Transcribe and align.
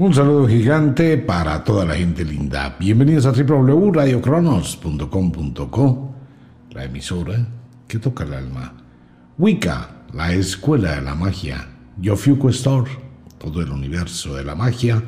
Un 0.00 0.12
saludo 0.14 0.48
gigante 0.48 1.18
para 1.18 1.62
toda 1.62 1.84
la 1.84 1.94
gente 1.94 2.24
linda. 2.24 2.74
Bienvenidos 2.80 3.26
a 3.26 3.32
www.radiocronos.com.co, 3.32 6.14
la 6.70 6.84
emisora 6.84 7.46
que 7.86 7.98
toca 7.98 8.24
el 8.24 8.32
alma. 8.32 8.72
Wicca, 9.36 10.06
la 10.14 10.32
escuela 10.32 10.94
de 10.94 11.02
la 11.02 11.14
magia. 11.14 11.68
Yofuku 11.98 12.48
Store, 12.48 12.90
todo 13.36 13.60
el 13.60 13.70
universo 13.70 14.36
de 14.36 14.42
la 14.42 14.54
magia 14.54 15.02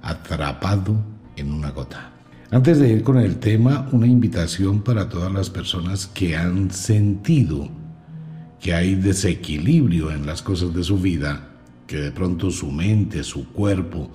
atrapado 0.00 0.96
en 1.36 1.52
una 1.52 1.72
gota. 1.72 2.10
Antes 2.50 2.78
de 2.78 2.88
ir 2.88 3.02
con 3.02 3.18
el 3.18 3.36
tema, 3.36 3.90
una 3.92 4.06
invitación 4.06 4.80
para 4.80 5.10
todas 5.10 5.30
las 5.30 5.50
personas 5.50 6.06
que 6.06 6.34
han 6.34 6.70
sentido 6.70 7.68
que 8.58 8.72
hay 8.72 8.94
desequilibrio 8.94 10.10
en 10.10 10.24
las 10.24 10.40
cosas 10.40 10.72
de 10.72 10.82
su 10.82 10.98
vida, 10.98 11.50
que 11.86 11.96
de 11.96 12.12
pronto 12.12 12.50
su 12.50 12.70
mente, 12.70 13.22
su 13.22 13.48
cuerpo 13.48 14.10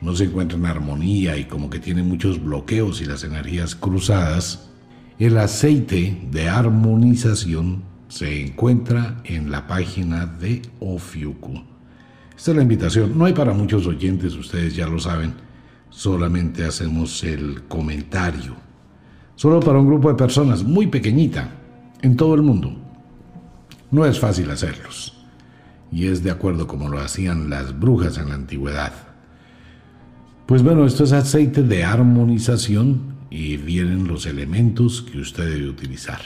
no 0.00 0.14
se 0.14 0.24
encuentran 0.24 0.60
en 0.60 0.66
armonía 0.66 1.36
y 1.36 1.44
como 1.44 1.68
que 1.68 1.78
tiene 1.78 2.02
muchos 2.02 2.42
bloqueos 2.42 3.00
y 3.00 3.04
las 3.04 3.24
energías 3.24 3.74
cruzadas, 3.74 4.70
el 5.18 5.36
aceite 5.36 6.18
de 6.30 6.48
armonización 6.48 7.82
se 8.08 8.46
encuentra 8.46 9.20
en 9.24 9.50
la 9.50 9.66
página 9.66 10.26
de 10.26 10.62
Ofiuku. 10.80 11.62
Esta 12.36 12.52
es 12.52 12.56
la 12.56 12.62
invitación. 12.62 13.18
No 13.18 13.26
hay 13.26 13.34
para 13.34 13.52
muchos 13.52 13.86
oyentes, 13.86 14.34
ustedes 14.34 14.74
ya 14.74 14.86
lo 14.86 14.98
saben. 14.98 15.34
Solamente 15.90 16.64
hacemos 16.64 17.22
el 17.22 17.64
comentario. 17.68 18.56
Solo 19.36 19.60
para 19.60 19.78
un 19.78 19.86
grupo 19.86 20.08
de 20.08 20.14
personas 20.14 20.64
muy 20.64 20.86
pequeñita 20.86 21.50
en 22.00 22.16
todo 22.16 22.34
el 22.34 22.42
mundo. 22.42 22.74
No 23.90 24.06
es 24.06 24.18
fácil 24.18 24.50
hacerlos, 24.50 25.19
y 25.92 26.06
es 26.06 26.22
de 26.22 26.30
acuerdo 26.30 26.66
como 26.66 26.88
lo 26.88 27.00
hacían 27.00 27.50
las 27.50 27.78
brujas 27.78 28.18
en 28.18 28.28
la 28.28 28.34
antigüedad. 28.34 28.92
Pues 30.46 30.62
bueno, 30.62 30.84
esto 30.84 31.04
es 31.04 31.12
aceite 31.12 31.62
de 31.62 31.84
armonización 31.84 33.14
y 33.30 33.56
vienen 33.56 34.08
los 34.08 34.26
elementos 34.26 35.02
que 35.02 35.18
usted 35.18 35.48
debe 35.48 35.68
utilizar. 35.68 36.20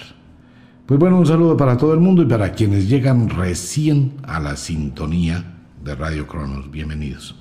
Pues 0.86 1.00
bueno, 1.00 1.18
un 1.18 1.26
saludo 1.26 1.56
para 1.56 1.76
todo 1.76 1.94
el 1.94 2.00
mundo 2.00 2.22
y 2.22 2.26
para 2.26 2.52
quienes 2.52 2.88
llegan 2.88 3.28
recién 3.28 4.14
a 4.22 4.40
la 4.40 4.56
sintonía 4.56 5.58
de 5.82 5.94
Radio 5.94 6.26
Cronos. 6.26 6.70
Bienvenidos. 6.70 7.34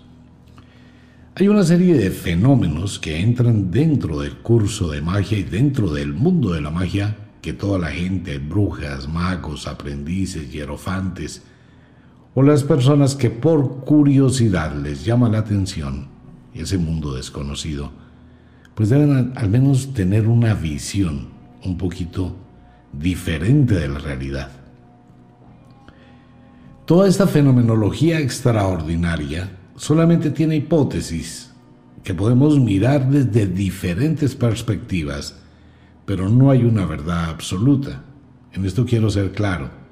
Hay 1.36 1.48
una 1.48 1.64
serie 1.64 1.95
de 1.95 2.11
fenómenos 2.11 3.00
que 3.00 3.20
entran 3.20 3.72
dentro 3.72 4.20
del 4.20 4.38
curso 4.38 4.92
de 4.92 5.02
magia 5.02 5.38
y 5.38 5.44
dentro 5.44 5.92
del 5.92 6.14
mundo 6.14 6.53
de 6.53 6.61
la 6.61 6.70
magia 6.70 7.17
que 7.42 7.53
toda 7.53 7.80
la 7.80 7.89
gente, 7.89 8.38
brujas, 8.38 9.09
magos, 9.09 9.67
aprendices, 9.67 10.52
hierofantes, 10.52 11.44
o 12.36 12.42
las 12.42 12.64
personas 12.64 13.16
que 13.16 13.30
por 13.30 13.86
curiosidad 13.86 14.76
les 14.76 15.06
llama 15.06 15.30
la 15.30 15.39
atención 15.39 16.08
ese 16.53 16.78
mundo 16.78 17.14
desconocido, 17.14 17.92
pues 18.76 18.89
deben 18.89 19.34
al 19.36 19.50
menos 19.50 19.94
tener 19.94 20.28
una 20.28 20.54
visión 20.54 21.30
un 21.64 21.78
poquito 21.78 22.36
diferente 22.92 23.76
de 23.76 23.88
la 23.88 24.00
realidad. 24.00 24.52
Toda 26.86 27.08
esta 27.08 27.28
fenomenología 27.28 28.20
extraordinaria 28.20 29.50
solamente 29.76 30.31
tiene 30.31 30.58
hipótesis 30.58 31.52
que 32.04 32.14
podemos 32.14 32.59
mirar 32.59 33.09
desde 33.09 33.48
diferentes 33.48 34.36
perspectivas 34.36 35.36
pero 36.06 36.30
no 36.30 36.52
hay 36.52 36.64
una 36.64 36.86
verdad 36.86 37.30
absoluta. 37.30 38.04
En 38.52 38.66
esto 38.66 38.86
quiero 38.86 39.09
ser 39.09 39.31
claro. 39.31 39.83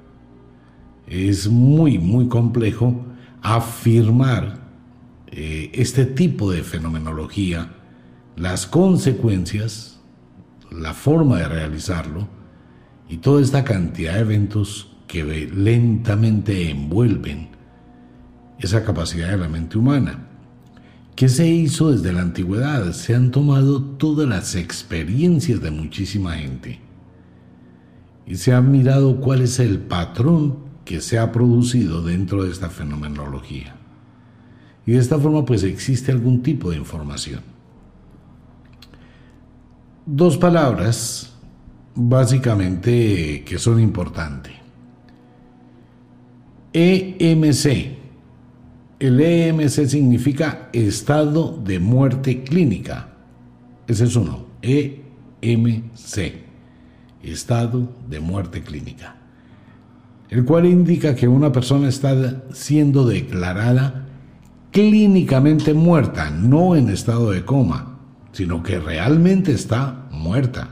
Es 1.12 1.46
muy, 1.46 1.98
muy 1.98 2.26
complejo 2.26 3.04
afirmar 3.42 4.62
eh, 5.26 5.70
este 5.74 6.06
tipo 6.06 6.50
de 6.50 6.62
fenomenología, 6.62 7.70
las 8.34 8.66
consecuencias, 8.66 10.00
la 10.70 10.94
forma 10.94 11.36
de 11.36 11.48
realizarlo 11.48 12.28
y 13.10 13.18
toda 13.18 13.42
esta 13.42 13.62
cantidad 13.62 14.14
de 14.14 14.20
eventos 14.20 14.96
que 15.06 15.22
lentamente 15.54 16.70
envuelven 16.70 17.50
esa 18.58 18.82
capacidad 18.82 19.32
de 19.32 19.36
la 19.36 19.48
mente 19.48 19.76
humana. 19.76 20.28
¿Qué 21.14 21.28
se 21.28 21.46
hizo 21.46 21.92
desde 21.92 22.14
la 22.14 22.22
antigüedad? 22.22 22.90
Se 22.92 23.14
han 23.14 23.32
tomado 23.32 23.82
todas 23.82 24.26
las 24.26 24.54
experiencias 24.54 25.60
de 25.60 25.72
muchísima 25.72 26.36
gente 26.36 26.80
y 28.26 28.36
se 28.36 28.54
ha 28.54 28.62
mirado 28.62 29.20
cuál 29.20 29.42
es 29.42 29.58
el 29.58 29.78
patrón 29.78 30.71
que 30.84 31.00
se 31.00 31.18
ha 31.18 31.32
producido 31.32 32.02
dentro 32.02 32.44
de 32.44 32.50
esta 32.50 32.68
fenomenología. 32.68 33.76
Y 34.86 34.92
de 34.92 34.98
esta 34.98 35.18
forma 35.18 35.44
pues 35.44 35.62
existe 35.62 36.12
algún 36.12 36.42
tipo 36.42 36.70
de 36.70 36.76
información. 36.76 37.40
Dos 40.04 40.36
palabras 40.36 41.32
básicamente 41.94 43.44
que 43.44 43.58
son 43.58 43.80
importantes. 43.80 44.52
EMC, 46.72 47.98
el 48.98 49.20
EMC 49.20 49.86
significa 49.86 50.70
estado 50.72 51.58
de 51.62 51.78
muerte 51.78 52.42
clínica. 52.42 53.08
Ese 53.86 54.04
es 54.04 54.16
uno. 54.16 54.46
EMC. 54.62 56.42
Estado 57.22 57.94
de 58.08 58.20
muerte 58.20 58.62
clínica. 58.62 59.21
El 60.32 60.46
cual 60.46 60.64
indica 60.64 61.14
que 61.14 61.28
una 61.28 61.52
persona 61.52 61.90
está 61.90 62.42
siendo 62.54 63.06
declarada 63.06 64.06
clínicamente 64.70 65.74
muerta, 65.74 66.30
no 66.30 66.74
en 66.74 66.88
estado 66.88 67.32
de 67.32 67.44
coma, 67.44 67.98
sino 68.32 68.62
que 68.62 68.80
realmente 68.80 69.52
está 69.52 70.06
muerta. 70.10 70.70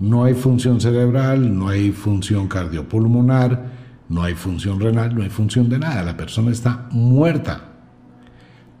No 0.00 0.24
hay 0.24 0.34
función 0.34 0.80
cerebral, 0.80 1.56
no 1.56 1.68
hay 1.68 1.92
función 1.92 2.48
cardiopulmonar, 2.48 3.64
no 4.08 4.24
hay 4.24 4.34
función 4.34 4.80
renal, 4.80 5.14
no 5.14 5.22
hay 5.22 5.30
función 5.30 5.68
de 5.68 5.78
nada, 5.78 6.02
la 6.02 6.16
persona 6.16 6.50
está 6.50 6.88
muerta. 6.90 7.74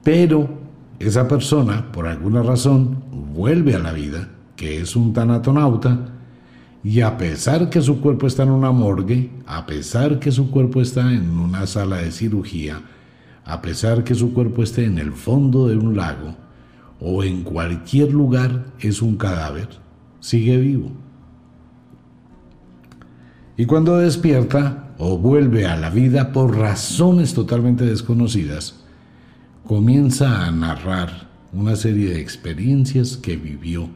Pero 0.02 0.58
esa 0.98 1.28
persona, 1.28 1.92
por 1.92 2.08
alguna 2.08 2.42
razón, 2.42 3.04
vuelve 3.32 3.76
a 3.76 3.78
la 3.78 3.92
vida, 3.92 4.28
que 4.56 4.80
es 4.80 4.96
un 4.96 5.12
tanatonauta, 5.12 6.11
y 6.84 7.00
a 7.00 7.16
pesar 7.16 7.70
que 7.70 7.80
su 7.80 8.00
cuerpo 8.00 8.26
está 8.26 8.42
en 8.42 8.50
una 8.50 8.72
morgue, 8.72 9.30
a 9.46 9.66
pesar 9.66 10.18
que 10.18 10.32
su 10.32 10.50
cuerpo 10.50 10.80
está 10.80 11.12
en 11.12 11.30
una 11.30 11.66
sala 11.66 11.98
de 11.98 12.10
cirugía, 12.10 12.82
a 13.44 13.62
pesar 13.62 14.02
que 14.02 14.14
su 14.14 14.32
cuerpo 14.32 14.62
esté 14.62 14.84
en 14.84 14.98
el 14.98 15.12
fondo 15.12 15.68
de 15.68 15.76
un 15.76 15.96
lago 15.96 16.34
o 17.00 17.22
en 17.22 17.42
cualquier 17.42 18.12
lugar 18.12 18.66
es 18.80 19.00
un 19.00 19.16
cadáver, 19.16 19.68
sigue 20.20 20.56
vivo. 20.56 20.90
Y 23.56 23.66
cuando 23.66 23.98
despierta, 23.98 24.94
o 24.98 25.18
vuelve 25.18 25.66
a 25.66 25.76
la 25.76 25.90
vida 25.90 26.32
por 26.32 26.56
razones 26.56 27.34
totalmente 27.34 27.84
desconocidas, 27.84 28.84
comienza 29.66 30.46
a 30.46 30.50
narrar 30.50 31.28
una 31.52 31.76
serie 31.76 32.10
de 32.10 32.20
experiencias 32.20 33.16
que 33.16 33.36
vivió 33.36 33.88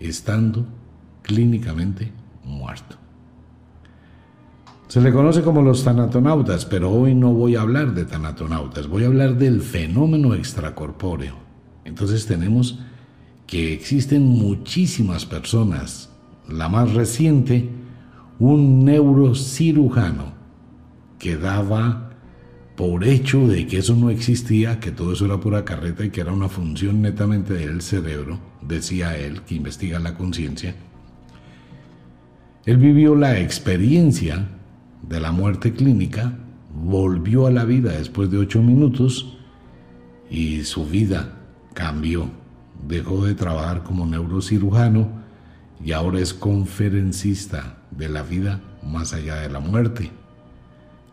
estando 0.00 0.66
clínicamente 1.24 2.12
muerto. 2.44 2.96
Se 4.86 5.00
le 5.00 5.12
conoce 5.12 5.42
como 5.42 5.62
los 5.62 5.82
tanatonautas, 5.82 6.66
pero 6.66 6.90
hoy 6.92 7.16
no 7.16 7.32
voy 7.32 7.56
a 7.56 7.62
hablar 7.62 7.94
de 7.94 8.04
tanatonautas, 8.04 8.86
voy 8.86 9.02
a 9.02 9.06
hablar 9.06 9.36
del 9.36 9.60
fenómeno 9.60 10.34
extracorpóreo. 10.34 11.34
Entonces 11.84 12.26
tenemos 12.26 12.78
que 13.46 13.72
existen 13.72 14.22
muchísimas 14.22 15.26
personas. 15.26 16.10
La 16.48 16.68
más 16.68 16.92
reciente 16.92 17.68
un 18.38 18.84
neurocirujano 18.84 20.34
que 21.18 21.36
daba 21.36 22.10
por 22.76 23.04
hecho 23.04 23.46
de 23.46 23.66
que 23.66 23.78
eso 23.78 23.94
no 23.94 24.10
existía, 24.10 24.80
que 24.80 24.90
todo 24.90 25.12
eso 25.12 25.24
era 25.26 25.40
pura 25.40 25.64
carreta 25.64 26.04
y 26.04 26.10
que 26.10 26.20
era 26.20 26.32
una 26.32 26.48
función 26.48 27.02
netamente 27.02 27.54
del 27.54 27.80
cerebro, 27.82 28.38
decía 28.60 29.16
él, 29.16 29.42
que 29.42 29.54
investiga 29.54 29.98
la 30.00 30.14
conciencia. 30.14 30.74
Él 32.66 32.78
vivió 32.78 33.14
la 33.14 33.38
experiencia 33.38 34.48
de 35.02 35.20
la 35.20 35.32
muerte 35.32 35.74
clínica, 35.74 36.32
volvió 36.74 37.46
a 37.46 37.50
la 37.50 37.64
vida 37.64 37.92
después 37.92 38.30
de 38.30 38.38
ocho 38.38 38.62
minutos 38.62 39.36
y 40.30 40.64
su 40.64 40.86
vida 40.86 41.36
cambió. 41.74 42.28
Dejó 42.88 43.26
de 43.26 43.34
trabajar 43.34 43.82
como 43.82 44.06
neurocirujano 44.06 45.08
y 45.84 45.92
ahora 45.92 46.20
es 46.20 46.32
conferencista 46.32 47.76
de 47.90 48.08
la 48.08 48.22
vida 48.22 48.60
más 48.82 49.12
allá 49.12 49.36
de 49.36 49.50
la 49.50 49.60
muerte. 49.60 50.10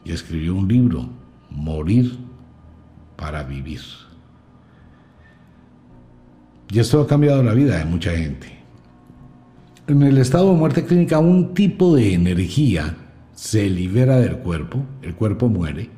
Y 0.05 0.13
escribió 0.13 0.55
un 0.55 0.69
libro, 0.69 1.09
Morir 1.49 2.17
para 3.17 3.43
Vivir. 3.43 3.81
Y 6.69 6.79
esto 6.79 7.01
ha 7.01 7.07
cambiado 7.07 7.43
la 7.43 7.53
vida 7.53 7.77
de 7.77 7.85
mucha 7.85 8.11
gente. 8.11 8.60
En 9.87 10.03
el 10.03 10.19
estado 10.19 10.51
de 10.51 10.57
muerte 10.59 10.85
clínica, 10.85 11.17
un 11.17 11.55
tipo 11.55 11.95
de 11.95 12.13
energía 12.13 12.95
se 13.33 13.67
libera 13.67 14.19
del 14.19 14.37
cuerpo, 14.37 14.85
el 15.01 15.15
cuerpo 15.15 15.49
muere, 15.49 15.89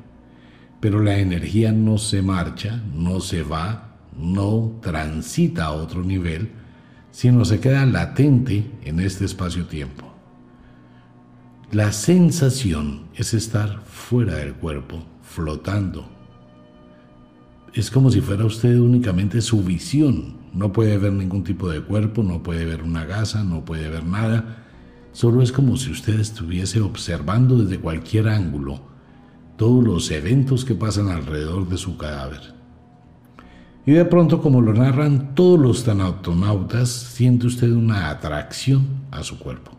pero 0.80 1.00
la 1.00 1.18
energía 1.18 1.70
no 1.70 1.98
se 1.98 2.22
marcha, 2.22 2.82
no 2.94 3.20
se 3.20 3.42
va, 3.42 3.96
no 4.16 4.78
transita 4.80 5.66
a 5.66 5.72
otro 5.72 6.02
nivel, 6.02 6.50
sino 7.10 7.44
se 7.44 7.60
queda 7.60 7.84
latente 7.84 8.70
en 8.82 9.00
este 9.00 9.26
espacio-tiempo. 9.26 10.10
La 11.70 11.92
sensación 11.92 13.02
es 13.14 13.34
estar 13.34 13.82
fuera 13.84 14.36
del 14.36 14.54
cuerpo, 14.54 15.04
flotando. 15.22 16.08
Es 17.74 17.90
como 17.90 18.10
si 18.10 18.22
fuera 18.22 18.46
usted 18.46 18.78
únicamente 18.78 19.42
su 19.42 19.62
visión. 19.62 20.43
No 20.54 20.72
puede 20.72 20.96
ver 20.98 21.12
ningún 21.12 21.42
tipo 21.42 21.68
de 21.68 21.80
cuerpo, 21.80 22.22
no 22.22 22.42
puede 22.42 22.64
ver 22.64 22.82
una 22.82 23.04
gasa, 23.04 23.42
no 23.42 23.64
puede 23.64 23.90
ver 23.90 24.04
nada. 24.04 24.64
Solo 25.12 25.42
es 25.42 25.50
como 25.50 25.76
si 25.76 25.90
usted 25.90 26.18
estuviese 26.20 26.80
observando 26.80 27.58
desde 27.58 27.80
cualquier 27.80 28.28
ángulo 28.28 28.80
todos 29.56 29.84
los 29.84 30.10
eventos 30.10 30.64
que 30.64 30.74
pasan 30.74 31.08
alrededor 31.08 31.68
de 31.68 31.76
su 31.76 31.96
cadáver. 31.96 32.54
Y 33.86 33.92
de 33.92 34.04
pronto, 34.04 34.40
como 34.40 34.62
lo 34.62 34.72
narran 34.72 35.34
todos 35.34 35.58
los 35.58 35.84
tanautonautas, 35.84 36.88
siente 36.88 37.46
usted 37.46 37.70
una 37.70 38.08
atracción 38.10 38.86
a 39.10 39.22
su 39.22 39.38
cuerpo. 39.38 39.72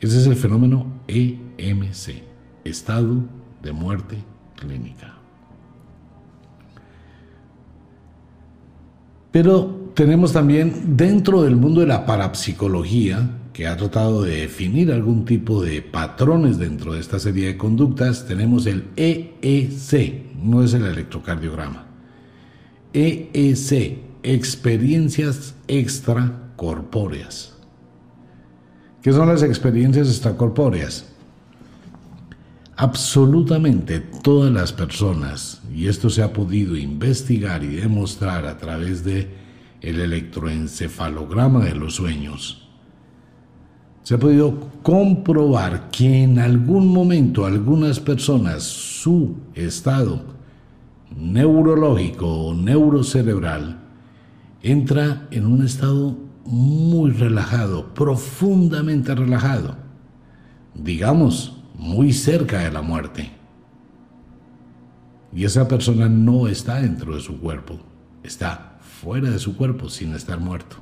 Ese 0.00 0.20
es 0.20 0.26
el 0.26 0.36
fenómeno 0.36 1.00
EMC, 1.08 2.22
estado 2.64 3.24
de 3.62 3.72
muerte 3.72 4.22
clínica. 4.54 5.15
Pero 9.36 9.90
tenemos 9.92 10.32
también 10.32 10.96
dentro 10.96 11.42
del 11.42 11.56
mundo 11.56 11.82
de 11.82 11.86
la 11.86 12.06
parapsicología, 12.06 13.32
que 13.52 13.66
ha 13.66 13.76
tratado 13.76 14.22
de 14.22 14.40
definir 14.40 14.90
algún 14.90 15.26
tipo 15.26 15.62
de 15.62 15.82
patrones 15.82 16.56
dentro 16.56 16.94
de 16.94 17.00
esta 17.00 17.18
serie 17.18 17.48
de 17.48 17.58
conductas, 17.58 18.24
tenemos 18.26 18.64
el 18.64 18.84
EEC, 18.96 20.36
no 20.42 20.62
es 20.62 20.72
el 20.72 20.86
electrocardiograma. 20.86 21.84
EEC, 22.94 23.98
experiencias 24.22 25.54
extracorpóreas. 25.68 27.58
¿Qué 29.02 29.12
son 29.12 29.28
las 29.28 29.42
experiencias 29.42 30.08
extracorpóreas? 30.08 31.12
Absolutamente 32.74 34.00
todas 34.00 34.50
las 34.50 34.72
personas, 34.72 35.55
y 35.76 35.88
esto 35.88 36.08
se 36.08 36.22
ha 36.22 36.32
podido 36.32 36.74
investigar 36.74 37.62
y 37.62 37.66
demostrar 37.66 38.46
a 38.46 38.56
través 38.56 39.04
de 39.04 39.28
el 39.82 40.00
electroencefalograma 40.00 41.66
de 41.66 41.74
los 41.74 41.96
sueños, 41.96 42.66
se 44.02 44.14
ha 44.14 44.18
podido 44.18 44.70
comprobar 44.82 45.90
que 45.90 46.22
en 46.22 46.38
algún 46.38 46.88
momento 46.88 47.44
algunas 47.44 48.00
personas 48.00 48.62
su 48.62 49.36
estado 49.54 50.22
neurológico 51.14 52.26
o 52.26 52.54
neurocerebral 52.54 53.78
entra 54.62 55.28
en 55.30 55.44
un 55.44 55.62
estado 55.62 56.16
muy 56.46 57.10
relajado, 57.10 57.92
profundamente 57.92 59.14
relajado, 59.14 59.76
digamos, 60.74 61.58
muy 61.76 62.14
cerca 62.14 62.60
de 62.60 62.70
la 62.70 62.80
muerte. 62.80 63.35
Y 65.36 65.44
esa 65.44 65.68
persona 65.68 66.08
no 66.08 66.48
está 66.48 66.80
dentro 66.80 67.14
de 67.14 67.20
su 67.20 67.38
cuerpo, 67.38 67.78
está 68.22 68.78
fuera 68.80 69.28
de 69.28 69.38
su 69.38 69.54
cuerpo 69.54 69.90
sin 69.90 70.14
estar 70.14 70.40
muerto. 70.40 70.76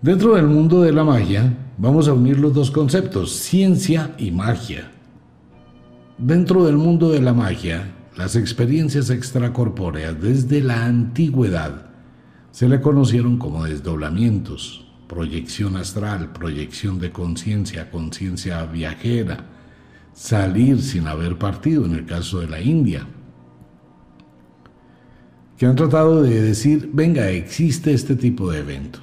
Dentro 0.00 0.36
del 0.36 0.46
mundo 0.46 0.82
de 0.82 0.92
la 0.92 1.02
magia, 1.02 1.52
vamos 1.78 2.06
a 2.06 2.12
unir 2.12 2.38
los 2.38 2.54
dos 2.54 2.70
conceptos, 2.70 3.32
ciencia 3.32 4.14
y 4.18 4.30
magia. 4.30 4.92
Dentro 6.16 6.64
del 6.64 6.76
mundo 6.76 7.10
de 7.10 7.20
la 7.20 7.32
magia, 7.32 7.92
las 8.16 8.36
experiencias 8.36 9.10
extracorpóreas 9.10 10.20
desde 10.22 10.60
la 10.60 10.86
antigüedad 10.86 11.86
se 12.52 12.68
le 12.68 12.80
conocieron 12.80 13.38
como 13.38 13.64
desdoblamientos, 13.64 14.86
proyección 15.08 15.76
astral, 15.76 16.32
proyección 16.32 17.00
de 17.00 17.10
conciencia, 17.10 17.90
conciencia 17.90 18.64
viajera, 18.64 19.51
salir 20.12 20.80
sin 20.82 21.06
haber 21.06 21.38
partido 21.38 21.84
en 21.84 21.94
el 21.94 22.06
caso 22.06 22.40
de 22.40 22.48
la 22.48 22.60
India, 22.60 23.06
que 25.56 25.66
han 25.66 25.76
tratado 25.76 26.22
de 26.22 26.42
decir, 26.42 26.90
venga, 26.92 27.28
existe 27.30 27.92
este 27.92 28.16
tipo 28.16 28.50
de 28.50 28.60
evento. 28.60 28.98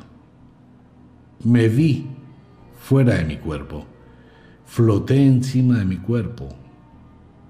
Me 1.44 1.70
vi 1.70 2.08
fuera 2.80 3.16
de 3.16 3.26
mi 3.26 3.38
cuerpo, 3.38 3.86
floté 4.66 5.26
encima 5.26 5.80
de 5.80 5.86
mi 5.86 5.98
cuerpo, 5.98 6.50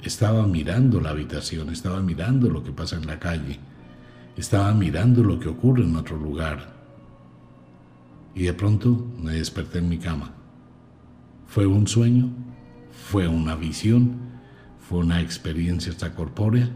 estaba 0.04 0.46
mirando 0.46 1.02
la 1.02 1.10
habitación, 1.10 1.70
estaba 1.70 2.02
mirando 2.02 2.50
lo 2.50 2.64
que 2.64 2.72
pasa 2.72 2.98
en 2.98 3.08
la 3.08 3.20
calle 3.20 3.60
estaba 4.40 4.74
mirando 4.74 5.22
lo 5.22 5.40
que 5.40 5.50
ocurre 5.50 5.84
en 5.84 5.96
otro 5.96 6.18
lugar. 6.18 6.74
Y 8.34 8.44
de 8.44 8.54
pronto 8.54 9.08
me 9.22 9.34
desperté 9.34 9.80
en 9.80 9.90
mi 9.90 9.98
cama. 9.98 10.32
¿Fue 11.48 11.66
un 11.66 11.88
sueño? 11.88 12.30
¿Fue 13.10 13.28
una 13.28 13.56
visión? 13.56 14.12
¿Fue 14.88 15.00
una 15.00 15.20
experiencia 15.20 15.92
extracorpórea? 15.92 16.70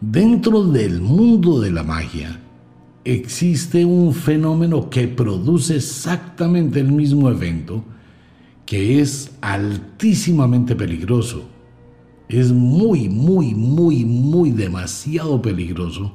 Dentro 0.00 0.64
del 0.64 1.00
mundo 1.00 1.60
de 1.60 1.70
la 1.70 1.84
magia 1.84 2.40
existe 3.04 3.84
un 3.84 4.12
fenómeno 4.12 4.90
que 4.90 5.06
produce 5.06 5.76
exactamente 5.76 6.80
el 6.80 6.90
mismo 6.90 7.30
evento, 7.30 7.84
que 8.66 9.00
es 9.00 9.30
altísimamente 9.40 10.74
peligroso 10.74 11.54
es 12.28 12.50
muy, 12.50 13.08
muy, 13.08 13.54
muy, 13.54 14.04
muy 14.04 14.50
demasiado 14.50 15.40
peligroso 15.40 16.12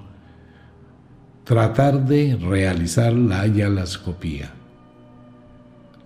tratar 1.46 2.06
de 2.06 2.36
realizar 2.36 3.14
la 3.14 3.48
yalascopía. 3.48 4.59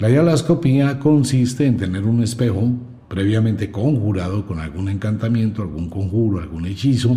La 0.03 0.09
yalascopía 0.09 0.99
consiste 0.99 1.65
en 1.65 1.77
tener 1.77 2.03
un 2.03 2.21
espejo 2.21 2.73
previamente 3.07 3.71
conjurado 3.71 4.45
con 4.45 4.59
algún 4.59 4.89
encantamiento, 4.89 5.61
algún 5.61 5.89
conjuro, 5.89 6.41
algún 6.41 6.65
hechizo. 6.65 7.15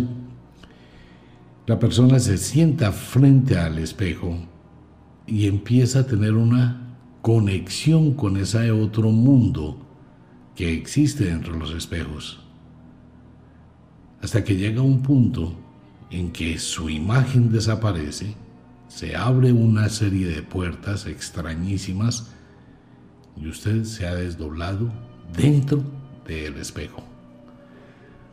La 1.65 1.79
persona 1.79 2.17
se 2.17 2.37
sienta 2.37 2.93
frente 2.93 3.57
al 3.57 3.77
espejo 3.79 4.37
y 5.25 5.47
empieza 5.47 5.99
a 5.99 6.05
tener 6.05 6.31
una 6.31 6.95
conexión 7.21 8.13
con 8.13 8.37
ese 8.37 8.71
otro 8.71 9.11
mundo 9.11 9.85
que 10.55 10.73
existe 10.73 11.25
dentro 11.25 11.55
de 11.55 11.59
los 11.59 11.73
espejos 11.73 12.39
hasta 14.21 14.45
que 14.45 14.55
llega 14.55 14.81
un 14.81 15.01
punto 15.01 15.59
en 16.09 16.31
que 16.31 16.57
su 16.57 16.89
imagen 16.89 17.51
desaparece, 17.51 18.33
se 18.87 19.13
abre 19.17 19.51
una 19.51 19.89
serie 19.89 20.29
de 20.29 20.41
puertas 20.41 21.05
extrañísimas 21.05 22.31
y 23.41 23.47
usted 23.47 23.83
se 23.83 24.07
ha 24.07 24.15
desdoblado 24.15 24.89
dentro 25.35 25.83
del 26.25 26.55
espejo. 26.55 27.03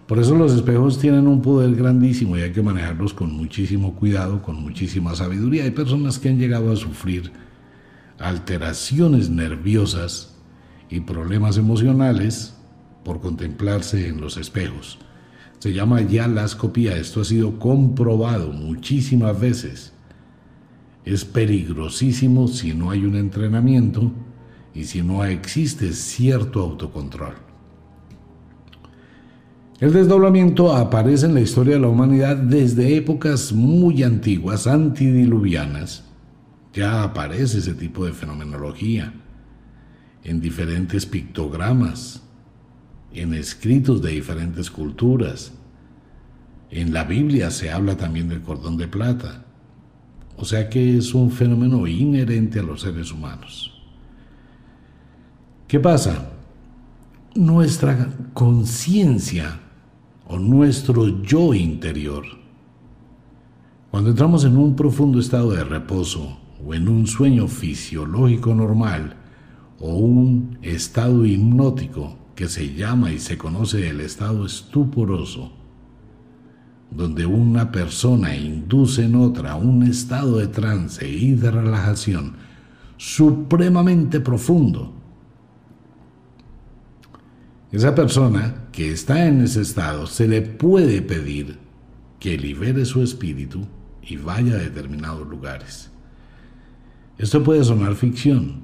Por 0.06 0.18
eso 0.18 0.34
los 0.34 0.52
espejos 0.52 0.98
tienen 0.98 1.26
un 1.26 1.40
poder 1.40 1.74
grandísimo 1.74 2.36
y 2.36 2.42
hay 2.42 2.52
que 2.52 2.62
manejarlos 2.62 3.14
con 3.14 3.32
muchísimo 3.32 3.94
cuidado, 3.94 4.42
con 4.42 4.60
muchísima 4.60 5.14
sabiduría. 5.14 5.64
Hay 5.64 5.70
personas 5.70 6.18
que 6.18 6.28
han 6.28 6.38
llegado 6.38 6.70
a 6.70 6.76
sufrir 6.76 7.32
alteraciones 8.18 9.30
nerviosas 9.30 10.36
y 10.90 11.00
problemas 11.00 11.56
emocionales 11.56 12.54
por 13.02 13.20
contemplarse 13.20 14.06
en 14.06 14.20
los 14.20 14.36
espejos. 14.36 14.98
Se 15.58 15.72
llama 15.72 16.02
ya 16.02 16.28
lascopía. 16.28 16.96
Esto 16.96 17.22
ha 17.22 17.24
sido 17.24 17.58
comprobado 17.58 18.52
muchísimas 18.52 19.40
veces. 19.40 19.94
Es 21.06 21.24
peligrosísimo 21.24 22.48
si 22.48 22.74
no 22.74 22.90
hay 22.90 23.04
un 23.04 23.16
entrenamiento 23.16 24.12
y 24.74 24.84
si 24.84 25.02
no 25.02 25.24
existe 25.24 25.92
cierto 25.92 26.60
autocontrol. 26.60 27.34
El 29.80 29.92
desdoblamiento 29.92 30.74
aparece 30.74 31.26
en 31.26 31.34
la 31.34 31.40
historia 31.40 31.74
de 31.74 31.80
la 31.80 31.88
humanidad 31.88 32.36
desde 32.36 32.96
épocas 32.96 33.52
muy 33.52 34.02
antiguas, 34.02 34.66
antidiluvianas. 34.66 36.04
Ya 36.72 37.02
aparece 37.02 37.58
ese 37.58 37.74
tipo 37.74 38.04
de 38.04 38.12
fenomenología 38.12 39.12
en 40.22 40.40
diferentes 40.40 41.06
pictogramas, 41.06 42.22
en 43.12 43.34
escritos 43.34 44.00
de 44.00 44.12
diferentes 44.12 44.70
culturas. 44.70 45.52
En 46.70 46.92
la 46.92 47.04
Biblia 47.04 47.50
se 47.50 47.70
habla 47.70 47.96
también 47.96 48.28
del 48.28 48.42
cordón 48.42 48.76
de 48.76 48.88
plata. 48.88 49.44
O 50.36 50.44
sea 50.44 50.68
que 50.68 50.96
es 50.96 51.14
un 51.14 51.30
fenómeno 51.30 51.86
inherente 51.86 52.60
a 52.60 52.62
los 52.62 52.80
seres 52.80 53.12
humanos. 53.12 53.73
¿Qué 55.74 55.80
pasa? 55.80 56.30
Nuestra 57.34 58.08
conciencia 58.32 59.58
o 60.28 60.38
nuestro 60.38 61.20
yo 61.20 61.52
interior, 61.52 62.22
cuando 63.90 64.10
entramos 64.10 64.44
en 64.44 64.56
un 64.56 64.76
profundo 64.76 65.18
estado 65.18 65.50
de 65.50 65.64
reposo 65.64 66.38
o 66.64 66.74
en 66.74 66.88
un 66.88 67.08
sueño 67.08 67.48
fisiológico 67.48 68.54
normal 68.54 69.16
o 69.80 69.96
un 69.96 70.58
estado 70.62 71.26
hipnótico, 71.26 72.18
que 72.36 72.46
se 72.48 72.72
llama 72.72 73.10
y 73.10 73.18
se 73.18 73.36
conoce 73.36 73.88
el 73.88 74.00
estado 74.00 74.46
estuporoso, 74.46 75.50
donde 76.92 77.26
una 77.26 77.72
persona 77.72 78.36
induce 78.36 79.06
en 79.06 79.16
otra 79.16 79.56
un 79.56 79.82
estado 79.82 80.38
de 80.38 80.46
trance 80.46 81.08
y 81.10 81.32
de 81.32 81.50
relajación 81.50 82.36
supremamente 82.96 84.20
profundo. 84.20 84.93
Esa 87.74 87.92
persona 87.92 88.68
que 88.70 88.92
está 88.92 89.26
en 89.26 89.40
ese 89.40 89.60
estado 89.60 90.06
se 90.06 90.28
le 90.28 90.42
puede 90.42 91.02
pedir 91.02 91.58
que 92.20 92.38
libere 92.38 92.84
su 92.84 93.02
espíritu 93.02 93.66
y 94.00 94.16
vaya 94.16 94.54
a 94.54 94.58
determinados 94.58 95.26
lugares. 95.26 95.90
Esto 97.18 97.42
puede 97.42 97.64
sonar 97.64 97.96
ficción, 97.96 98.60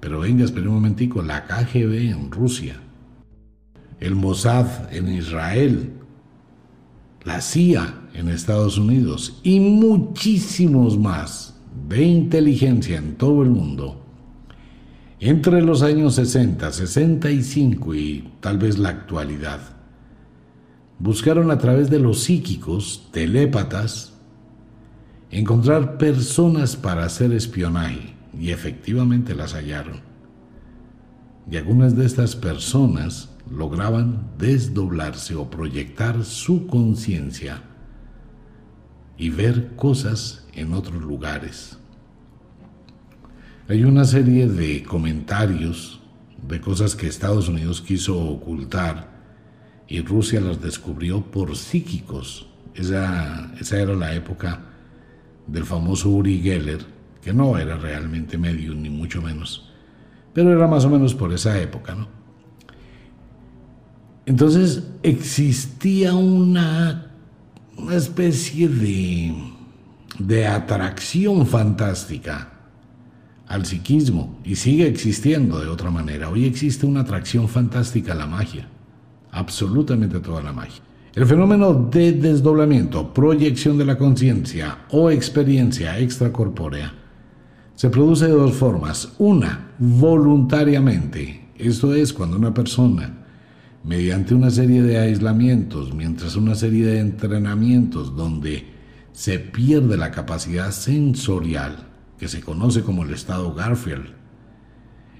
pero 0.00 0.20
venga, 0.20 0.44
espere 0.44 0.68
un 0.68 0.74
momentico, 0.74 1.22
la 1.22 1.46
KGB 1.46 2.10
en 2.10 2.30
Rusia, 2.30 2.76
el 3.98 4.14
Mossad 4.14 4.92
en 4.94 5.08
Israel, 5.08 5.90
la 7.24 7.40
CIA 7.40 7.94
en 8.12 8.28
Estados 8.28 8.76
Unidos 8.76 9.40
y 9.42 9.58
muchísimos 9.58 10.98
más 10.98 11.58
de 11.88 12.02
inteligencia 12.02 12.98
en 12.98 13.14
todo 13.14 13.42
el 13.42 13.48
mundo, 13.48 13.97
entre 15.20 15.62
los 15.62 15.82
años 15.82 16.14
60, 16.14 16.70
65 16.70 17.94
y 17.94 18.32
tal 18.40 18.58
vez 18.58 18.78
la 18.78 18.90
actualidad, 18.90 19.60
buscaron 20.98 21.50
a 21.50 21.58
través 21.58 21.90
de 21.90 21.98
los 21.98 22.22
psíquicos, 22.22 23.08
telépatas, 23.12 24.14
encontrar 25.30 25.98
personas 25.98 26.76
para 26.76 27.04
hacer 27.04 27.32
espionaje 27.32 28.14
y 28.38 28.50
efectivamente 28.50 29.34
las 29.34 29.54
hallaron. 29.54 30.00
Y 31.50 31.56
algunas 31.56 31.96
de 31.96 32.04
estas 32.04 32.36
personas 32.36 33.30
lograban 33.50 34.32
desdoblarse 34.38 35.34
o 35.34 35.50
proyectar 35.50 36.24
su 36.24 36.66
conciencia 36.66 37.62
y 39.16 39.30
ver 39.30 39.74
cosas 39.74 40.46
en 40.54 40.74
otros 40.74 41.02
lugares. 41.02 41.77
Hay 43.70 43.84
una 43.84 44.06
serie 44.06 44.48
de 44.48 44.82
comentarios 44.82 46.00
de 46.48 46.58
cosas 46.58 46.96
que 46.96 47.06
Estados 47.06 47.50
Unidos 47.50 47.82
quiso 47.82 48.18
ocultar 48.18 49.10
y 49.86 50.00
Rusia 50.00 50.40
las 50.40 50.62
descubrió 50.62 51.20
por 51.20 51.54
psíquicos. 51.54 52.46
Esa, 52.74 53.52
esa 53.60 53.78
era 53.78 53.92
la 53.94 54.14
época 54.14 54.62
del 55.46 55.66
famoso 55.66 56.08
Uri 56.08 56.40
Geller, 56.40 56.82
que 57.20 57.34
no 57.34 57.58
era 57.58 57.76
realmente 57.76 58.38
medio 58.38 58.74
ni 58.74 58.88
mucho 58.88 59.20
menos, 59.20 59.70
pero 60.32 60.50
era 60.50 60.66
más 60.66 60.86
o 60.86 60.88
menos 60.88 61.14
por 61.14 61.34
esa 61.34 61.60
época, 61.60 61.94
¿no? 61.94 62.08
Entonces 64.24 64.82
existía 65.02 66.14
una, 66.14 67.12
una 67.76 67.96
especie 67.96 68.66
de, 68.66 69.34
de 70.18 70.46
atracción 70.46 71.46
fantástica 71.46 72.54
al 73.48 73.64
psiquismo 73.64 74.38
y 74.44 74.56
sigue 74.56 74.86
existiendo 74.86 75.58
de 75.58 75.68
otra 75.68 75.90
manera. 75.90 76.28
Hoy 76.28 76.44
existe 76.44 76.86
una 76.86 77.00
atracción 77.00 77.48
fantástica 77.48 78.12
a 78.12 78.16
la 78.16 78.26
magia, 78.26 78.68
absolutamente 79.30 80.20
toda 80.20 80.42
la 80.42 80.52
magia. 80.52 80.82
El 81.14 81.26
fenómeno 81.26 81.74
de 81.74 82.12
desdoblamiento, 82.12 83.12
proyección 83.12 83.78
de 83.78 83.86
la 83.86 83.98
conciencia 83.98 84.84
o 84.90 85.10
experiencia 85.10 85.98
extracorpórea 85.98 86.92
se 87.74 87.90
produce 87.90 88.26
de 88.26 88.32
dos 88.32 88.54
formas. 88.54 89.14
Una, 89.18 89.72
voluntariamente. 89.78 91.48
Esto 91.56 91.94
es 91.94 92.12
cuando 92.12 92.36
una 92.36 92.52
persona, 92.52 93.24
mediante 93.82 94.34
una 94.34 94.50
serie 94.50 94.82
de 94.82 94.98
aislamientos, 94.98 95.94
mientras 95.94 96.36
una 96.36 96.54
serie 96.54 96.86
de 96.86 97.00
entrenamientos 97.00 98.14
donde 98.14 98.66
se 99.12 99.38
pierde 99.38 99.96
la 99.96 100.10
capacidad 100.10 100.70
sensorial, 100.70 101.87
que 102.18 102.28
se 102.28 102.40
conoce 102.40 102.82
como 102.82 103.04
el 103.04 103.12
estado 103.12 103.54
Garfield, 103.54 104.18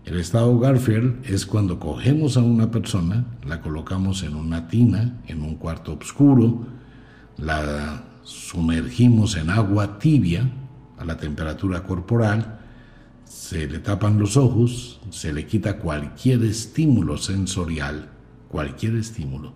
el 0.09 0.19
estado 0.19 0.59
Garfield 0.59 1.23
es 1.27 1.45
cuando 1.45 1.79
cogemos 1.79 2.39
a 2.39 2.41
una 2.41 2.71
persona, 2.71 3.27
la 3.47 3.61
colocamos 3.61 4.23
en 4.23 4.37
una 4.37 4.67
tina, 4.67 5.21
en 5.27 5.43
un 5.43 5.57
cuarto 5.57 5.99
oscuro, 6.01 6.67
la 7.37 8.05
sumergimos 8.23 9.37
en 9.37 9.51
agua 9.51 9.99
tibia 9.99 10.51
a 10.97 11.05
la 11.05 11.19
temperatura 11.19 11.83
corporal, 11.83 12.59
se 13.25 13.69
le 13.69 13.81
tapan 13.81 14.19
los 14.19 14.39
ojos, 14.39 14.99
se 15.11 15.31
le 15.35 15.45
quita 15.45 15.77
cualquier 15.77 16.43
estímulo 16.43 17.19
sensorial, 17.19 18.09
cualquier 18.49 18.97
estímulo. 18.97 19.53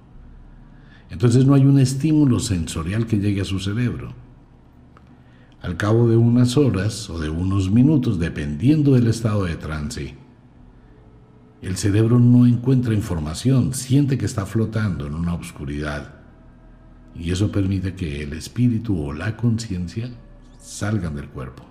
Entonces 1.08 1.46
no 1.46 1.54
hay 1.54 1.64
un 1.64 1.78
estímulo 1.78 2.40
sensorial 2.40 3.06
que 3.06 3.16
llegue 3.18 3.40
a 3.40 3.46
su 3.46 3.58
cerebro. 3.58 4.12
Al 5.62 5.76
cabo 5.76 6.08
de 6.08 6.16
unas 6.16 6.56
horas 6.56 7.08
o 7.08 7.20
de 7.20 7.30
unos 7.30 7.70
minutos, 7.70 8.18
dependiendo 8.18 8.94
del 8.94 9.06
estado 9.06 9.44
de 9.44 9.54
trance, 9.54 10.16
el 11.62 11.76
cerebro 11.76 12.18
no 12.18 12.48
encuentra 12.48 12.94
información, 12.94 13.72
siente 13.72 14.18
que 14.18 14.26
está 14.26 14.44
flotando 14.44 15.06
en 15.06 15.14
una 15.14 15.34
oscuridad. 15.34 16.14
Y 17.14 17.30
eso 17.30 17.52
permite 17.52 17.94
que 17.94 18.24
el 18.24 18.32
espíritu 18.32 19.00
o 19.00 19.12
la 19.12 19.36
conciencia 19.36 20.10
salgan 20.58 21.14
del 21.14 21.28
cuerpo. 21.28 21.62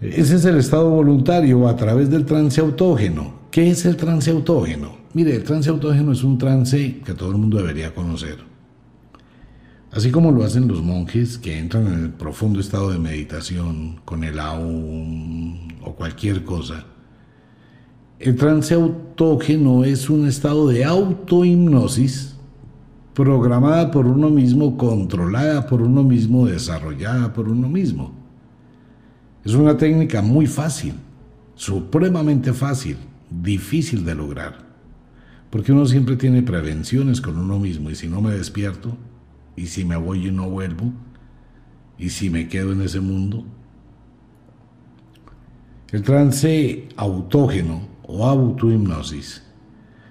Ese 0.00 0.36
es 0.36 0.44
el 0.46 0.56
estado 0.56 0.88
voluntario 0.88 1.68
a 1.68 1.76
través 1.76 2.08
del 2.08 2.24
trance 2.24 2.58
autógeno. 2.58 3.34
¿Qué 3.50 3.70
es 3.70 3.84
el 3.84 3.96
trance 3.96 4.30
autógeno? 4.30 4.96
Mire, 5.12 5.36
el 5.36 5.44
trance 5.44 5.68
autógeno 5.68 6.12
es 6.12 6.24
un 6.24 6.38
trance 6.38 7.02
que 7.04 7.12
todo 7.12 7.32
el 7.32 7.36
mundo 7.36 7.58
debería 7.58 7.94
conocer. 7.94 8.53
Así 9.94 10.10
como 10.10 10.32
lo 10.32 10.44
hacen 10.44 10.66
los 10.68 10.82
monjes 10.82 11.38
que 11.38 11.58
entran 11.58 11.86
en 11.86 11.94
el 11.94 12.10
profundo 12.10 12.60
estado 12.60 12.90
de 12.90 12.98
meditación 12.98 14.00
con 14.04 14.24
el 14.24 14.38
aún 14.40 15.74
o 15.82 15.94
cualquier 15.94 16.44
cosa 16.44 16.84
el 18.24 18.36
trance 18.36 18.72
autógeno 18.72 19.84
es 19.84 20.08
un 20.08 20.26
estado 20.26 20.68
de 20.68 20.84
autohipnosis 20.84 22.36
programada 23.12 23.90
por 23.90 24.06
uno 24.06 24.30
mismo, 24.30 24.76
controlada 24.76 25.66
por 25.66 25.82
uno 25.82 26.02
mismo, 26.02 26.46
desarrollada 26.46 27.32
por 27.32 27.48
uno 27.48 27.68
mismo. 27.68 28.14
Es 29.44 29.52
una 29.54 29.76
técnica 29.76 30.22
muy 30.22 30.46
fácil, 30.46 30.94
supremamente 31.54 32.52
fácil, 32.52 32.96
difícil 33.30 34.04
de 34.04 34.14
lograr, 34.14 34.58
porque 35.50 35.72
uno 35.72 35.84
siempre 35.84 36.16
tiene 36.16 36.42
prevenciones 36.42 37.20
con 37.20 37.36
uno 37.36 37.58
mismo 37.58 37.90
y 37.90 37.94
si 37.94 38.08
no 38.08 38.22
me 38.22 38.32
despierto, 38.32 38.96
y 39.56 39.66
si 39.66 39.84
me 39.84 39.96
voy 39.96 40.28
y 40.28 40.30
no 40.30 40.50
vuelvo, 40.50 40.92
y 41.98 42.10
si 42.10 42.30
me 42.30 42.48
quedo 42.48 42.72
en 42.72 42.82
ese 42.82 43.00
mundo. 43.00 43.44
El 45.90 46.02
trance 46.02 46.88
autógeno 46.96 47.86
o 48.02 48.26
autohipnosis. 48.26 49.42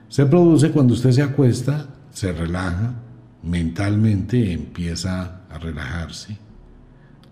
Se 0.08 0.26
produce 0.26 0.72
cuando 0.72 0.94
usted 0.94 1.12
se 1.12 1.22
acuesta, 1.22 1.90
se 2.12 2.32
relaja, 2.32 2.96
mentalmente 3.42 4.54
empieza 4.54 5.42
a 5.50 5.58
relajarse, 5.58 6.38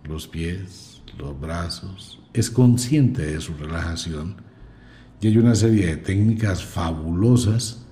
los 0.03 0.27
pies, 0.27 1.01
los 1.18 1.39
brazos, 1.39 2.20
es 2.34 2.50
consciente 2.50 3.25
de 3.25 3.41
su 3.41 3.53
relajación 3.53 4.36
y 5.20 5.27
hay 5.27 5.38
una 5.38 5.56
serie 5.56 5.88
de 5.88 5.98
técnicas 5.98 6.63
fabulosas 6.63 7.86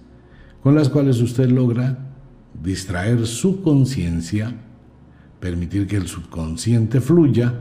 con 0.62 0.76
las 0.76 0.90
cuales 0.90 1.22
usted 1.22 1.50
logra 1.50 2.09
distraer 2.54 3.26
su 3.26 3.62
conciencia, 3.62 4.56
permitir 5.40 5.88
que 5.88 5.98
el 5.98 6.08
subconsciente 6.08 7.02
fluya 7.02 7.54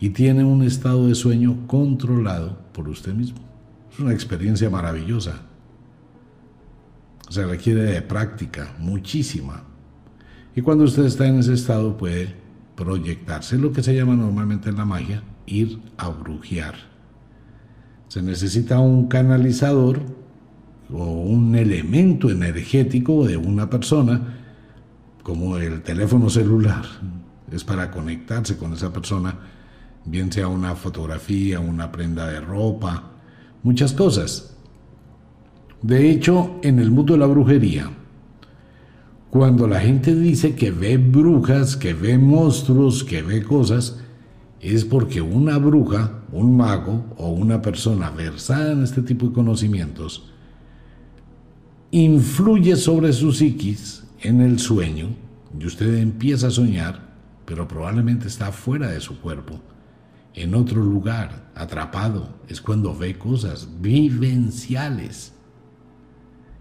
y 0.00 0.10
tiene 0.10 0.44
un 0.44 0.62
estado 0.62 1.08
de 1.08 1.14
sueño 1.14 1.66
controlado 1.66 2.58
por 2.72 2.88
usted 2.88 3.14
mismo. 3.14 3.38
Es 3.92 3.98
una 3.98 4.12
experiencia 4.12 4.70
maravillosa. 4.70 5.42
Se 7.28 7.44
requiere 7.44 7.82
de 7.82 8.02
práctica, 8.02 8.74
muchísima. 8.78 9.64
Y 10.54 10.62
cuando 10.62 10.84
usted 10.84 11.04
está 11.04 11.26
en 11.26 11.38
ese 11.38 11.54
estado 11.54 11.96
puede 11.96 12.34
proyectarse, 12.74 13.58
lo 13.58 13.72
que 13.72 13.82
se 13.82 13.94
llama 13.94 14.14
normalmente 14.14 14.70
en 14.70 14.76
la 14.76 14.84
magia, 14.84 15.22
ir 15.46 15.80
a 15.96 16.08
brujear. 16.08 16.74
Se 18.08 18.22
necesita 18.22 18.78
un 18.78 19.08
canalizador 19.08 20.00
o 20.92 21.04
un 21.04 21.54
elemento 21.54 22.30
energético 22.30 23.26
de 23.26 23.36
una 23.36 23.68
persona, 23.68 24.36
como 25.22 25.58
el 25.58 25.82
teléfono 25.82 26.30
celular. 26.30 26.84
Es 27.52 27.64
para 27.64 27.90
conectarse 27.90 28.56
con 28.56 28.72
esa 28.72 28.92
persona, 28.92 29.34
bien 30.04 30.32
sea 30.32 30.48
una 30.48 30.74
fotografía, 30.74 31.60
una 31.60 31.92
prenda 31.92 32.26
de 32.26 32.40
ropa, 32.40 33.12
muchas 33.62 33.92
cosas. 33.92 34.56
De 35.82 36.10
hecho, 36.10 36.58
en 36.62 36.78
el 36.78 36.90
mundo 36.90 37.12
de 37.12 37.20
la 37.20 37.26
brujería, 37.26 37.90
cuando 39.30 39.66
la 39.66 39.80
gente 39.80 40.14
dice 40.14 40.54
que 40.54 40.70
ve 40.70 40.96
brujas, 40.96 41.76
que 41.76 41.92
ve 41.92 42.16
monstruos, 42.16 43.04
que 43.04 43.22
ve 43.22 43.42
cosas, 43.42 44.00
es 44.60 44.84
porque 44.84 45.20
una 45.20 45.58
bruja, 45.58 46.22
un 46.32 46.56
mago 46.56 47.04
o 47.18 47.28
una 47.28 47.60
persona 47.60 48.10
versada 48.10 48.72
en 48.72 48.82
este 48.82 49.02
tipo 49.02 49.26
de 49.26 49.32
conocimientos 49.34 50.32
influye 51.90 52.76
sobre 52.76 53.12
su 53.12 53.32
psiquis 53.32 54.04
en 54.20 54.40
el 54.40 54.58
sueño 54.58 55.08
y 55.58 55.64
usted 55.64 55.96
empieza 55.96 56.48
a 56.48 56.50
soñar, 56.50 57.14
pero 57.46 57.66
probablemente 57.66 58.28
está 58.28 58.52
fuera 58.52 58.90
de 58.90 59.00
su 59.00 59.20
cuerpo, 59.20 59.60
en 60.34 60.54
otro 60.54 60.82
lugar, 60.82 61.50
atrapado. 61.54 62.40
Es 62.46 62.60
cuando 62.60 62.94
ve 62.94 63.16
cosas 63.16 63.68
vivenciales 63.80 65.32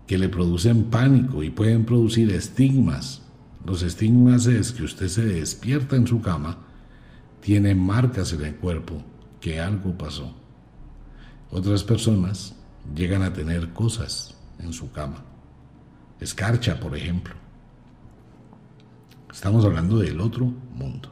que 0.07 0.17
le 0.17 0.29
producen 0.29 0.86
pánico 0.86 1.43
y 1.43 1.50
pueden 1.50 1.84
producir 1.86 2.31
estigmas. 2.31 3.24
Los 3.65 3.84
estigmas 3.84 4.46
es 4.48 4.72
que 4.72 4.84
usted 4.84 5.10
se 5.10 5.25
despierta 5.25 5.98
en 5.98 6.07
su 6.07 6.22
cama, 6.22 6.60
tiene 7.41 7.75
marcas 7.75 8.31
en 8.31 8.46
el 8.46 8.55
cuerpo, 8.55 9.03
que 9.41 9.60
algo 9.60 9.98
pasó. 9.98 10.34
Otras 11.51 11.84
personas 11.84 12.55
llegan 12.96 13.22
a 13.24 13.34
tener 13.34 13.74
cosas 13.74 14.37
en 14.59 14.73
su 14.73 14.91
cama. 14.91 15.23
Escarcha, 16.19 16.79
por 16.79 16.95
ejemplo. 16.95 17.35
Estamos 19.31 19.63
hablando 19.65 19.99
del 19.99 20.19
otro 20.19 20.51
mundo. 20.73 21.09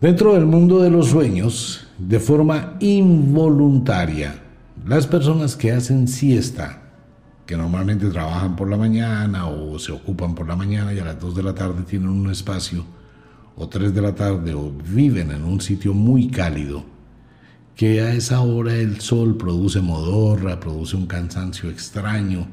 Dentro 0.00 0.34
del 0.34 0.46
mundo 0.46 0.80
de 0.80 0.90
los 0.90 1.08
sueños, 1.08 1.88
de 1.98 2.20
forma 2.20 2.76
involuntaria, 2.80 4.42
las 4.86 5.06
personas 5.06 5.56
que 5.56 5.72
hacen 5.72 6.06
siesta, 6.06 6.82
que 7.46 7.56
normalmente 7.56 8.08
trabajan 8.08 8.56
por 8.56 8.68
la 8.68 8.76
mañana 8.76 9.46
o 9.46 9.78
se 9.78 9.92
ocupan 9.92 10.34
por 10.34 10.48
la 10.48 10.56
mañana 10.56 10.92
y 10.92 10.98
a 10.98 11.04
las 11.04 11.20
2 11.20 11.34
de 11.34 11.42
la 11.42 11.54
tarde 11.54 11.82
tienen 11.82 12.08
un 12.08 12.30
espacio, 12.30 12.84
o 13.56 13.68
3 13.68 13.94
de 13.94 14.02
la 14.02 14.14
tarde, 14.14 14.52
o 14.54 14.70
viven 14.70 15.30
en 15.30 15.44
un 15.44 15.60
sitio 15.60 15.94
muy 15.94 16.28
cálido, 16.28 16.84
que 17.76 18.00
a 18.00 18.14
esa 18.14 18.40
hora 18.40 18.74
el 18.74 19.02
sol 19.02 19.36
produce 19.36 19.82
modorra, 19.82 20.58
produce 20.58 20.96
un 20.96 21.06
cansancio 21.06 21.68
extraño, 21.68 22.46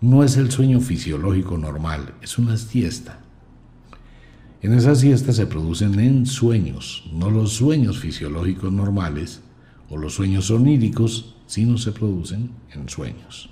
no 0.00 0.22
es 0.22 0.36
el 0.36 0.52
sueño 0.52 0.80
fisiológico 0.80 1.58
normal, 1.58 2.14
es 2.22 2.38
una 2.38 2.56
siesta. 2.56 3.18
En 4.62 4.72
esa 4.72 4.94
siesta 4.94 5.32
se 5.32 5.46
producen 5.46 5.98
en 5.98 6.26
sueños, 6.26 7.10
no 7.12 7.28
los 7.28 7.54
sueños 7.54 7.98
fisiológicos 7.98 8.72
normales 8.72 9.40
o 9.90 9.96
los 9.96 10.14
sueños 10.14 10.48
oníricos, 10.52 11.34
sino 11.46 11.76
se 11.76 11.90
producen 11.90 12.52
en 12.72 12.88
sueños. 12.88 13.50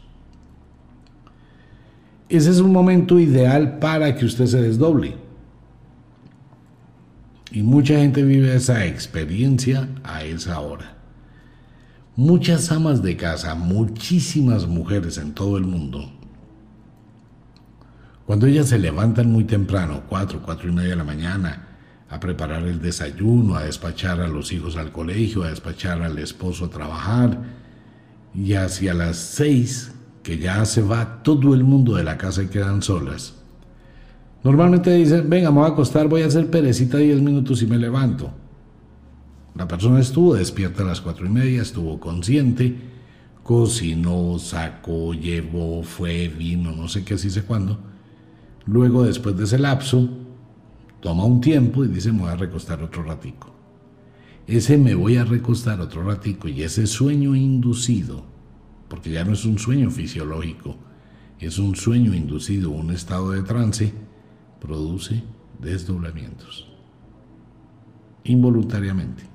Ese 2.28 2.50
es 2.50 2.60
un 2.60 2.72
momento 2.72 3.18
ideal 3.18 3.80
para 3.80 4.14
que 4.14 4.26
usted 4.26 4.46
se 4.46 4.62
desdoble. 4.62 5.16
Y 7.50 7.62
mucha 7.62 7.98
gente 7.98 8.22
vive 8.22 8.54
esa 8.54 8.86
experiencia 8.86 9.88
a 10.04 10.22
esa 10.22 10.60
hora. 10.60 10.99
Muchas 12.20 12.70
amas 12.70 13.02
de 13.02 13.16
casa, 13.16 13.54
muchísimas 13.54 14.66
mujeres 14.66 15.16
en 15.16 15.32
todo 15.32 15.56
el 15.56 15.64
mundo, 15.64 16.12
cuando 18.26 18.46
ellas 18.46 18.68
se 18.68 18.78
levantan 18.78 19.32
muy 19.32 19.44
temprano, 19.44 20.02
cuatro, 20.06 20.42
cuatro 20.44 20.68
y 20.68 20.72
media 20.72 20.90
de 20.90 20.96
la 20.96 21.04
mañana, 21.04 21.68
a 22.10 22.20
preparar 22.20 22.64
el 22.64 22.78
desayuno, 22.78 23.54
a 23.54 23.64
despachar 23.64 24.20
a 24.20 24.28
los 24.28 24.52
hijos 24.52 24.76
al 24.76 24.92
colegio, 24.92 25.44
a 25.44 25.48
despachar 25.48 26.02
al 26.02 26.18
esposo 26.18 26.66
a 26.66 26.68
trabajar, 26.68 27.40
y 28.34 28.52
hacia 28.52 28.92
las 28.92 29.16
seis, 29.16 29.94
que 30.22 30.36
ya 30.36 30.62
se 30.66 30.82
va 30.82 31.22
todo 31.22 31.54
el 31.54 31.64
mundo 31.64 31.94
de 31.94 32.04
la 32.04 32.18
casa 32.18 32.42
y 32.42 32.48
quedan 32.48 32.82
solas. 32.82 33.32
Normalmente 34.44 34.92
dicen, 34.92 35.30
venga, 35.30 35.50
me 35.50 35.60
voy 35.60 35.70
a 35.70 35.72
acostar, 35.72 36.06
voy 36.06 36.20
a 36.20 36.26
hacer 36.26 36.50
perecita 36.50 36.98
diez 36.98 37.18
minutos 37.22 37.62
y 37.62 37.66
me 37.66 37.78
levanto. 37.78 38.30
La 39.54 39.66
persona 39.68 40.00
estuvo 40.00 40.34
despierta 40.34 40.82
a 40.82 40.86
las 40.86 41.00
cuatro 41.00 41.26
y 41.26 41.30
media, 41.30 41.62
estuvo 41.62 41.98
consciente, 41.98 42.76
cocinó, 43.42 44.38
sacó, 44.38 45.12
llevó, 45.12 45.82
fue, 45.82 46.28
vino, 46.28 46.72
no 46.72 46.88
sé 46.88 47.04
qué, 47.04 47.14
así 47.14 47.30
sé 47.30 47.42
cuándo 47.42 47.90
Luego, 48.66 49.04
después 49.04 49.36
de 49.36 49.44
ese 49.44 49.58
lapso, 49.58 50.08
toma 51.00 51.24
un 51.24 51.40
tiempo 51.40 51.84
y 51.84 51.88
dice, 51.88 52.12
me 52.12 52.20
voy 52.20 52.30
a 52.30 52.36
recostar 52.36 52.82
otro 52.82 53.02
ratico. 53.02 53.52
Ese 54.46 54.78
me 54.78 54.94
voy 54.94 55.16
a 55.16 55.24
recostar 55.24 55.80
otro 55.80 56.02
ratico 56.02 56.48
y 56.48 56.62
ese 56.62 56.86
sueño 56.86 57.34
inducido, 57.34 58.24
porque 58.88 59.10
ya 59.10 59.24
no 59.24 59.32
es 59.32 59.44
un 59.44 59.58
sueño 59.58 59.90
fisiológico, 59.90 60.76
es 61.38 61.58
un 61.58 61.74
sueño 61.74 62.14
inducido, 62.14 62.70
un 62.70 62.90
estado 62.90 63.30
de 63.30 63.42
trance, 63.42 63.92
produce 64.60 65.22
desdoblamientos. 65.60 66.68
Involuntariamente. 68.24 69.29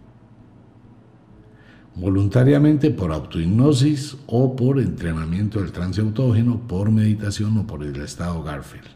Voluntariamente 1.95 2.91
por 2.91 3.13
autohipnosis 3.13 4.17
o 4.27 4.55
por 4.55 4.79
entrenamiento 4.79 5.61
del 5.61 5.71
trance 5.71 6.01
autógeno, 6.01 6.59
por 6.67 6.91
meditación 6.91 7.57
o 7.57 7.65
por 7.65 7.83
el 7.83 7.95
estado 8.01 8.43
Garfield. 8.43 8.89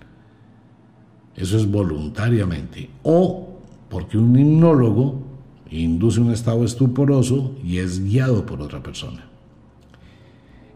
Eso 1.35 1.57
es 1.57 1.69
voluntariamente. 1.71 2.89
O 3.03 3.61
porque 3.89 4.17
un 4.17 4.37
hipnólogo 4.37 5.23
induce 5.71 6.19
un 6.19 6.31
estado 6.31 6.65
estuporoso 6.65 7.55
y 7.63 7.77
es 7.77 8.03
guiado 8.03 8.45
por 8.45 8.61
otra 8.61 8.83
persona. 8.83 9.25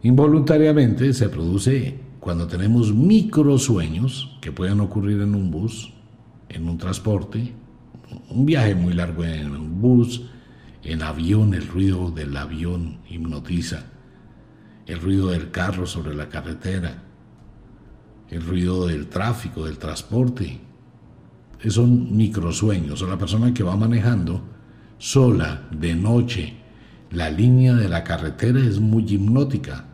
Involuntariamente 0.03 1.13
se 1.13 1.27
produce 1.29 1.99
cuando 2.19 2.47
tenemos 2.47 2.93
microsueños 2.93 4.37
que 4.41 4.51
pueden 4.53 4.79
ocurrir 4.79 5.21
en 5.21 5.35
un 5.35 5.51
bus, 5.51 5.93
en 6.47 6.69
un 6.69 6.77
transporte, 6.77 7.53
un 8.29 8.45
viaje 8.45 8.75
muy 8.75 8.93
largo 8.93 9.25
en 9.25 9.51
un 9.51 9.81
bus, 9.81 10.29
en 10.83 11.01
avión, 11.01 11.53
el 11.53 11.67
ruido 11.67 12.11
del 12.11 12.35
avión 12.35 12.99
hipnotiza, 13.09 13.85
el 14.85 14.99
ruido 14.99 15.29
del 15.29 15.49
carro 15.51 15.85
sobre 15.85 16.13
la 16.13 16.27
carretera, 16.27 17.03
el 18.29 18.45
ruido 18.45 18.87
del 18.87 19.07
tráfico, 19.07 19.65
del 19.65 19.77
transporte. 19.77 20.59
Son 21.69 22.15
microsueños. 22.17 23.01
O 23.01 23.07
la 23.07 23.17
persona 23.17 23.53
que 23.53 23.63
va 23.63 23.77
manejando 23.77 24.41
sola, 24.97 25.67
de 25.71 25.95
noche, 25.95 26.53
la 27.11 27.29
línea 27.29 27.73
de 27.75 27.87
la 27.87 28.03
carretera 28.03 28.59
es 28.59 28.79
muy 28.79 29.03
hipnótica. 29.03 29.85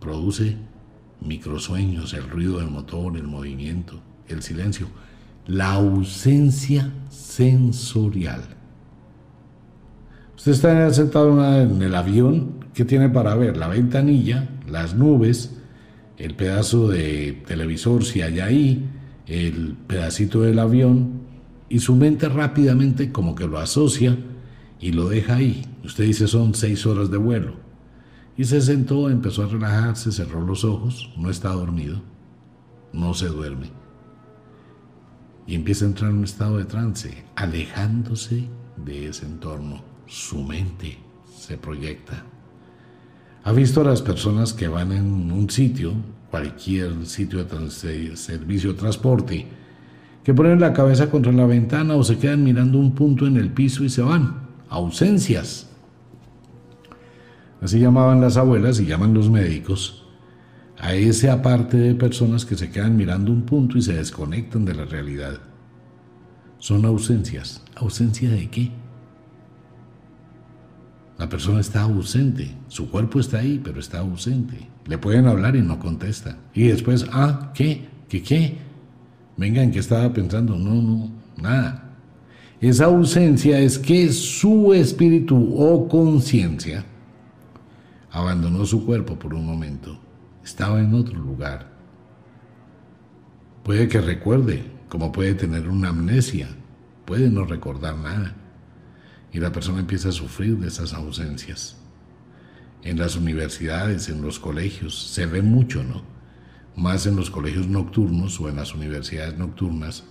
Produce 0.00 0.56
microsueños, 1.20 2.14
el 2.14 2.30
ruido 2.30 2.58
del 2.58 2.70
motor, 2.70 3.16
el 3.16 3.24
movimiento, 3.24 4.00
el 4.28 4.42
silencio, 4.42 4.86
la 5.46 5.72
ausencia 5.72 6.90
sensorial. 7.10 8.59
Usted 10.40 10.52
está 10.52 10.90
sentado 10.94 11.60
en 11.60 11.82
el 11.82 11.94
avión, 11.94 12.64
¿qué 12.72 12.86
tiene 12.86 13.10
para 13.10 13.34
ver? 13.34 13.58
La 13.58 13.68
ventanilla, 13.68 14.48
las 14.66 14.94
nubes, 14.94 15.54
el 16.16 16.34
pedazo 16.34 16.88
de 16.88 17.42
televisor 17.46 18.06
si 18.06 18.22
hay 18.22 18.40
ahí, 18.40 18.88
el 19.26 19.76
pedacito 19.86 20.40
del 20.40 20.58
avión, 20.58 21.24
y 21.68 21.80
su 21.80 21.94
mente 21.94 22.26
rápidamente 22.30 23.12
como 23.12 23.34
que 23.34 23.46
lo 23.46 23.58
asocia 23.58 24.16
y 24.80 24.92
lo 24.92 25.10
deja 25.10 25.34
ahí. 25.34 25.66
Usted 25.84 26.04
dice 26.04 26.26
son 26.26 26.54
seis 26.54 26.86
horas 26.86 27.10
de 27.10 27.18
vuelo. 27.18 27.56
Y 28.34 28.44
se 28.44 28.62
sentó, 28.62 29.10
empezó 29.10 29.42
a 29.42 29.48
relajarse, 29.48 30.10
cerró 30.10 30.40
los 30.40 30.64
ojos, 30.64 31.12
no 31.18 31.28
está 31.28 31.50
dormido, 31.50 32.00
no 32.94 33.12
se 33.12 33.26
duerme. 33.26 33.72
Y 35.46 35.54
empieza 35.54 35.84
a 35.84 35.88
entrar 35.88 36.10
en 36.10 36.16
un 36.16 36.24
estado 36.24 36.56
de 36.56 36.64
trance, 36.64 37.24
alejándose 37.36 38.48
de 38.78 39.08
ese 39.08 39.26
entorno. 39.26 39.89
Su 40.10 40.42
mente 40.42 40.98
se 41.38 41.56
proyecta 41.56 42.24
¿Ha 43.44 43.52
visto 43.52 43.80
a 43.80 43.84
las 43.84 44.02
personas 44.02 44.52
que 44.52 44.66
van 44.66 44.90
en 44.90 45.30
un 45.30 45.48
sitio, 45.48 45.92
cualquier 46.30 47.06
sitio 47.06 47.44
de 47.44 48.16
servicio 48.16 48.72
de 48.72 48.78
transporte, 48.78 49.46
que 50.24 50.34
ponen 50.34 50.60
la 50.60 50.72
cabeza 50.72 51.08
contra 51.08 51.32
la 51.32 51.46
ventana 51.46 51.94
o 51.94 52.02
se 52.02 52.18
quedan 52.18 52.42
mirando 52.42 52.78
un 52.78 52.92
punto 52.92 53.26
en 53.26 53.36
el 53.36 53.50
piso 53.50 53.84
y 53.84 53.88
se 53.88 54.02
van? 54.02 54.48
Ausencias. 54.68 55.70
Así 57.62 57.78
llamaban 57.78 58.20
las 58.20 58.36
abuelas 58.36 58.80
y 58.80 58.86
llaman 58.86 59.14
los 59.14 59.30
médicos 59.30 60.04
a 60.76 60.94
ese 60.94 61.30
aparte 61.30 61.76
de 61.76 61.94
personas 61.94 62.44
que 62.44 62.56
se 62.56 62.70
quedan 62.70 62.96
mirando 62.96 63.30
un 63.30 63.42
punto 63.42 63.78
y 63.78 63.82
se 63.82 63.94
desconectan 63.94 64.64
de 64.64 64.74
la 64.74 64.86
realidad. 64.86 65.38
Son 66.58 66.84
ausencias. 66.84 67.62
¿Ausencia 67.76 68.28
de 68.28 68.50
qué? 68.50 68.79
La 71.20 71.28
persona 71.28 71.60
está 71.60 71.82
ausente, 71.82 72.50
su 72.68 72.90
cuerpo 72.90 73.20
está 73.20 73.40
ahí, 73.40 73.60
pero 73.62 73.78
está 73.78 73.98
ausente. 73.98 74.56
Le 74.86 74.96
pueden 74.96 75.26
hablar 75.26 75.54
y 75.54 75.60
no 75.60 75.78
contesta. 75.78 76.38
Y 76.54 76.68
después, 76.68 77.04
ah, 77.12 77.52
¿qué? 77.54 77.86
¿Qué 78.08 78.22
qué? 78.22 78.56
Vengan, 79.36 79.70
¿qué 79.70 79.80
estaba 79.80 80.10
pensando? 80.14 80.56
No, 80.56 80.80
no, 80.80 81.10
nada. 81.36 81.90
Esa 82.58 82.86
ausencia 82.86 83.58
es 83.58 83.78
que 83.78 84.10
su 84.14 84.72
espíritu 84.72 85.36
o 85.58 85.86
conciencia 85.88 86.86
abandonó 88.10 88.64
su 88.64 88.86
cuerpo 88.86 89.18
por 89.18 89.34
un 89.34 89.44
momento. 89.44 90.00
Estaba 90.42 90.80
en 90.80 90.94
otro 90.94 91.18
lugar. 91.20 91.70
Puede 93.62 93.88
que 93.88 94.00
recuerde, 94.00 94.62
como 94.88 95.12
puede 95.12 95.34
tener 95.34 95.68
una 95.68 95.90
amnesia, 95.90 96.48
puede 97.04 97.28
no 97.28 97.44
recordar 97.44 97.98
nada 97.98 98.36
y 99.32 99.38
la 99.38 99.52
persona 99.52 99.80
empieza 99.80 100.08
a 100.08 100.12
sufrir 100.12 100.58
de 100.58 100.68
esas 100.68 100.92
ausencias. 100.92 101.76
en 102.82 102.98
las 102.98 103.14
universidades, 103.14 104.08
en 104.08 104.22
los 104.22 104.38
colegios, 104.38 104.98
se 105.12 105.26
ve 105.26 105.42
mucho, 105.42 105.84
¿no? 105.84 106.02
Más 106.76 107.04
en 107.04 107.14
los 107.14 107.30
colegios 107.30 107.68
nocturnos 107.68 108.40
o 108.40 108.48
en 108.48 108.56
las 108.56 108.74
universidades 108.74 109.36
nocturnas, 109.36 110.04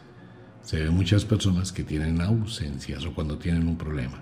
se 0.61 0.83
ve 0.83 0.91
muchas 0.91 1.25
personas 1.25 1.71
que 1.71 1.83
tienen 1.83 2.21
ausencias 2.21 3.05
o 3.05 3.13
cuando 3.15 3.39
tienen 3.39 3.67
un 3.67 3.75
problema. 3.75 4.21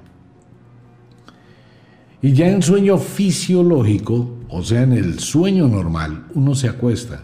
Y 2.22 2.34
ya 2.34 2.48
en 2.48 2.62
sueño 2.62 2.98
fisiológico, 2.98 4.40
o 4.50 4.64
sea, 4.64 4.84
en 4.84 4.94
el 4.94 5.20
sueño 5.20 5.68
normal, 5.68 6.28
uno 6.34 6.56
se 6.56 6.70
acuesta. 6.70 7.24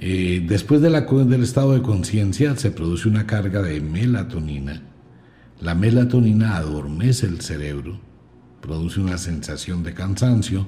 Eh, 0.00 0.44
después 0.46 0.82
del 0.82 1.42
estado 1.42 1.72
de 1.72 1.82
conciencia 1.82 2.56
se 2.56 2.70
produce 2.70 3.08
una 3.08 3.26
carga 3.26 3.62
de 3.62 3.80
melatonina. 3.80 4.82
La 5.60 5.74
melatonina 5.74 6.56
adormece 6.56 7.26
el 7.26 7.40
cerebro, 7.40 7.98
produce 8.60 9.00
una 9.00 9.18
sensación 9.18 9.82
de 9.82 9.94
cansancio, 9.94 10.66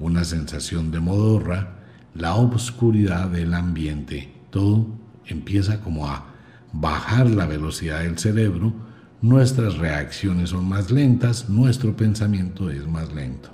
una 0.00 0.24
sensación 0.24 0.90
de 0.90 1.00
modorra, 1.00 1.78
la 2.14 2.34
obscuridad 2.34 3.28
del 3.28 3.54
ambiente. 3.54 4.32
Todo 4.50 4.88
empieza 5.26 5.80
como 5.80 6.08
a 6.08 6.26
bajar 6.72 7.30
la 7.30 7.46
velocidad 7.46 8.00
del 8.00 8.18
cerebro, 8.18 8.74
nuestras 9.22 9.78
reacciones 9.78 10.50
son 10.50 10.68
más 10.68 10.90
lentas, 10.90 11.48
nuestro 11.48 11.96
pensamiento 11.96 12.70
es 12.70 12.86
más 12.86 13.12
lento. 13.14 13.50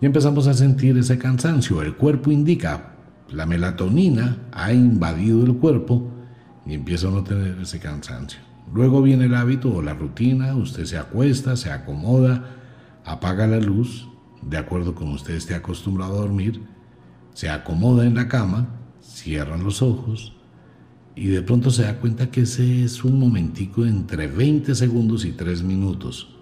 Y 0.00 0.06
empezamos 0.06 0.46
a 0.46 0.54
sentir 0.54 0.96
ese 0.96 1.18
cansancio. 1.18 1.82
El 1.82 1.94
cuerpo 1.94 2.32
indica, 2.32 2.94
la 3.30 3.46
melatonina 3.46 4.38
ha 4.52 4.72
invadido 4.72 5.44
el 5.44 5.54
cuerpo 5.56 6.10
y 6.66 6.74
empieza 6.74 7.08
a 7.08 7.10
no 7.10 7.22
tener 7.22 7.58
ese 7.60 7.78
cansancio. 7.78 8.49
Luego 8.72 9.02
viene 9.02 9.24
el 9.24 9.34
hábito 9.34 9.74
o 9.74 9.82
la 9.82 9.94
rutina, 9.94 10.54
usted 10.54 10.84
se 10.84 10.96
acuesta, 10.96 11.56
se 11.56 11.72
acomoda, 11.72 12.44
apaga 13.04 13.46
la 13.46 13.58
luz, 13.58 14.08
de 14.42 14.58
acuerdo 14.58 14.94
con 14.94 15.08
usted 15.08 15.34
esté 15.34 15.54
acostumbrado 15.54 16.14
a 16.14 16.20
dormir, 16.20 16.62
se 17.34 17.50
acomoda 17.50 18.06
en 18.06 18.14
la 18.14 18.28
cama, 18.28 18.68
cierra 19.00 19.56
los 19.56 19.82
ojos, 19.82 20.36
y 21.16 21.26
de 21.26 21.42
pronto 21.42 21.70
se 21.70 21.82
da 21.82 21.98
cuenta 21.98 22.30
que 22.30 22.42
ese 22.42 22.84
es 22.84 23.02
un 23.02 23.18
momentico 23.18 23.84
entre 23.84 24.28
20 24.28 24.74
segundos 24.74 25.24
y 25.24 25.32
3 25.32 25.64
minutos, 25.64 26.36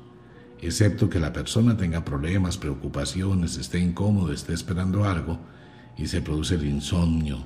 excepto 0.61 1.09
que 1.09 1.21
la 1.21 1.33
persona 1.33 1.77
tenga 1.77 2.05
problemas, 2.05 2.59
preocupaciones, 2.59 3.57
esté 3.57 3.81
incómodo, 3.81 4.33
esté 4.33 4.53
esperando 4.53 5.05
algo 5.05 5.39
y 5.97 6.07
se 6.07 6.21
produce 6.21 6.57
el 6.57 6.67
insomnio. 6.67 7.39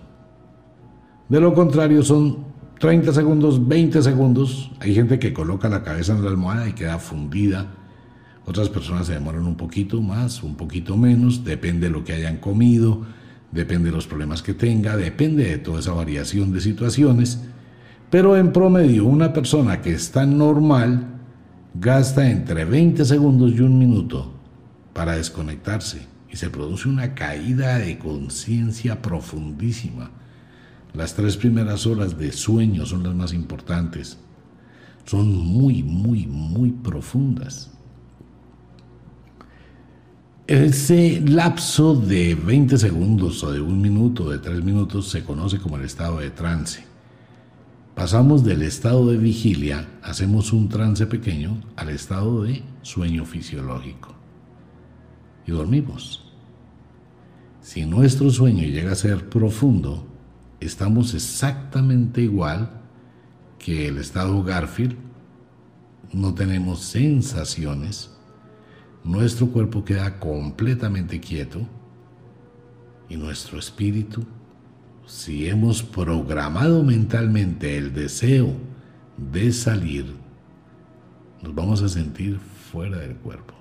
De 1.29 1.41
lo 1.41 1.55
contrario 1.55 2.03
son 2.03 2.52
30 2.83 3.13
segundos, 3.13 3.69
20 3.69 4.03
segundos, 4.03 4.73
hay 4.81 4.93
gente 4.93 5.21
que 5.21 5.33
coloca 5.33 5.69
la 5.69 5.85
cabeza 5.85 6.15
en 6.15 6.25
la 6.25 6.31
almohada 6.31 6.69
y 6.69 6.73
queda 6.73 6.99
fundida, 6.99 7.69
otras 8.45 8.69
personas 8.71 9.07
se 9.07 9.13
demoran 9.13 9.47
un 9.47 9.55
poquito 9.55 10.01
más, 10.01 10.43
un 10.43 10.57
poquito 10.57 10.97
menos, 10.97 11.45
depende 11.45 11.87
de 11.87 11.93
lo 11.93 12.03
que 12.03 12.13
hayan 12.13 12.39
comido, 12.39 13.03
depende 13.53 13.91
de 13.91 13.95
los 13.95 14.09
problemas 14.09 14.43
que 14.43 14.53
tenga, 14.53 14.97
depende 14.97 15.45
de 15.45 15.59
toda 15.59 15.79
esa 15.79 15.93
variación 15.93 16.53
de 16.53 16.61
situaciones, 16.61 17.45
pero 18.11 18.37
en 18.37 18.53
promedio 18.53 19.05
una 19.05 19.33
persona 19.33 19.81
que 19.81 19.93
está 19.93 20.27
normal 20.27 21.07
gasta 21.75 22.29
entre 22.29 22.65
20 22.65 23.05
segundos 23.05 23.53
y 23.53 23.61
un 23.61 23.79
minuto 23.79 24.33
para 24.93 25.15
desconectarse 25.15 26.09
y 26.33 26.37
se 26.37 26.51
produce 26.51 26.89
una 26.89 27.15
caída 27.15 27.79
de 27.79 27.97
conciencia 27.97 29.01
profundísima. 29.01 30.22
Las 30.95 31.15
tres 31.15 31.37
primeras 31.37 31.87
horas 31.87 32.19
de 32.19 32.33
sueño 32.33 32.85
son 32.85 33.03
las 33.03 33.15
más 33.15 33.33
importantes. 33.33 34.19
Son 35.05 35.35
muy, 35.35 35.83
muy, 35.83 36.27
muy 36.27 36.71
profundas. 36.71 37.71
Ese 40.47 41.23
lapso 41.25 41.95
de 41.95 42.35
20 42.35 42.77
segundos 42.77 43.43
o 43.43 43.53
de 43.53 43.61
un 43.61 43.81
minuto, 43.81 44.29
de 44.29 44.39
tres 44.39 44.63
minutos, 44.63 45.09
se 45.09 45.25
conoce 45.25 45.59
como 45.59 45.77
el 45.77 45.85
estado 45.85 46.19
de 46.19 46.31
trance. 46.31 46.85
Pasamos 47.95 48.45
del 48.45 48.63
estado 48.63 49.07
de 49.09 49.17
vigilia, 49.17 49.89
hacemos 50.03 50.53
un 50.53 50.69
trance 50.69 51.07
pequeño, 51.07 51.61
al 51.77 51.89
estado 51.89 52.43
de 52.43 52.63
sueño 52.83 53.25
fisiológico. 53.25 54.15
Y 55.47 55.53
dormimos. 55.53 56.25
Si 57.61 57.87
nuestro 57.87 58.31
sueño 58.31 58.65
llega 58.65 58.93
a 58.93 58.97
ser 58.97 59.29
profundo, 59.29 60.12
estamos 60.65 61.15
exactamente 61.15 62.23
igual 62.23 62.71
que 63.59 63.89
el 63.89 63.99
estado 63.99 64.43
Garfield. 64.43 64.97
No 66.13 66.35
tenemos 66.35 66.81
sensaciones, 66.81 68.11
nuestro 69.03 69.49
cuerpo 69.49 69.85
queda 69.85 70.19
completamente 70.19 71.21
quieto 71.21 71.67
y 73.09 73.17
nuestro 73.17 73.59
espíritu, 73.59 74.25
si 75.07 75.49
hemos 75.49 75.83
programado 75.83 76.83
mentalmente 76.83 77.77
el 77.77 77.93
deseo 77.93 78.53
de 79.17 79.53
salir, 79.53 80.15
nos 81.43 81.55
vamos 81.55 81.83
a 81.83 81.89
sentir 81.89 82.39
fuera 82.39 82.99
del 82.99 83.17
cuerpo. 83.17 83.55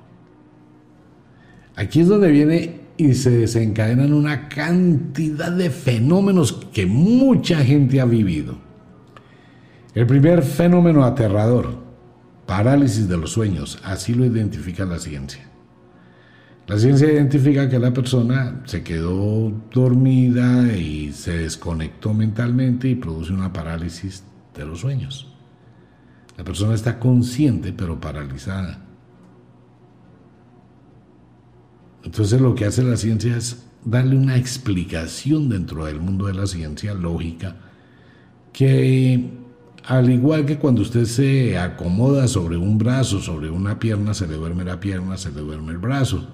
Aquí 1.75 2.01
es 2.01 2.07
donde 2.07 2.29
viene 2.31 2.80
y 3.05 3.15
se 3.15 3.31
desencadenan 3.31 4.13
una 4.13 4.47
cantidad 4.47 5.51
de 5.51 5.69
fenómenos 5.69 6.53
que 6.71 6.85
mucha 6.85 7.63
gente 7.63 7.99
ha 7.99 8.05
vivido. 8.05 8.57
El 9.93 10.07
primer 10.07 10.43
fenómeno 10.43 11.03
aterrador 11.03 11.81
parálisis 12.45 13.07
de 13.07 13.17
los 13.17 13.31
sueños, 13.31 13.79
así 13.83 14.13
lo 14.13 14.25
identifica 14.25 14.85
la 14.85 14.99
ciencia. 14.99 15.41
La 16.67 16.77
ciencia 16.77 17.11
identifica 17.11 17.69
que 17.69 17.79
la 17.79 17.93
persona 17.93 18.61
se 18.65 18.83
quedó 18.83 19.51
dormida 19.73 20.71
y 20.75 21.11
se 21.13 21.37
desconectó 21.39 22.13
mentalmente 22.13 22.87
y 22.87 22.95
produce 22.95 23.33
una 23.33 23.51
parálisis 23.51 24.23
de 24.55 24.65
los 24.65 24.81
sueños. 24.81 25.33
La 26.37 26.43
persona 26.43 26.75
está 26.75 26.99
consciente 26.99 27.73
pero 27.73 27.99
paralizada. 27.99 28.90
Entonces 32.03 32.41
lo 32.41 32.55
que 32.55 32.65
hace 32.65 32.83
la 32.83 32.97
ciencia 32.97 33.37
es 33.37 33.63
darle 33.85 34.15
una 34.15 34.37
explicación 34.37 35.49
dentro 35.49 35.85
del 35.85 35.99
mundo 35.99 36.27
de 36.27 36.33
la 36.33 36.47
ciencia 36.47 36.93
lógica 36.93 37.57
que 38.53 39.29
al 39.85 40.09
igual 40.09 40.45
que 40.45 40.57
cuando 40.57 40.81
usted 40.81 41.05
se 41.05 41.57
acomoda 41.57 42.27
sobre 42.27 42.57
un 42.57 42.77
brazo, 42.77 43.19
sobre 43.19 43.49
una 43.49 43.79
pierna, 43.79 44.13
se 44.13 44.27
le 44.27 44.35
duerme 44.35 44.63
la 44.63 44.79
pierna, 44.79 45.17
se 45.17 45.31
le 45.31 45.41
duerme 45.41 45.71
el 45.71 45.79
brazo. 45.79 46.27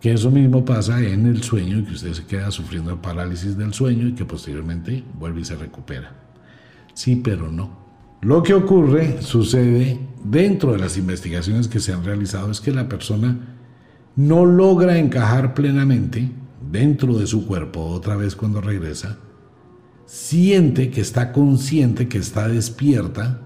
Que 0.00 0.12
eso 0.12 0.30
mismo 0.30 0.64
pasa 0.64 1.00
en 1.00 1.26
el 1.26 1.42
sueño 1.42 1.78
y 1.78 1.84
que 1.84 1.92
usted 1.92 2.12
se 2.12 2.26
queda 2.26 2.50
sufriendo 2.50 3.00
parálisis 3.00 3.56
del 3.56 3.72
sueño 3.72 4.08
y 4.08 4.14
que 4.14 4.24
posteriormente 4.24 5.04
vuelve 5.14 5.40
y 5.40 5.44
se 5.44 5.56
recupera. 5.56 6.12
Sí, 6.94 7.16
pero 7.16 7.50
no. 7.50 7.82
Lo 8.20 8.42
que 8.42 8.54
ocurre, 8.54 9.20
sucede 9.22 9.98
dentro 10.24 10.72
de 10.72 10.78
las 10.78 10.96
investigaciones 10.96 11.66
que 11.66 11.80
se 11.80 11.92
han 11.92 12.04
realizado 12.04 12.50
es 12.50 12.60
que 12.60 12.72
la 12.72 12.88
persona 12.88 13.51
no 14.16 14.44
logra 14.44 14.98
encajar 14.98 15.54
plenamente 15.54 16.30
dentro 16.70 17.18
de 17.18 17.26
su 17.26 17.46
cuerpo 17.46 17.86
otra 17.86 18.16
vez 18.16 18.36
cuando 18.36 18.60
regresa 18.60 19.18
siente 20.12 20.90
que 20.90 21.00
está 21.00 21.32
consciente, 21.32 22.06
que 22.06 22.18
está 22.18 22.46
despierta, 22.46 23.40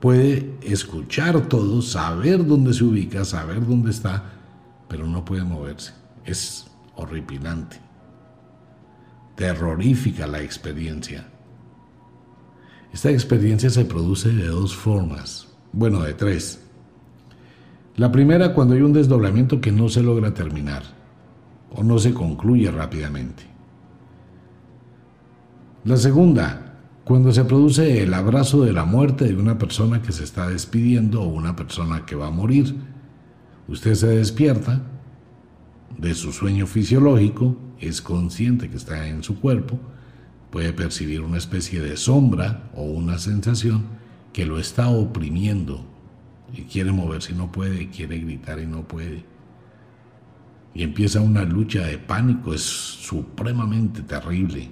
puede 0.00 0.56
escuchar 0.62 1.48
todo, 1.48 1.82
saber 1.82 2.46
dónde 2.46 2.72
se 2.72 2.82
ubica, 2.82 3.26
saber 3.26 3.66
dónde 3.66 3.90
está, 3.90 4.24
pero 4.88 5.06
no 5.06 5.22
puede 5.22 5.44
moverse. 5.44 5.92
Es 6.24 6.66
horripilante. 6.94 7.78
Terrorífica 9.34 10.26
la 10.26 10.40
experiencia. 10.40 11.28
Esta 12.90 13.10
experiencia 13.10 13.68
se 13.68 13.84
produce 13.84 14.30
de 14.30 14.46
dos 14.46 14.74
formas, 14.74 15.48
bueno, 15.72 16.02
de 16.02 16.14
tres. 16.14 16.65
La 17.96 18.12
primera 18.12 18.52
cuando 18.52 18.74
hay 18.74 18.82
un 18.82 18.92
desdoblamiento 18.92 19.62
que 19.62 19.72
no 19.72 19.88
se 19.88 20.02
logra 20.02 20.34
terminar 20.34 20.82
o 21.74 21.82
no 21.82 21.98
se 21.98 22.12
concluye 22.12 22.70
rápidamente. 22.70 23.44
La 25.84 25.96
segunda, 25.96 26.74
cuando 27.04 27.32
se 27.32 27.44
produce 27.44 28.02
el 28.02 28.12
abrazo 28.12 28.64
de 28.64 28.74
la 28.74 28.84
muerte 28.84 29.24
de 29.24 29.36
una 29.36 29.56
persona 29.56 30.02
que 30.02 30.12
se 30.12 30.24
está 30.24 30.46
despidiendo 30.46 31.22
o 31.22 31.28
una 31.28 31.56
persona 31.56 32.04
que 32.04 32.16
va 32.16 32.26
a 32.26 32.30
morir. 32.30 32.74
Usted 33.66 33.94
se 33.94 34.08
despierta 34.08 34.82
de 35.96 36.14
su 36.14 36.32
sueño 36.32 36.66
fisiológico, 36.66 37.56
es 37.80 38.02
consciente 38.02 38.68
que 38.68 38.76
está 38.76 39.08
en 39.08 39.22
su 39.22 39.40
cuerpo, 39.40 39.78
puede 40.50 40.74
percibir 40.74 41.22
una 41.22 41.38
especie 41.38 41.80
de 41.80 41.96
sombra 41.96 42.70
o 42.74 42.82
una 42.82 43.18
sensación 43.18 43.84
que 44.34 44.44
lo 44.44 44.58
está 44.58 44.88
oprimiendo 44.88 45.95
y 46.56 46.62
quiere 46.62 46.92
moverse 46.92 47.32
y 47.32 47.36
no 47.36 47.52
puede, 47.52 47.88
quiere 47.90 48.18
gritar 48.18 48.58
y 48.60 48.66
no 48.66 48.86
puede. 48.86 49.24
Y 50.74 50.82
empieza 50.82 51.20
una 51.20 51.44
lucha 51.44 51.86
de 51.86 51.98
pánico, 51.98 52.52
es 52.52 52.62
supremamente 52.62 54.02
terrible. 54.02 54.70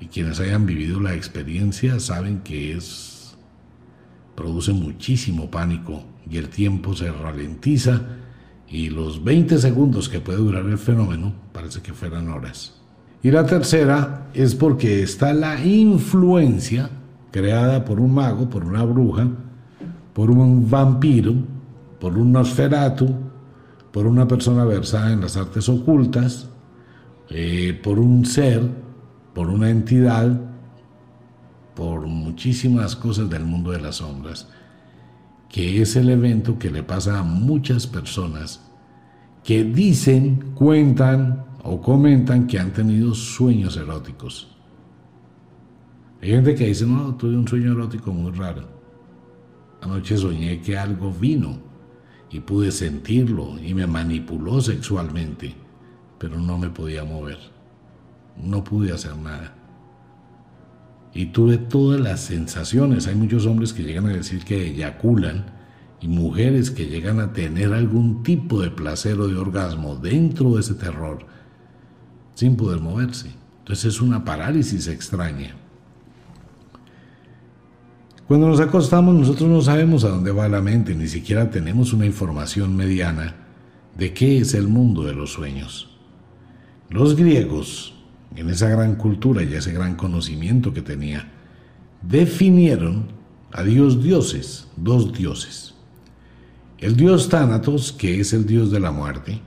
Y 0.00 0.06
quienes 0.06 0.40
hayan 0.40 0.66
vivido 0.66 1.00
la 1.00 1.14
experiencia 1.14 1.98
saben 2.00 2.40
que 2.40 2.72
es 2.72 3.36
produce 4.34 4.72
muchísimo 4.72 5.50
pánico 5.50 6.04
y 6.30 6.36
el 6.36 6.48
tiempo 6.48 6.94
se 6.94 7.10
ralentiza 7.10 8.02
y 8.68 8.88
los 8.88 9.24
20 9.24 9.58
segundos 9.58 10.08
que 10.08 10.20
puede 10.20 10.38
durar 10.38 10.64
el 10.66 10.78
fenómeno 10.78 11.34
parece 11.52 11.82
que 11.82 11.92
fueran 11.92 12.28
horas. 12.28 12.80
Y 13.20 13.32
la 13.32 13.46
tercera 13.46 14.28
es 14.34 14.54
porque 14.54 15.02
está 15.02 15.32
la 15.32 15.64
influencia 15.64 16.88
creada 17.32 17.84
por 17.84 17.98
un 17.98 18.14
mago, 18.14 18.48
por 18.48 18.64
una 18.64 18.84
bruja, 18.84 19.28
por 20.18 20.32
un 20.32 20.68
vampiro, 20.68 21.32
por 22.00 22.18
un 22.18 22.32
nosferatu, 22.32 23.06
por 23.92 24.04
una 24.04 24.26
persona 24.26 24.64
versada 24.64 25.12
en 25.12 25.20
las 25.20 25.36
artes 25.36 25.68
ocultas, 25.68 26.48
eh, 27.30 27.80
por 27.84 28.00
un 28.00 28.26
ser, 28.26 28.68
por 29.32 29.48
una 29.48 29.70
entidad, 29.70 30.40
por 31.76 32.08
muchísimas 32.08 32.96
cosas 32.96 33.30
del 33.30 33.44
mundo 33.44 33.70
de 33.70 33.80
las 33.80 33.98
sombras, 33.98 34.48
que 35.48 35.80
es 35.82 35.94
el 35.94 36.10
evento 36.10 36.58
que 36.58 36.72
le 36.72 36.82
pasa 36.82 37.20
a 37.20 37.22
muchas 37.22 37.86
personas 37.86 38.68
que 39.44 39.62
dicen, 39.62 40.50
cuentan 40.56 41.44
o 41.62 41.80
comentan 41.80 42.48
que 42.48 42.58
han 42.58 42.72
tenido 42.72 43.14
sueños 43.14 43.76
eróticos. 43.76 44.48
Hay 46.20 46.30
gente 46.30 46.56
que 46.56 46.66
dice, 46.66 46.86
no, 46.86 47.14
tuve 47.14 47.36
un 47.36 47.46
sueño 47.46 47.70
erótico 47.70 48.12
muy 48.12 48.32
raro. 48.32 48.77
Anoche 49.80 50.16
soñé 50.16 50.60
que 50.60 50.76
algo 50.76 51.12
vino 51.12 51.58
y 52.30 52.40
pude 52.40 52.72
sentirlo 52.72 53.58
y 53.58 53.74
me 53.74 53.86
manipuló 53.86 54.60
sexualmente, 54.60 55.54
pero 56.18 56.38
no 56.38 56.58
me 56.58 56.68
podía 56.68 57.04
mover. 57.04 57.38
No 58.36 58.64
pude 58.64 58.92
hacer 58.92 59.16
nada. 59.16 59.54
Y 61.14 61.26
tuve 61.26 61.58
todas 61.58 62.00
las 62.00 62.20
sensaciones. 62.20 63.06
Hay 63.06 63.14
muchos 63.14 63.46
hombres 63.46 63.72
que 63.72 63.82
llegan 63.82 64.06
a 64.06 64.12
decir 64.12 64.44
que 64.44 64.68
eyaculan 64.68 65.46
y 66.00 66.08
mujeres 66.08 66.70
que 66.70 66.86
llegan 66.86 67.18
a 67.20 67.32
tener 67.32 67.72
algún 67.72 68.22
tipo 68.22 68.60
de 68.60 68.70
placer 68.70 69.18
o 69.20 69.26
de 69.26 69.36
orgasmo 69.36 69.96
dentro 69.96 70.54
de 70.54 70.60
ese 70.60 70.74
terror 70.74 71.26
sin 72.34 72.56
poder 72.56 72.80
moverse. 72.80 73.32
Entonces 73.60 73.96
es 73.96 74.00
una 74.00 74.24
parálisis 74.24 74.86
extraña. 74.86 75.56
Cuando 78.28 78.46
nos 78.46 78.60
acostamos 78.60 79.14
nosotros 79.14 79.48
no 79.48 79.62
sabemos 79.62 80.04
a 80.04 80.10
dónde 80.10 80.32
va 80.32 80.50
la 80.50 80.60
mente, 80.60 80.94
ni 80.94 81.08
siquiera 81.08 81.50
tenemos 81.50 81.94
una 81.94 82.04
información 82.04 82.76
mediana 82.76 83.34
de 83.96 84.12
qué 84.12 84.36
es 84.36 84.52
el 84.52 84.68
mundo 84.68 85.02
de 85.02 85.14
los 85.14 85.32
sueños. 85.32 85.96
Los 86.90 87.16
griegos, 87.16 87.94
en 88.36 88.50
esa 88.50 88.68
gran 88.68 88.96
cultura 88.96 89.42
y 89.42 89.54
ese 89.54 89.72
gran 89.72 89.96
conocimiento 89.96 90.74
que 90.74 90.82
tenía, 90.82 91.32
definieron 92.02 93.06
a 93.50 93.62
Dios 93.62 94.02
dioses, 94.02 94.68
dos 94.76 95.14
dioses. 95.14 95.74
El 96.76 96.96
dios 96.96 97.30
Tánatos, 97.30 97.92
que 97.92 98.20
es 98.20 98.34
el 98.34 98.44
dios 98.44 98.70
de 98.70 98.80
la 98.80 98.92
muerte, 98.92 99.40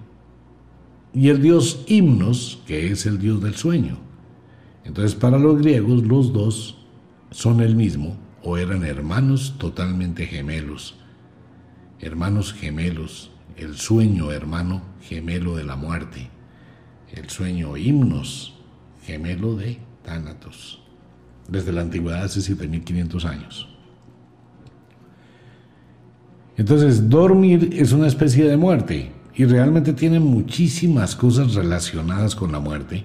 y 1.14 1.30
el 1.30 1.40
dios 1.40 1.84
Himnos, 1.86 2.64
que 2.66 2.92
es 2.92 3.06
el 3.06 3.20
dios 3.20 3.44
del 3.44 3.54
sueño. 3.54 4.00
Entonces 4.86 5.14
para 5.14 5.38
los 5.38 5.62
griegos 5.62 6.02
los 6.04 6.34
dos 6.34 6.78
son 7.30 7.62
el 7.62 7.76
mismo, 7.76 8.18
o 8.44 8.58
eran 8.58 8.84
hermanos 8.84 9.56
totalmente 9.58 10.26
gemelos. 10.26 10.96
Hermanos 12.00 12.54
gemelos, 12.54 13.32
el 13.58 13.78
sueño 13.78 14.32
hermano 14.32 14.82
gemelo 15.02 15.56
de 15.56 15.64
la 15.64 15.76
muerte, 15.76 16.30
el 17.12 17.30
sueño 17.30 17.78
himnos 17.78 18.56
gemelo 19.04 19.56
de 19.56 19.80
Tánatos, 20.04 20.82
desde 21.48 21.72
la 21.72 21.82
antigüedad 21.82 22.24
hace 22.24 22.42
7500 22.42 23.26
años. 23.26 23.68
Entonces, 26.58 27.10
dormir 27.10 27.70
es 27.74 27.92
una 27.92 28.08
especie 28.08 28.46
de 28.46 28.58
muerte 28.58 29.12
y 29.36 29.46
realmente 29.46 29.94
tiene 29.94 30.20
muchísimas 30.20 31.16
cosas 31.16 31.56
relacionadas 31.56 32.36
con 32.36 32.52
la 32.52 32.60
muerte. 32.60 33.04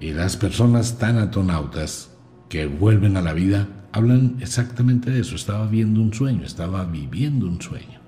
Y 0.00 0.12
las 0.12 0.36
personas 0.36 0.98
tanatonautas 0.98 2.10
que 2.48 2.66
vuelven 2.66 3.16
a 3.16 3.22
la 3.22 3.32
vida 3.32 3.66
hablan 3.96 4.36
exactamente 4.40 5.10
de 5.10 5.20
eso. 5.20 5.36
Estaba 5.36 5.66
viendo 5.66 6.02
un 6.02 6.12
sueño, 6.12 6.44
estaba 6.44 6.84
viviendo 6.84 7.46
un 7.46 7.60
sueño. 7.62 7.98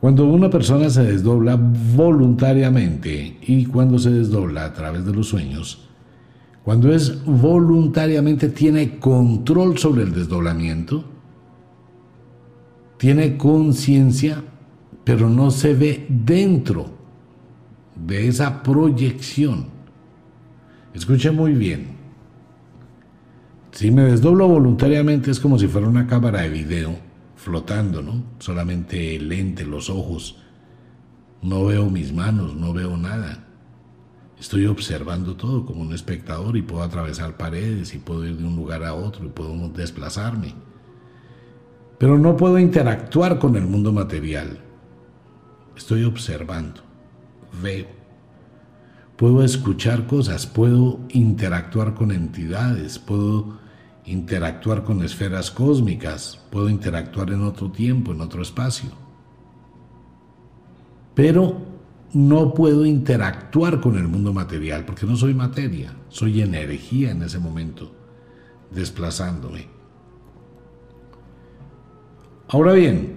Cuando 0.00 0.24
una 0.26 0.48
persona 0.48 0.88
se 0.88 1.04
desdobla 1.04 1.56
voluntariamente 1.56 3.38
y 3.42 3.66
cuando 3.66 3.98
se 3.98 4.10
desdobla 4.10 4.64
a 4.64 4.72
través 4.72 5.04
de 5.04 5.12
los 5.12 5.28
sueños, 5.28 5.88
cuando 6.64 6.92
es 6.92 7.22
voluntariamente 7.24 8.48
tiene 8.48 8.98
control 8.98 9.76
sobre 9.78 10.04
el 10.04 10.14
desdoblamiento, 10.14 11.04
tiene 12.96 13.36
conciencia, 13.36 14.42
pero 15.04 15.28
no 15.28 15.50
se 15.50 15.74
ve 15.74 16.06
dentro 16.08 16.86
de 17.94 18.26
esa 18.28 18.62
proyección. 18.62 19.66
Escuche 20.94 21.30
muy 21.30 21.52
bien. 21.52 22.01
Si 23.72 23.90
me 23.90 24.02
desdoblo 24.02 24.46
voluntariamente 24.48 25.30
es 25.30 25.40
como 25.40 25.58
si 25.58 25.66
fuera 25.66 25.88
una 25.88 26.06
cámara 26.06 26.42
de 26.42 26.50
video 26.50 26.94
flotando, 27.36 28.02
¿no? 28.02 28.22
Solamente 28.38 29.16
el 29.16 29.30
lente, 29.30 29.64
los 29.64 29.88
ojos. 29.88 30.36
No 31.40 31.64
veo 31.64 31.88
mis 31.88 32.12
manos, 32.12 32.54
no 32.54 32.74
veo 32.74 32.98
nada. 32.98 33.46
Estoy 34.38 34.66
observando 34.66 35.36
todo 35.36 35.64
como 35.64 35.80
un 35.80 35.94
espectador 35.94 36.56
y 36.58 36.62
puedo 36.62 36.82
atravesar 36.82 37.38
paredes 37.38 37.94
y 37.94 37.98
puedo 37.98 38.26
ir 38.26 38.36
de 38.36 38.44
un 38.44 38.56
lugar 38.56 38.84
a 38.84 38.92
otro 38.92 39.24
y 39.24 39.30
puedo 39.30 39.68
desplazarme. 39.70 40.54
Pero 41.98 42.18
no 42.18 42.36
puedo 42.36 42.58
interactuar 42.58 43.38
con 43.38 43.56
el 43.56 43.64
mundo 43.64 43.90
material. 43.90 44.58
Estoy 45.76 46.04
observando, 46.04 46.82
veo 47.62 48.02
puedo 49.22 49.44
escuchar 49.44 50.08
cosas, 50.08 50.48
puedo 50.48 50.98
interactuar 51.10 51.94
con 51.94 52.10
entidades, 52.10 52.98
puedo 52.98 53.61
interactuar 54.04 54.82
con 54.82 55.02
esferas 55.02 55.50
cósmicas, 55.50 56.40
puedo 56.50 56.68
interactuar 56.68 57.30
en 57.30 57.42
otro 57.42 57.70
tiempo, 57.70 58.12
en 58.12 58.20
otro 58.20 58.42
espacio. 58.42 58.90
Pero 61.14 61.58
no 62.12 62.52
puedo 62.52 62.84
interactuar 62.84 63.80
con 63.80 63.96
el 63.96 64.08
mundo 64.08 64.32
material 64.32 64.84
porque 64.84 65.06
no 65.06 65.16
soy 65.16 65.34
materia, 65.34 65.94
soy 66.08 66.42
energía 66.42 67.10
en 67.10 67.22
ese 67.22 67.38
momento, 67.38 67.92
desplazándome. 68.70 69.66
Ahora 72.48 72.72
bien, 72.72 73.16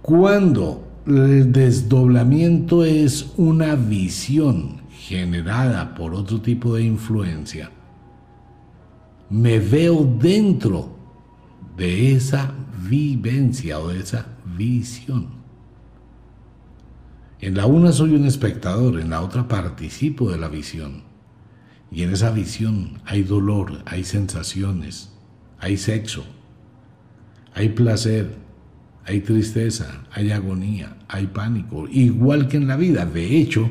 cuando 0.00 0.86
el 1.06 1.52
desdoblamiento 1.52 2.84
es 2.84 3.32
una 3.36 3.74
visión 3.74 4.82
generada 4.90 5.94
por 5.94 6.14
otro 6.14 6.40
tipo 6.40 6.74
de 6.74 6.84
influencia, 6.84 7.70
me 9.30 9.58
veo 9.58 10.04
dentro 10.04 10.96
de 11.76 12.12
esa 12.12 12.54
vivencia 12.88 13.78
o 13.78 13.88
de 13.88 14.00
esa 14.00 14.26
visión. 14.56 15.28
En 17.40 17.56
la 17.56 17.66
una 17.66 17.92
soy 17.92 18.14
un 18.14 18.24
espectador, 18.24 19.00
en 19.00 19.10
la 19.10 19.20
otra 19.20 19.48
participo 19.48 20.30
de 20.30 20.38
la 20.38 20.48
visión. 20.48 21.02
Y 21.90 22.02
en 22.02 22.12
esa 22.12 22.30
visión 22.30 23.00
hay 23.04 23.22
dolor, 23.22 23.82
hay 23.86 24.04
sensaciones, 24.04 25.12
hay 25.58 25.76
sexo, 25.76 26.24
hay 27.54 27.68
placer, 27.68 28.34
hay 29.04 29.20
tristeza, 29.20 30.04
hay 30.10 30.30
agonía, 30.30 30.96
hay 31.08 31.26
pánico, 31.26 31.86
igual 31.88 32.48
que 32.48 32.56
en 32.56 32.66
la 32.66 32.76
vida. 32.76 33.04
De 33.04 33.36
hecho, 33.36 33.70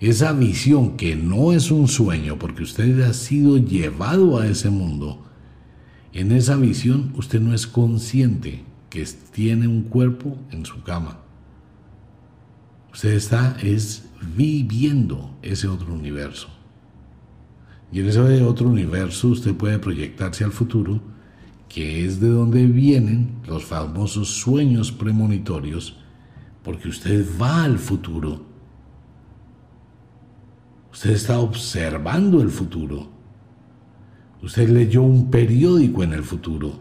esa 0.00 0.32
visión 0.32 0.96
que 0.96 1.14
no 1.14 1.52
es 1.52 1.70
un 1.70 1.86
sueño, 1.86 2.38
porque 2.38 2.62
usted 2.62 3.02
ha 3.02 3.12
sido 3.12 3.58
llevado 3.58 4.38
a 4.38 4.46
ese 4.46 4.70
mundo, 4.70 5.22
en 6.14 6.32
esa 6.32 6.56
visión 6.56 7.12
usted 7.16 7.40
no 7.40 7.54
es 7.54 7.66
consciente 7.66 8.64
que 8.88 9.06
tiene 9.32 9.68
un 9.68 9.82
cuerpo 9.82 10.38
en 10.50 10.64
su 10.64 10.82
cama. 10.82 11.20
Usted 12.92 13.12
está 13.12 13.56
es 13.62 14.08
viviendo 14.36 15.36
ese 15.42 15.68
otro 15.68 15.94
universo. 15.94 16.48
Y 17.92 18.00
en 18.00 18.08
ese 18.08 18.42
otro 18.42 18.68
universo 18.68 19.28
usted 19.28 19.54
puede 19.54 19.78
proyectarse 19.78 20.44
al 20.44 20.52
futuro, 20.52 21.00
que 21.68 22.04
es 22.04 22.20
de 22.20 22.28
donde 22.28 22.66
vienen 22.66 23.36
los 23.46 23.64
famosos 23.64 24.28
sueños 24.30 24.90
premonitorios, 24.90 25.98
porque 26.64 26.88
usted 26.88 27.24
va 27.40 27.64
al 27.64 27.78
futuro 27.78 28.49
Usted 30.92 31.10
está 31.10 31.38
observando 31.38 32.42
el 32.42 32.50
futuro. 32.50 33.08
Usted 34.42 34.68
leyó 34.68 35.02
un 35.02 35.30
periódico 35.30 36.02
en 36.02 36.12
el 36.12 36.24
futuro. 36.24 36.80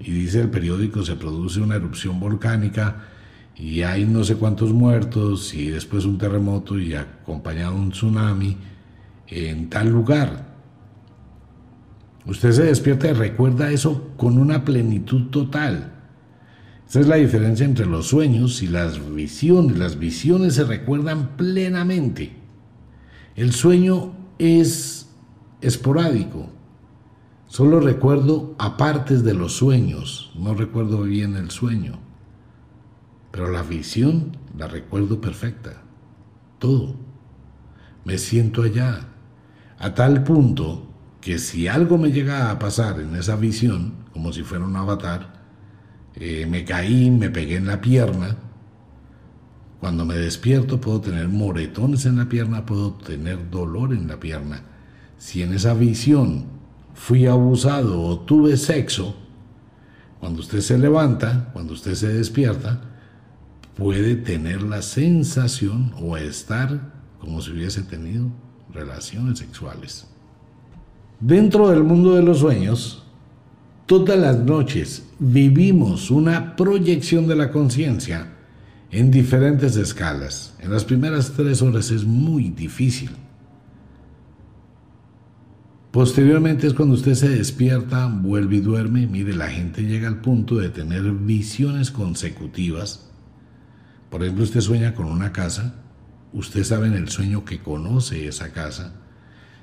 Y 0.00 0.10
dice 0.10 0.40
el 0.40 0.50
periódico 0.50 1.02
se 1.04 1.14
produce 1.14 1.60
una 1.60 1.76
erupción 1.76 2.18
volcánica 2.18 3.04
y 3.54 3.82
hay 3.82 4.04
no 4.04 4.24
sé 4.24 4.34
cuántos 4.34 4.72
muertos 4.72 5.54
y 5.54 5.68
después 5.68 6.04
un 6.04 6.18
terremoto 6.18 6.78
y 6.78 6.94
acompañado 6.94 7.76
un 7.76 7.90
tsunami 7.90 8.56
en 9.28 9.70
tal 9.70 9.90
lugar. 9.90 10.52
Usted 12.26 12.52
se 12.52 12.64
despierta 12.64 13.08
y 13.08 13.12
recuerda 13.12 13.70
eso 13.70 14.12
con 14.16 14.38
una 14.38 14.64
plenitud 14.64 15.30
total. 15.30 15.92
Esa 16.88 17.00
es 17.00 17.06
la 17.06 17.16
diferencia 17.16 17.64
entre 17.64 17.86
los 17.86 18.08
sueños 18.08 18.62
y 18.62 18.66
las 18.66 19.14
visiones. 19.14 19.78
Las 19.78 19.98
visiones 19.98 20.54
se 20.54 20.64
recuerdan 20.64 21.36
plenamente. 21.36 22.41
El 23.34 23.52
sueño 23.52 24.12
es 24.38 25.08
esporádico. 25.62 26.50
Solo 27.46 27.80
recuerdo 27.80 28.54
a 28.58 28.76
partes 28.76 29.24
de 29.24 29.34
los 29.34 29.54
sueños, 29.54 30.32
no 30.36 30.54
recuerdo 30.54 31.02
bien 31.02 31.36
el 31.36 31.50
sueño. 31.50 31.98
Pero 33.30 33.50
la 33.50 33.62
visión 33.62 34.36
la 34.56 34.68
recuerdo 34.68 35.20
perfecta. 35.20 35.82
Todo. 36.58 36.94
Me 38.04 38.18
siento 38.18 38.62
allá. 38.62 39.08
A 39.78 39.94
tal 39.94 40.24
punto 40.24 40.86
que 41.22 41.38
si 41.38 41.68
algo 41.68 41.96
me 41.96 42.12
llega 42.12 42.50
a 42.50 42.58
pasar 42.58 43.00
en 43.00 43.16
esa 43.16 43.36
visión, 43.36 43.94
como 44.12 44.32
si 44.32 44.42
fuera 44.42 44.64
un 44.64 44.76
avatar, 44.76 45.42
eh, 46.14 46.46
me 46.46 46.64
caí, 46.64 47.10
me 47.10 47.30
pegué 47.30 47.56
en 47.56 47.66
la 47.66 47.80
pierna, 47.80 48.36
cuando 49.82 50.04
me 50.04 50.14
despierto 50.14 50.80
puedo 50.80 51.00
tener 51.00 51.28
moretones 51.28 52.06
en 52.06 52.16
la 52.16 52.28
pierna, 52.28 52.64
puedo 52.64 52.92
tener 52.92 53.50
dolor 53.50 53.92
en 53.92 54.06
la 54.06 54.20
pierna. 54.20 54.62
Si 55.18 55.42
en 55.42 55.52
esa 55.52 55.74
visión 55.74 56.44
fui 56.94 57.26
abusado 57.26 58.00
o 58.00 58.20
tuve 58.20 58.56
sexo, 58.56 59.16
cuando 60.20 60.38
usted 60.38 60.60
se 60.60 60.78
levanta, 60.78 61.50
cuando 61.52 61.72
usted 61.72 61.94
se 61.94 62.06
despierta, 62.12 62.80
puede 63.76 64.14
tener 64.14 64.62
la 64.62 64.82
sensación 64.82 65.92
o 66.00 66.16
estar 66.16 66.92
como 67.18 67.40
si 67.40 67.50
hubiese 67.50 67.82
tenido 67.82 68.26
relaciones 68.72 69.40
sexuales. 69.40 70.06
Dentro 71.18 71.70
del 71.70 71.82
mundo 71.82 72.14
de 72.14 72.22
los 72.22 72.38
sueños, 72.38 73.02
todas 73.86 74.16
las 74.16 74.38
noches 74.38 75.08
vivimos 75.18 76.12
una 76.12 76.54
proyección 76.54 77.26
de 77.26 77.34
la 77.34 77.50
conciencia 77.50 78.28
en 78.92 79.10
diferentes 79.10 79.74
escalas. 79.76 80.54
En 80.60 80.70
las 80.70 80.84
primeras 80.84 81.32
tres 81.32 81.60
horas 81.60 81.90
es 81.90 82.04
muy 82.04 82.50
difícil. 82.50 83.10
Posteriormente 85.90 86.68
es 86.68 86.74
cuando 86.74 86.94
usted 86.94 87.14
se 87.14 87.28
despierta, 87.28 88.06
vuelve 88.06 88.56
y 88.56 88.60
duerme. 88.60 89.08
Mire, 89.08 89.34
la 89.34 89.48
gente 89.48 89.82
llega 89.82 90.06
al 90.06 90.20
punto 90.20 90.56
de 90.56 90.68
tener 90.68 91.02
visiones 91.10 91.90
consecutivas. 91.90 93.10
Por 94.08 94.22
ejemplo, 94.22 94.44
usted 94.44 94.60
sueña 94.60 94.94
con 94.94 95.06
una 95.06 95.32
casa 95.32 95.82
Usted 96.32 96.64
sabe 96.64 96.86
en 96.86 96.94
el 96.94 97.08
sueño 97.08 97.44
que 97.44 97.60
conoce 97.60 98.26
esa 98.26 98.52
casa, 98.52 98.94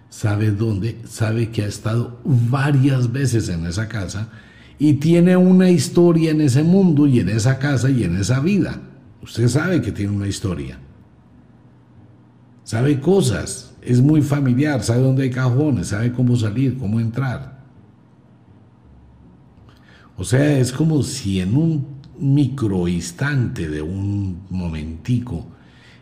sabe 0.09 0.51
dónde, 0.51 1.01
sabe 1.07 1.49
que 1.49 1.63
ha 1.63 1.67
estado 1.67 2.21
varias 2.23 3.11
veces 3.11 3.49
en 3.49 3.65
esa 3.65 3.87
casa 3.87 4.29
y 4.77 4.93
tiene 4.93 5.35
una 5.35 5.71
historia 5.71 6.29
en 6.31 6.41
ese 6.41 6.61
mundo 6.61 7.07
y 7.07 7.19
en 7.19 7.29
esa 7.29 7.57
casa 7.57 7.89
y 7.89 8.03
en 8.03 8.17
esa 8.17 8.39
vida. 8.39 8.79
Usted 9.21 9.47
sabe 9.47 9.81
que 9.81 9.91
tiene 9.91 10.11
una 10.11 10.27
historia. 10.27 10.79
Sabe 12.63 12.99
cosas, 12.99 13.73
es 13.81 14.01
muy 14.01 14.21
familiar, 14.21 14.83
sabe 14.83 15.01
dónde 15.01 15.23
hay 15.23 15.31
cajones, 15.31 15.87
sabe 15.87 16.11
cómo 16.11 16.35
salir, 16.35 16.77
cómo 16.77 16.99
entrar. 16.99 17.59
O 20.17 20.23
sea, 20.23 20.59
es 20.59 20.71
como 20.71 21.01
si 21.01 21.39
en 21.39 21.55
un 21.55 21.99
microinstante 22.19 23.69
de 23.69 23.81
un 23.81 24.41
momentico 24.49 25.47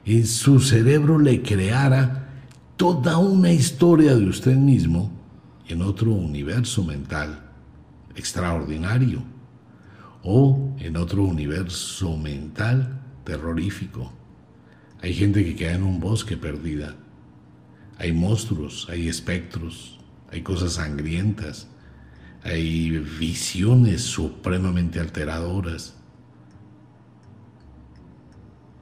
y 0.04 0.24
su 0.24 0.60
cerebro 0.60 1.20
le 1.20 1.42
creara 1.42 2.30
toda 2.76 3.18
una 3.18 3.52
historia 3.52 4.16
de 4.16 4.26
usted 4.26 4.56
mismo 4.56 5.12
en 5.68 5.82
otro 5.82 6.12
universo 6.12 6.84
mental 6.84 7.44
extraordinario 8.16 9.22
o 10.24 10.76
en 10.80 10.98
otro 10.98 11.24
universo 11.24 12.18
mental 12.18 13.02
terrorífico. 13.28 14.10
Hay 15.02 15.14
gente 15.14 15.44
que 15.44 15.54
queda 15.54 15.74
en 15.74 15.84
un 15.84 16.00
bosque 16.00 16.38
perdida. 16.38 16.96
Hay 17.98 18.14
monstruos, 18.14 18.88
hay 18.90 19.10
espectros, 19.10 20.00
hay 20.32 20.42
cosas 20.42 20.74
sangrientas, 20.74 21.68
hay 22.42 22.90
visiones 23.20 24.02
supremamente 24.02 25.02
alteradoras. 25.02 25.94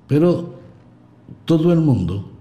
Pero 0.08 0.60
todo 1.46 1.74
el 1.74 1.80
mundo 1.80 2.32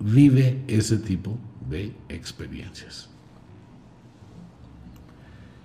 vive 0.00 0.64
ese 0.68 0.96
tipo 0.96 1.36
de 1.68 1.94
experiencias. 2.08 3.10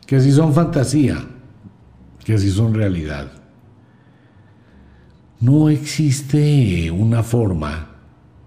Que 0.05 0.19
si 0.19 0.33
son 0.33 0.53
fantasía, 0.53 1.25
que 2.25 2.37
si 2.37 2.51
son 2.51 2.73
realidad. 2.73 3.36
No 5.39 5.69
existe 5.69 6.89
una 6.89 7.21
forma 7.21 7.89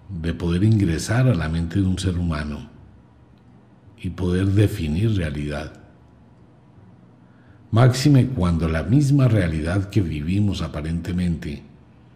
de 0.09 0.35
poder 0.35 0.64
ingresar 0.64 1.29
a 1.29 1.37
la 1.37 1.48
mente 1.48 1.81
de 1.81 1.87
un 1.87 2.00
ser 2.00 2.18
humano 2.18 2.68
y 3.96 4.11
poder 4.11 4.46
definir 4.46 5.16
realidad. 5.16 5.72
Máxime 7.70 8.26
cuando 8.26 8.66
la 8.66 8.83
misma 8.83 9.29
realidad 9.29 9.88
que 9.88 10.00
vivimos 10.00 10.62
aparentemente 10.62 11.62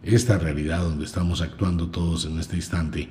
esta 0.02 0.38
realidad 0.38 0.80
donde 0.80 1.04
estamos 1.04 1.40
actuando 1.40 1.90
todos 1.90 2.24
en 2.24 2.40
este 2.40 2.56
instante, 2.56 3.08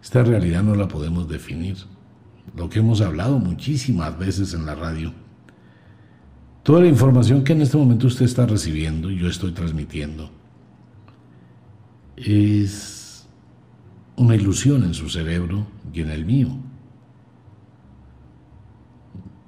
esta 0.00 0.22
realidad 0.22 0.62
no 0.62 0.76
la 0.76 0.86
podemos 0.86 1.28
definir. 1.28 1.76
Lo 2.56 2.70
que 2.70 2.78
hemos 2.78 3.00
hablado 3.00 3.40
muchísimas 3.40 4.16
veces 4.16 4.54
en 4.54 4.64
la 4.64 4.76
radio. 4.76 5.12
Toda 6.62 6.82
la 6.82 6.86
información 6.86 7.42
que 7.42 7.54
en 7.54 7.62
este 7.62 7.76
momento 7.76 8.06
usted 8.06 8.26
está 8.26 8.46
recibiendo 8.46 9.10
yo 9.10 9.26
estoy 9.26 9.50
transmitiendo 9.50 10.37
es 12.24 13.26
una 14.16 14.34
ilusión 14.34 14.84
en 14.84 14.94
su 14.94 15.08
cerebro 15.08 15.66
y 15.92 16.00
en 16.00 16.10
el 16.10 16.24
mío. 16.24 16.48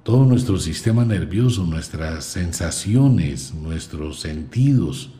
Todo 0.03 0.25
nuestro 0.25 0.57
sistema 0.57 1.05
nervioso, 1.05 1.65
nuestras 1.65 2.25
sensaciones, 2.25 3.53
nuestros 3.53 4.19
sentidos, 4.19 5.11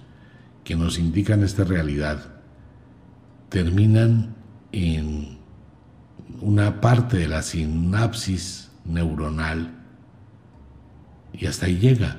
que 0.64 0.76
nos 0.76 1.00
indican 1.00 1.44
esta 1.44 1.64
realidad 1.64 2.42
terminan 3.50 4.36
en 4.72 5.38
una 6.40 6.80
parte 6.80 7.18
de 7.18 7.28
la 7.28 7.42
sinapsis 7.42 8.72
neuronal 8.86 9.74
y 11.34 11.46
hasta 11.46 11.66
ahí 11.66 11.78
llega. 11.78 12.18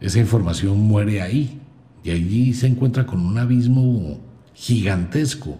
Esa 0.00 0.20
información 0.20 0.78
muere 0.78 1.22
ahí 1.22 1.61
y 2.04 2.10
allí 2.10 2.54
se 2.54 2.66
encuentra 2.66 3.06
con 3.06 3.20
un 3.24 3.38
abismo 3.38 4.20
gigantesco 4.54 5.58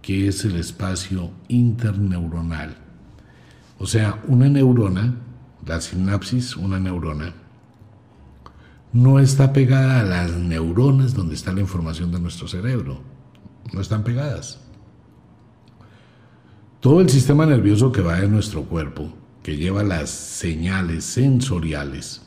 que 0.00 0.28
es 0.28 0.44
el 0.44 0.56
espacio 0.56 1.30
interneuronal. 1.48 2.76
O 3.78 3.86
sea, 3.86 4.20
una 4.26 4.48
neurona, 4.48 5.14
la 5.64 5.80
sinapsis, 5.80 6.56
una 6.56 6.80
neurona, 6.80 7.34
no 8.92 9.18
está 9.18 9.52
pegada 9.52 10.00
a 10.00 10.04
las 10.04 10.32
neuronas 10.32 11.14
donde 11.14 11.34
está 11.34 11.52
la 11.52 11.60
información 11.60 12.12
de 12.12 12.20
nuestro 12.20 12.46
cerebro. 12.46 13.00
No 13.72 13.80
están 13.80 14.04
pegadas. 14.04 14.60
Todo 16.80 17.00
el 17.00 17.08
sistema 17.08 17.46
nervioso 17.46 17.92
que 17.92 18.02
va 18.02 18.20
de 18.20 18.28
nuestro 18.28 18.64
cuerpo, 18.64 19.14
que 19.42 19.56
lleva 19.56 19.82
las 19.82 20.10
señales 20.10 21.04
sensoriales, 21.04 22.22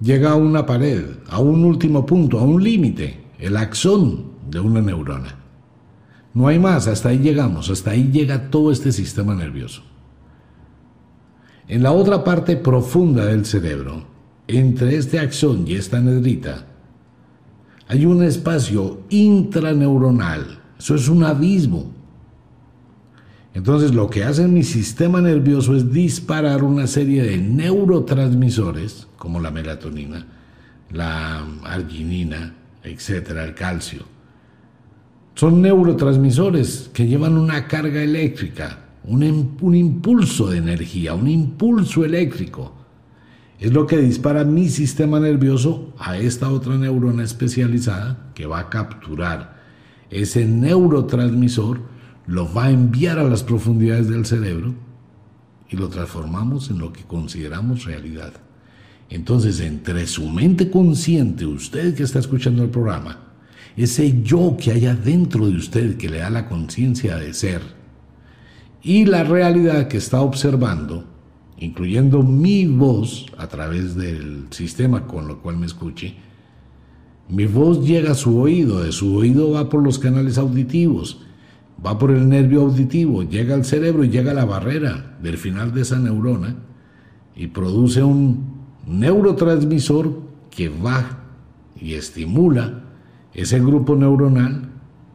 llega 0.00 0.32
a 0.32 0.36
una 0.36 0.66
pared, 0.66 1.04
a 1.28 1.40
un 1.40 1.64
último 1.64 2.06
punto, 2.06 2.38
a 2.38 2.42
un 2.42 2.62
límite, 2.62 3.20
el 3.38 3.56
axón 3.56 4.32
de 4.50 4.60
una 4.60 4.80
neurona. 4.80 5.36
No 6.32 6.48
hay 6.48 6.58
más, 6.58 6.86
hasta 6.86 7.08
ahí 7.08 7.18
llegamos, 7.18 7.70
hasta 7.70 7.90
ahí 7.90 8.10
llega 8.12 8.50
todo 8.50 8.70
este 8.70 8.92
sistema 8.92 9.34
nervioso. 9.34 9.82
En 11.68 11.82
la 11.82 11.92
otra 11.92 12.24
parte 12.24 12.56
profunda 12.56 13.26
del 13.26 13.44
cerebro, 13.44 14.04
entre 14.48 14.96
este 14.96 15.18
axón 15.18 15.64
y 15.66 15.74
esta 15.74 16.00
nedrita 16.00 16.66
hay 17.90 18.06
un 18.06 18.22
espacio 18.22 19.00
intraneuronal. 19.10 20.60
Eso 20.78 20.94
es 20.94 21.08
un 21.08 21.24
abismo. 21.24 21.90
Entonces 23.52 23.92
lo 23.92 24.08
que 24.08 24.22
hace 24.22 24.46
mi 24.46 24.62
sistema 24.62 25.20
nervioso 25.20 25.74
es 25.74 25.92
disparar 25.92 26.62
una 26.62 26.86
serie 26.86 27.24
de 27.24 27.38
neurotransmisores, 27.38 29.08
como 29.20 29.38
la 29.38 29.50
melatonina, 29.50 30.26
la 30.90 31.44
arginina, 31.62 32.54
etcétera, 32.82 33.44
el 33.44 33.54
calcio. 33.54 34.04
Son 35.34 35.62
neurotransmisores 35.62 36.90
que 36.92 37.06
llevan 37.06 37.36
una 37.36 37.68
carga 37.68 38.02
eléctrica, 38.02 38.86
un, 39.04 39.56
un 39.60 39.74
impulso 39.76 40.48
de 40.48 40.58
energía, 40.58 41.14
un 41.14 41.28
impulso 41.28 42.04
eléctrico 42.04 42.80
es 43.60 43.74
lo 43.74 43.86
que 43.86 43.98
dispara 43.98 44.44
mi 44.44 44.70
sistema 44.70 45.20
nervioso 45.20 45.92
a 45.98 46.16
esta 46.16 46.50
otra 46.50 46.78
neurona 46.78 47.22
especializada 47.22 48.30
que 48.34 48.46
va 48.46 48.58
a 48.58 48.70
capturar 48.70 49.60
ese 50.08 50.46
neurotransmisor, 50.46 51.82
lo 52.26 52.52
va 52.52 52.64
a 52.64 52.70
enviar 52.70 53.18
a 53.18 53.24
las 53.24 53.42
profundidades 53.42 54.08
del 54.08 54.24
cerebro 54.24 54.74
y 55.68 55.76
lo 55.76 55.88
transformamos 55.88 56.70
en 56.70 56.78
lo 56.78 56.90
que 56.90 57.02
consideramos 57.02 57.84
realidad. 57.84 58.32
Entonces, 59.10 59.58
entre 59.58 60.06
su 60.06 60.28
mente 60.28 60.70
consciente, 60.70 61.44
usted 61.44 61.94
que 61.96 62.04
está 62.04 62.20
escuchando 62.20 62.62
el 62.62 62.70
programa, 62.70 63.18
ese 63.76 64.22
yo 64.22 64.56
que 64.56 64.70
hay 64.70 64.86
adentro 64.86 65.48
de 65.48 65.56
usted 65.56 65.96
que 65.96 66.08
le 66.08 66.18
da 66.18 66.30
la 66.30 66.48
conciencia 66.48 67.16
de 67.16 67.34
ser, 67.34 67.60
y 68.82 69.04
la 69.04 69.24
realidad 69.24 69.88
que 69.88 69.96
está 69.96 70.20
observando, 70.20 71.04
incluyendo 71.58 72.22
mi 72.22 72.66
voz 72.66 73.26
a 73.36 73.48
través 73.48 73.96
del 73.96 74.46
sistema 74.50 75.06
con 75.06 75.26
lo 75.26 75.42
cual 75.42 75.56
me 75.56 75.66
escuche, 75.66 76.14
mi 77.28 77.46
voz 77.46 77.84
llega 77.84 78.12
a 78.12 78.14
su 78.14 78.38
oído, 78.38 78.82
de 78.82 78.92
su 78.92 79.16
oído 79.16 79.50
va 79.50 79.68
por 79.68 79.82
los 79.82 79.98
canales 79.98 80.38
auditivos, 80.38 81.20
va 81.84 81.98
por 81.98 82.12
el 82.12 82.28
nervio 82.28 82.62
auditivo, 82.62 83.24
llega 83.24 83.54
al 83.54 83.64
cerebro 83.64 84.04
y 84.04 84.10
llega 84.10 84.30
a 84.30 84.34
la 84.34 84.44
barrera 84.44 85.18
del 85.20 85.36
final 85.36 85.74
de 85.74 85.82
esa 85.82 85.98
neurona 85.98 86.56
y 87.36 87.48
produce 87.48 88.02
un 88.02 88.59
neurotransmisor 88.90 90.20
que 90.50 90.68
va 90.68 91.18
y 91.80 91.94
estimula 91.94 92.82
ese 93.32 93.60
grupo 93.60 93.94
neuronal 93.96 94.68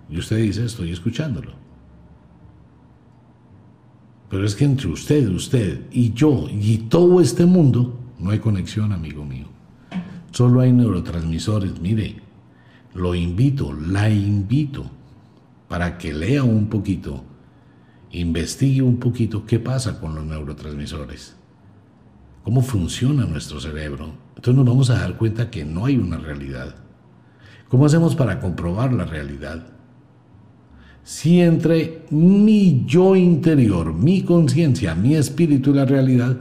y 0.09 0.17
usted 0.17 0.38
dice, 0.38 0.65
estoy 0.65 0.91
escuchándolo. 0.91 1.51
Pero 4.30 4.45
es 4.45 4.55
que 4.55 4.65
entre 4.65 4.88
usted, 4.88 5.30
usted 5.30 5.82
y 5.91 6.13
yo 6.13 6.47
y 6.49 6.78
todo 6.89 7.21
este 7.21 7.45
mundo 7.45 7.99
no 8.19 8.32
hay 8.32 8.39
conexión, 8.39 8.91
amigo 8.91 9.23
mío. 9.23 9.45
Solo 10.32 10.61
hay 10.61 10.71
neurotransmisores. 10.71 11.80
Mire, 11.80 12.15
lo 12.93 13.13
invito, 13.13 13.73
la 13.73 14.09
invito 14.09 14.89
para 15.67 15.97
que 15.97 16.13
lea 16.13 16.43
un 16.43 16.67
poquito, 16.67 17.23
investigue 18.11 18.82
un 18.82 18.97
poquito 18.97 19.45
qué 19.45 19.59
pasa 19.59 19.99
con 19.99 20.15
los 20.15 20.26
neurotransmisores, 20.26 21.34
cómo 22.45 22.61
funciona 22.61 23.25
nuestro 23.25 23.59
cerebro. 23.59 24.13
Entonces 24.35 24.55
nos 24.55 24.65
vamos 24.65 24.89
a 24.91 24.99
dar 24.99 25.17
cuenta 25.17 25.49
que 25.49 25.65
no 25.65 25.85
hay 25.85 25.97
una 25.97 26.17
realidad. 26.17 26.75
¿Cómo 27.69 27.87
hacemos 27.87 28.15
para 28.15 28.39
comprobar 28.39 28.93
la 28.93 29.03
realidad? 29.03 29.65
Si 31.03 31.41
entre 31.41 32.05
mi 32.11 32.85
yo 32.85 33.15
interior, 33.15 33.95
mi 33.95 34.21
conciencia, 34.21 34.93
mi 34.93 35.15
espíritu 35.15 35.71
y 35.71 35.73
la 35.73 35.85
realidad 35.85 36.37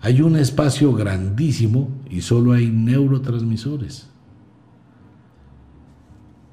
hay 0.00 0.22
un 0.22 0.36
espacio 0.36 0.94
grandísimo 0.94 1.90
y 2.08 2.22
solo 2.22 2.52
hay 2.52 2.68
neurotransmisores. 2.68 4.08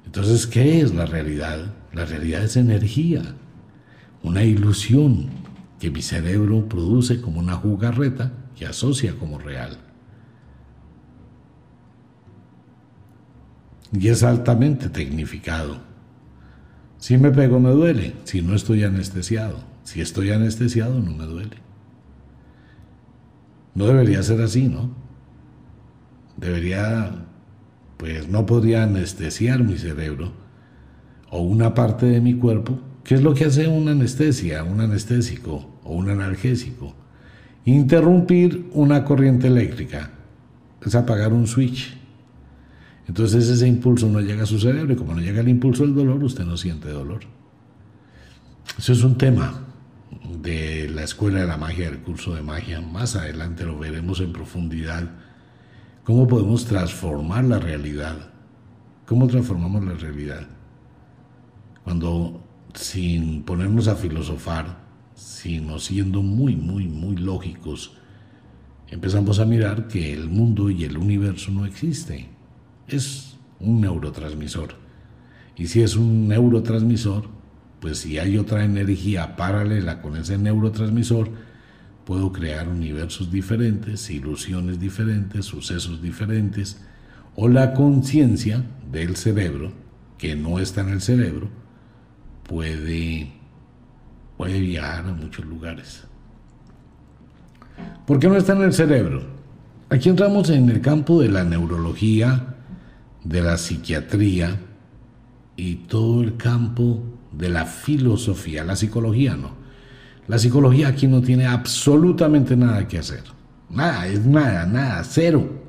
Entonces, 0.04 0.46
¿qué 0.46 0.82
es 0.82 0.94
la 0.94 1.06
realidad? 1.06 1.72
La 1.94 2.04
realidad 2.04 2.44
es 2.44 2.58
energía, 2.58 3.22
una 4.22 4.44
ilusión 4.44 5.30
que 5.78 5.90
mi 5.90 6.02
cerebro 6.02 6.68
produce 6.68 7.22
como 7.22 7.40
una 7.40 7.54
jugarreta 7.54 8.32
y 8.60 8.64
asocia 8.64 9.14
como 9.18 9.38
real. 9.38 9.78
Y 13.92 14.08
es 14.08 14.22
altamente 14.22 14.88
tecnificado. 14.88 15.78
Si 16.98 17.16
me 17.16 17.30
pego 17.30 17.58
me 17.58 17.70
duele, 17.70 18.14
si 18.24 18.42
no 18.42 18.54
estoy 18.54 18.84
anestesiado. 18.84 19.58
Si 19.82 20.00
estoy 20.00 20.30
anestesiado 20.30 21.00
no 21.00 21.12
me 21.12 21.24
duele. 21.24 21.56
No 23.74 23.86
debería 23.86 24.22
ser 24.22 24.42
así, 24.42 24.68
¿no? 24.68 24.90
Debería, 26.36 27.26
pues 27.96 28.28
no 28.28 28.46
podría 28.46 28.84
anestesiar 28.84 29.64
mi 29.64 29.78
cerebro 29.78 30.32
o 31.30 31.40
una 31.40 31.74
parte 31.74 32.06
de 32.06 32.20
mi 32.20 32.34
cuerpo, 32.34 32.78
¿qué 33.04 33.14
es 33.14 33.22
lo 33.22 33.34
que 33.34 33.44
hace 33.46 33.68
una 33.68 33.92
anestesia, 33.92 34.64
un 34.64 34.80
anestésico 34.80 35.78
o 35.84 35.94
un 35.94 36.10
analgésico? 36.10 36.99
Interrumpir 37.72 38.70
una 38.72 39.04
corriente 39.04 39.46
eléctrica, 39.46 40.10
es 40.84 40.94
apagar 40.94 41.32
un 41.32 41.46
switch. 41.46 41.96
Entonces 43.06 43.48
ese 43.48 43.66
impulso 43.66 44.08
no 44.08 44.20
llega 44.20 44.44
a 44.44 44.46
su 44.46 44.58
cerebro 44.58 44.92
y 44.92 44.96
como 44.96 45.14
no 45.14 45.20
llega 45.20 45.40
el 45.40 45.48
impulso 45.48 45.82
del 45.82 45.94
dolor, 45.94 46.22
usted 46.22 46.44
no 46.44 46.56
siente 46.56 46.88
dolor. 46.88 47.20
Eso 48.78 48.92
es 48.92 49.02
un 49.02 49.18
tema 49.18 49.66
de 50.42 50.88
la 50.88 51.02
escuela 51.02 51.40
de 51.40 51.46
la 51.46 51.56
magia, 51.56 51.90
del 51.90 52.00
curso 52.00 52.34
de 52.34 52.42
magia. 52.42 52.80
Más 52.80 53.16
adelante 53.16 53.64
lo 53.64 53.78
veremos 53.78 54.20
en 54.20 54.32
profundidad. 54.32 55.10
¿Cómo 56.04 56.26
podemos 56.26 56.64
transformar 56.64 57.44
la 57.44 57.58
realidad? 57.58 58.16
¿Cómo 59.06 59.26
transformamos 59.26 59.84
la 59.84 59.94
realidad? 59.94 60.46
cuando 61.84 62.40
sin 62.74 63.42
ponernos 63.42 63.88
a 63.88 63.96
filosofar, 63.96 64.79
sino 65.20 65.78
siendo 65.78 66.22
muy, 66.22 66.56
muy, 66.56 66.88
muy 66.88 67.16
lógicos, 67.16 67.92
empezamos 68.88 69.38
a 69.38 69.44
mirar 69.44 69.86
que 69.86 70.12
el 70.12 70.28
mundo 70.28 70.70
y 70.70 70.84
el 70.84 70.96
universo 70.96 71.50
no 71.50 71.66
existe. 71.66 72.28
Es 72.88 73.36
un 73.60 73.80
neurotransmisor. 73.80 74.74
Y 75.56 75.66
si 75.66 75.82
es 75.82 75.96
un 75.96 76.28
neurotransmisor, 76.28 77.28
pues 77.80 77.98
si 77.98 78.18
hay 78.18 78.38
otra 78.38 78.64
energía 78.64 79.36
paralela 79.36 80.00
con 80.00 80.16
ese 80.16 80.38
neurotransmisor, 80.38 81.30
puedo 82.04 82.32
crear 82.32 82.68
universos 82.68 83.30
diferentes, 83.30 84.10
ilusiones 84.10 84.80
diferentes, 84.80 85.44
sucesos 85.44 86.00
diferentes, 86.00 86.80
o 87.36 87.48
la 87.48 87.74
conciencia 87.74 88.64
del 88.90 89.16
cerebro, 89.16 89.72
que 90.18 90.34
no 90.34 90.58
está 90.58 90.80
en 90.80 90.88
el 90.88 91.00
cerebro, 91.00 91.48
puede, 92.48 93.39
viajar 94.58 95.06
a 95.06 95.12
muchos 95.12 95.44
lugares. 95.44 96.04
¿Por 98.06 98.18
qué 98.18 98.28
no 98.28 98.36
está 98.36 98.54
en 98.54 98.62
el 98.62 98.72
cerebro? 98.72 99.22
Aquí 99.88 100.08
entramos 100.08 100.50
en 100.50 100.68
el 100.68 100.80
campo 100.80 101.20
de 101.20 101.28
la 101.28 101.44
neurología, 101.44 102.56
de 103.22 103.42
la 103.42 103.56
psiquiatría 103.56 104.58
y 105.56 105.76
todo 105.76 106.22
el 106.22 106.36
campo 106.36 107.02
de 107.32 107.50
la 107.50 107.66
filosofía, 107.66 108.64
la 108.64 108.76
psicología 108.76 109.36
no. 109.36 109.52
La 110.26 110.38
psicología 110.38 110.88
aquí 110.88 111.06
no 111.06 111.20
tiene 111.20 111.46
absolutamente 111.46 112.56
nada 112.56 112.86
que 112.86 112.98
hacer. 112.98 113.24
Nada, 113.68 114.06
es 114.06 114.24
nada, 114.24 114.66
nada, 114.66 115.02
cero. 115.04 115.59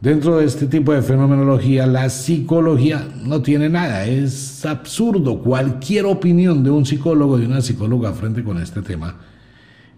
Dentro 0.00 0.38
de 0.38 0.46
este 0.46 0.66
tipo 0.66 0.94
de 0.94 1.02
fenomenología, 1.02 1.86
la 1.86 2.08
psicología 2.08 3.06
no 3.22 3.42
tiene 3.42 3.68
nada, 3.68 4.06
es 4.06 4.64
absurdo. 4.64 5.42
Cualquier 5.42 6.06
opinión 6.06 6.64
de 6.64 6.70
un 6.70 6.86
psicólogo, 6.86 7.36
de 7.36 7.44
una 7.44 7.60
psicóloga 7.60 8.14
frente 8.14 8.42
con 8.42 8.56
este 8.62 8.80
tema, 8.80 9.18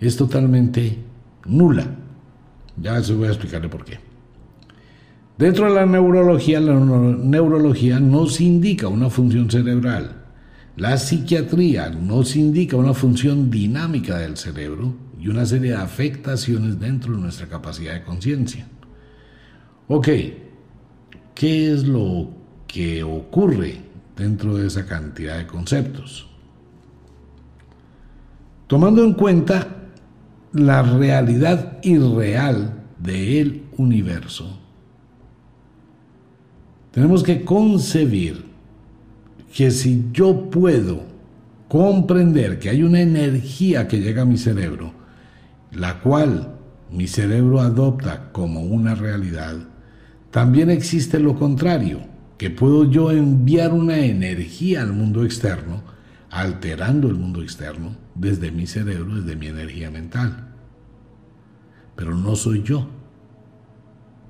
es 0.00 0.16
totalmente 0.16 0.98
nula. 1.46 1.86
Ya 2.76 3.00
se 3.00 3.14
voy 3.14 3.28
a 3.28 3.30
explicarle 3.30 3.68
por 3.68 3.84
qué. 3.84 4.00
Dentro 5.38 5.66
de 5.66 5.74
la 5.76 5.86
neurología, 5.86 6.58
la 6.58 6.74
neurología 6.74 8.00
nos 8.00 8.40
indica 8.40 8.88
una 8.88 9.08
función 9.08 9.48
cerebral. 9.48 10.16
La 10.76 10.96
psiquiatría 10.96 11.90
nos 11.90 12.34
indica 12.34 12.76
una 12.76 12.94
función 12.94 13.50
dinámica 13.50 14.18
del 14.18 14.36
cerebro 14.36 14.94
y 15.20 15.28
una 15.28 15.46
serie 15.46 15.70
de 15.70 15.76
afectaciones 15.76 16.80
dentro 16.80 17.12
de 17.12 17.20
nuestra 17.20 17.46
capacidad 17.46 17.94
de 17.94 18.02
conciencia. 18.02 18.66
Ok, 19.88 20.08
¿qué 21.34 21.72
es 21.72 21.86
lo 21.86 22.28
que 22.66 23.02
ocurre 23.02 23.80
dentro 24.16 24.56
de 24.56 24.66
esa 24.68 24.86
cantidad 24.86 25.38
de 25.38 25.46
conceptos? 25.46 26.28
Tomando 28.66 29.04
en 29.04 29.12
cuenta 29.14 29.68
la 30.52 30.82
realidad 30.82 31.78
irreal 31.82 32.84
del 32.98 33.64
universo, 33.76 34.58
tenemos 36.92 37.22
que 37.22 37.44
concebir 37.44 38.44
que 39.52 39.70
si 39.70 40.06
yo 40.12 40.48
puedo 40.50 41.02
comprender 41.68 42.58
que 42.58 42.70
hay 42.70 42.82
una 42.82 43.00
energía 43.00 43.88
que 43.88 44.00
llega 44.00 44.22
a 44.22 44.26
mi 44.26 44.36
cerebro, 44.38 44.92
la 45.72 46.00
cual 46.00 46.54
mi 46.90 47.06
cerebro 47.06 47.60
adopta 47.60 48.30
como 48.32 48.60
una 48.60 48.94
realidad, 48.94 49.56
también 50.32 50.70
existe 50.70 51.20
lo 51.20 51.36
contrario, 51.36 52.00
que 52.38 52.48
puedo 52.48 52.90
yo 52.90 53.10
enviar 53.12 53.72
una 53.72 53.98
energía 53.98 54.80
al 54.80 54.94
mundo 54.94 55.24
externo, 55.24 55.82
alterando 56.30 57.08
el 57.08 57.16
mundo 57.16 57.42
externo 57.42 57.94
desde 58.14 58.50
mi 58.50 58.66
cerebro, 58.66 59.16
desde 59.16 59.36
mi 59.36 59.48
energía 59.48 59.90
mental. 59.90 60.48
Pero 61.94 62.14
no 62.16 62.34
soy 62.34 62.62
yo, 62.62 62.88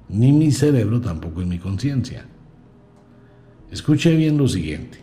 ni 0.08 0.32
mi 0.32 0.50
cerebro 0.50 1.00
tampoco 1.00 1.40
es 1.40 1.46
mi 1.46 1.60
conciencia. 1.60 2.26
Escuche 3.70 4.16
bien 4.16 4.36
lo 4.36 4.48
siguiente. 4.48 4.98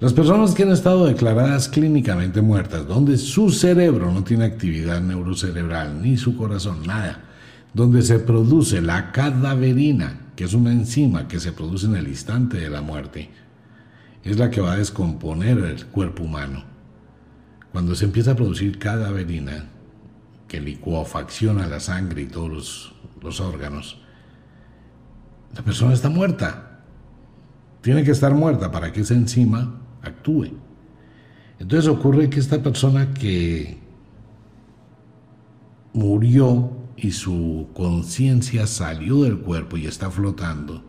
Las 0.00 0.14
personas 0.14 0.54
que 0.54 0.62
han 0.62 0.72
estado 0.72 1.06
declaradas 1.06 1.68
clínicamente 1.68 2.40
muertas, 2.40 2.88
donde 2.88 3.18
su 3.18 3.50
cerebro 3.50 4.10
no 4.10 4.24
tiene 4.24 4.46
actividad 4.46 5.02
neurocerebral, 5.02 6.00
ni 6.00 6.16
su 6.16 6.34
corazón, 6.34 6.86
nada, 6.86 7.27
donde 7.78 8.02
se 8.02 8.18
produce 8.18 8.82
la 8.82 9.12
cadaverina, 9.12 10.32
que 10.34 10.42
es 10.42 10.52
una 10.52 10.72
enzima 10.72 11.28
que 11.28 11.38
se 11.38 11.52
produce 11.52 11.86
en 11.86 11.94
el 11.94 12.08
instante 12.08 12.58
de 12.58 12.68
la 12.68 12.82
muerte, 12.82 13.30
es 14.24 14.36
la 14.36 14.50
que 14.50 14.60
va 14.60 14.72
a 14.72 14.78
descomponer 14.78 15.58
el 15.58 15.86
cuerpo 15.86 16.24
humano. 16.24 16.64
Cuando 17.70 17.94
se 17.94 18.06
empieza 18.06 18.32
a 18.32 18.34
producir 18.34 18.80
cadaverina, 18.80 19.66
que 20.48 20.60
licuofacciona 20.60 21.68
la 21.68 21.78
sangre 21.78 22.22
y 22.22 22.26
todos 22.26 22.50
los, 22.50 22.94
los 23.22 23.40
órganos, 23.40 24.02
la 25.54 25.62
persona 25.62 25.94
está 25.94 26.08
muerta. 26.08 26.80
Tiene 27.80 28.02
que 28.02 28.10
estar 28.10 28.34
muerta 28.34 28.72
para 28.72 28.92
que 28.92 29.02
esa 29.02 29.14
enzima 29.14 29.80
actúe. 30.02 30.48
Entonces 31.60 31.88
ocurre 31.88 32.28
que 32.28 32.40
esta 32.40 32.60
persona 32.60 33.14
que 33.14 33.78
murió 35.92 36.77
y 37.00 37.12
su 37.12 37.68
conciencia 37.74 38.66
salió 38.66 39.22
del 39.22 39.38
cuerpo 39.38 39.76
y 39.76 39.86
está 39.86 40.10
flotando, 40.10 40.82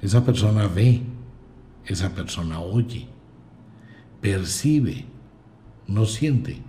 esa 0.00 0.24
persona 0.24 0.68
ve, 0.68 1.02
esa 1.84 2.14
persona 2.14 2.60
oye, 2.60 3.08
percibe, 4.20 5.06
no 5.86 6.06
siente. 6.06 6.62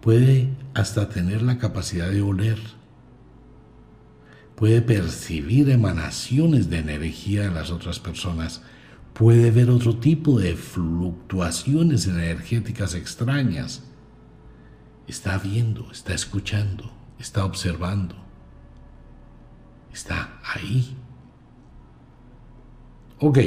Puede 0.00 0.48
hasta 0.74 1.08
tener 1.08 1.42
la 1.42 1.58
capacidad 1.58 2.10
de 2.10 2.22
oler. 2.22 2.58
Puede 4.56 4.82
percibir 4.82 5.70
emanaciones 5.70 6.70
de 6.70 6.78
energía 6.78 7.42
de 7.42 7.50
las 7.50 7.70
otras 7.70 8.00
personas. 8.00 8.62
Puede 9.12 9.50
ver 9.50 9.70
otro 9.70 9.96
tipo 9.96 10.40
de 10.40 10.56
fluctuaciones 10.56 12.06
energéticas 12.06 12.94
extrañas. 12.94 13.84
Está 15.06 15.38
viendo, 15.38 15.90
está 15.90 16.14
escuchando, 16.14 16.90
está 17.18 17.44
observando. 17.44 18.14
Está 19.92 20.40
ahí. 20.42 20.96
Ok. 23.18 23.38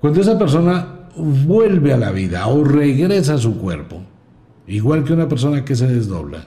Cuando 0.00 0.20
esa 0.20 0.38
persona 0.38 1.08
vuelve 1.16 1.92
a 1.92 1.96
la 1.96 2.12
vida 2.12 2.46
o 2.46 2.62
regresa 2.64 3.34
a 3.34 3.38
su 3.38 3.58
cuerpo, 3.58 4.02
igual 4.66 5.04
que 5.04 5.12
una 5.12 5.28
persona 5.28 5.64
que 5.64 5.74
se 5.74 5.88
desdobla, 5.88 6.46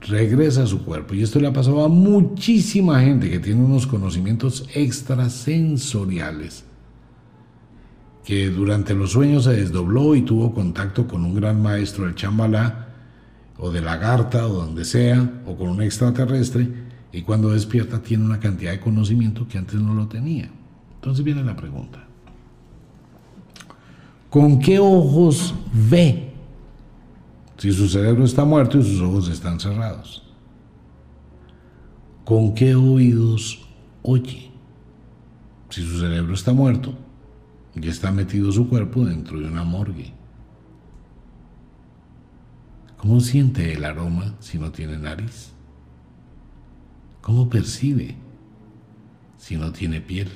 regresa 0.00 0.62
a 0.62 0.66
su 0.66 0.84
cuerpo. 0.84 1.14
Y 1.14 1.22
esto 1.22 1.40
le 1.40 1.48
ha 1.48 1.52
pasado 1.52 1.84
a 1.84 1.88
muchísima 1.88 3.00
gente 3.00 3.28
que 3.28 3.40
tiene 3.40 3.64
unos 3.64 3.86
conocimientos 3.86 4.68
extrasensoriales, 4.74 6.64
que 8.26 8.50
durante 8.50 8.92
los 8.92 9.12
sueños 9.12 9.44
se 9.44 9.52
desdobló 9.52 10.16
y 10.16 10.22
tuvo 10.22 10.52
contacto 10.52 11.06
con 11.06 11.24
un 11.24 11.36
gran 11.36 11.62
maestro 11.62 12.06
del 12.06 12.16
chambalá, 12.16 12.88
o 13.56 13.70
de 13.70 13.80
lagarta, 13.80 14.48
o 14.48 14.52
donde 14.52 14.84
sea, 14.84 15.42
o 15.46 15.56
con 15.56 15.68
un 15.68 15.80
extraterrestre, 15.80 16.68
y 17.12 17.22
cuando 17.22 17.50
despierta 17.50 18.02
tiene 18.02 18.24
una 18.24 18.40
cantidad 18.40 18.72
de 18.72 18.80
conocimiento 18.80 19.46
que 19.46 19.58
antes 19.58 19.80
no 19.80 19.94
lo 19.94 20.08
tenía. 20.08 20.50
Entonces 20.96 21.24
viene 21.24 21.44
la 21.44 21.54
pregunta. 21.54 22.04
¿Con 24.28 24.58
qué 24.58 24.80
ojos 24.80 25.54
ve 25.72 26.32
si 27.56 27.70
su 27.70 27.86
cerebro 27.86 28.24
está 28.24 28.44
muerto 28.44 28.76
y 28.80 28.82
sus 28.82 29.00
ojos 29.02 29.28
están 29.28 29.60
cerrados? 29.60 30.24
¿Con 32.24 32.54
qué 32.54 32.74
oídos 32.74 33.68
oye 34.02 34.50
si 35.70 35.82
su 35.82 36.00
cerebro 36.00 36.34
está 36.34 36.52
muerto 36.52 37.05
y 37.80 37.88
está 37.88 38.10
metido 38.10 38.50
su 38.52 38.68
cuerpo 38.68 39.04
dentro 39.04 39.38
de 39.38 39.46
una 39.46 39.64
morgue? 39.64 40.12
¿Cómo 42.96 43.20
siente 43.20 43.74
el 43.74 43.84
aroma 43.84 44.34
si 44.40 44.58
no 44.58 44.72
tiene 44.72 44.98
nariz? 44.98 45.52
¿Cómo 47.20 47.48
percibe 47.48 48.16
si 49.36 49.56
no 49.56 49.72
tiene 49.72 50.00
piel? 50.00 50.30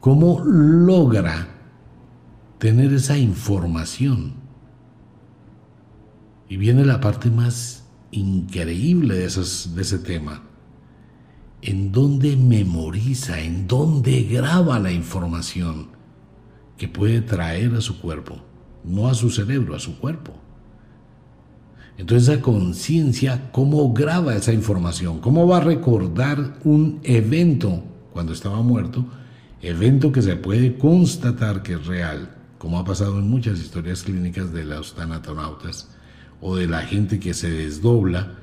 ¿Cómo 0.00 0.42
logra 0.44 1.48
tener 2.58 2.92
esa 2.92 3.16
información? 3.16 4.34
Y 6.48 6.56
viene 6.56 6.84
la 6.84 7.00
parte 7.00 7.30
más 7.30 7.84
increíble 8.10 9.14
de, 9.14 9.26
de 9.26 9.82
ese 9.82 9.98
tema. 9.98 10.47
¿En 11.60 11.90
dónde 11.90 12.36
memoriza? 12.36 13.40
¿En 13.40 13.66
dónde 13.66 14.22
graba 14.22 14.78
la 14.78 14.92
información 14.92 15.88
que 16.76 16.88
puede 16.88 17.20
traer 17.20 17.74
a 17.74 17.80
su 17.80 18.00
cuerpo? 18.00 18.38
No 18.84 19.08
a 19.08 19.14
su 19.14 19.30
cerebro, 19.30 19.74
a 19.74 19.80
su 19.80 19.98
cuerpo. 19.98 20.34
Entonces 21.98 22.28
esa 22.28 22.40
conciencia, 22.40 23.50
¿cómo 23.50 23.92
graba 23.92 24.36
esa 24.36 24.52
información? 24.52 25.18
¿Cómo 25.20 25.48
va 25.48 25.56
a 25.56 25.64
recordar 25.64 26.58
un 26.62 27.00
evento 27.02 27.82
cuando 28.12 28.32
estaba 28.32 28.62
muerto? 28.62 29.04
Evento 29.60 30.12
que 30.12 30.22
se 30.22 30.36
puede 30.36 30.78
constatar 30.78 31.64
que 31.64 31.72
es 31.72 31.86
real, 31.86 32.36
como 32.58 32.78
ha 32.78 32.84
pasado 32.84 33.18
en 33.18 33.28
muchas 33.28 33.58
historias 33.58 34.04
clínicas 34.04 34.52
de 34.52 34.64
los 34.64 34.94
tanatonautas 34.94 35.90
o 36.40 36.54
de 36.54 36.68
la 36.68 36.82
gente 36.82 37.18
que 37.18 37.34
se 37.34 37.50
desdobla, 37.50 38.34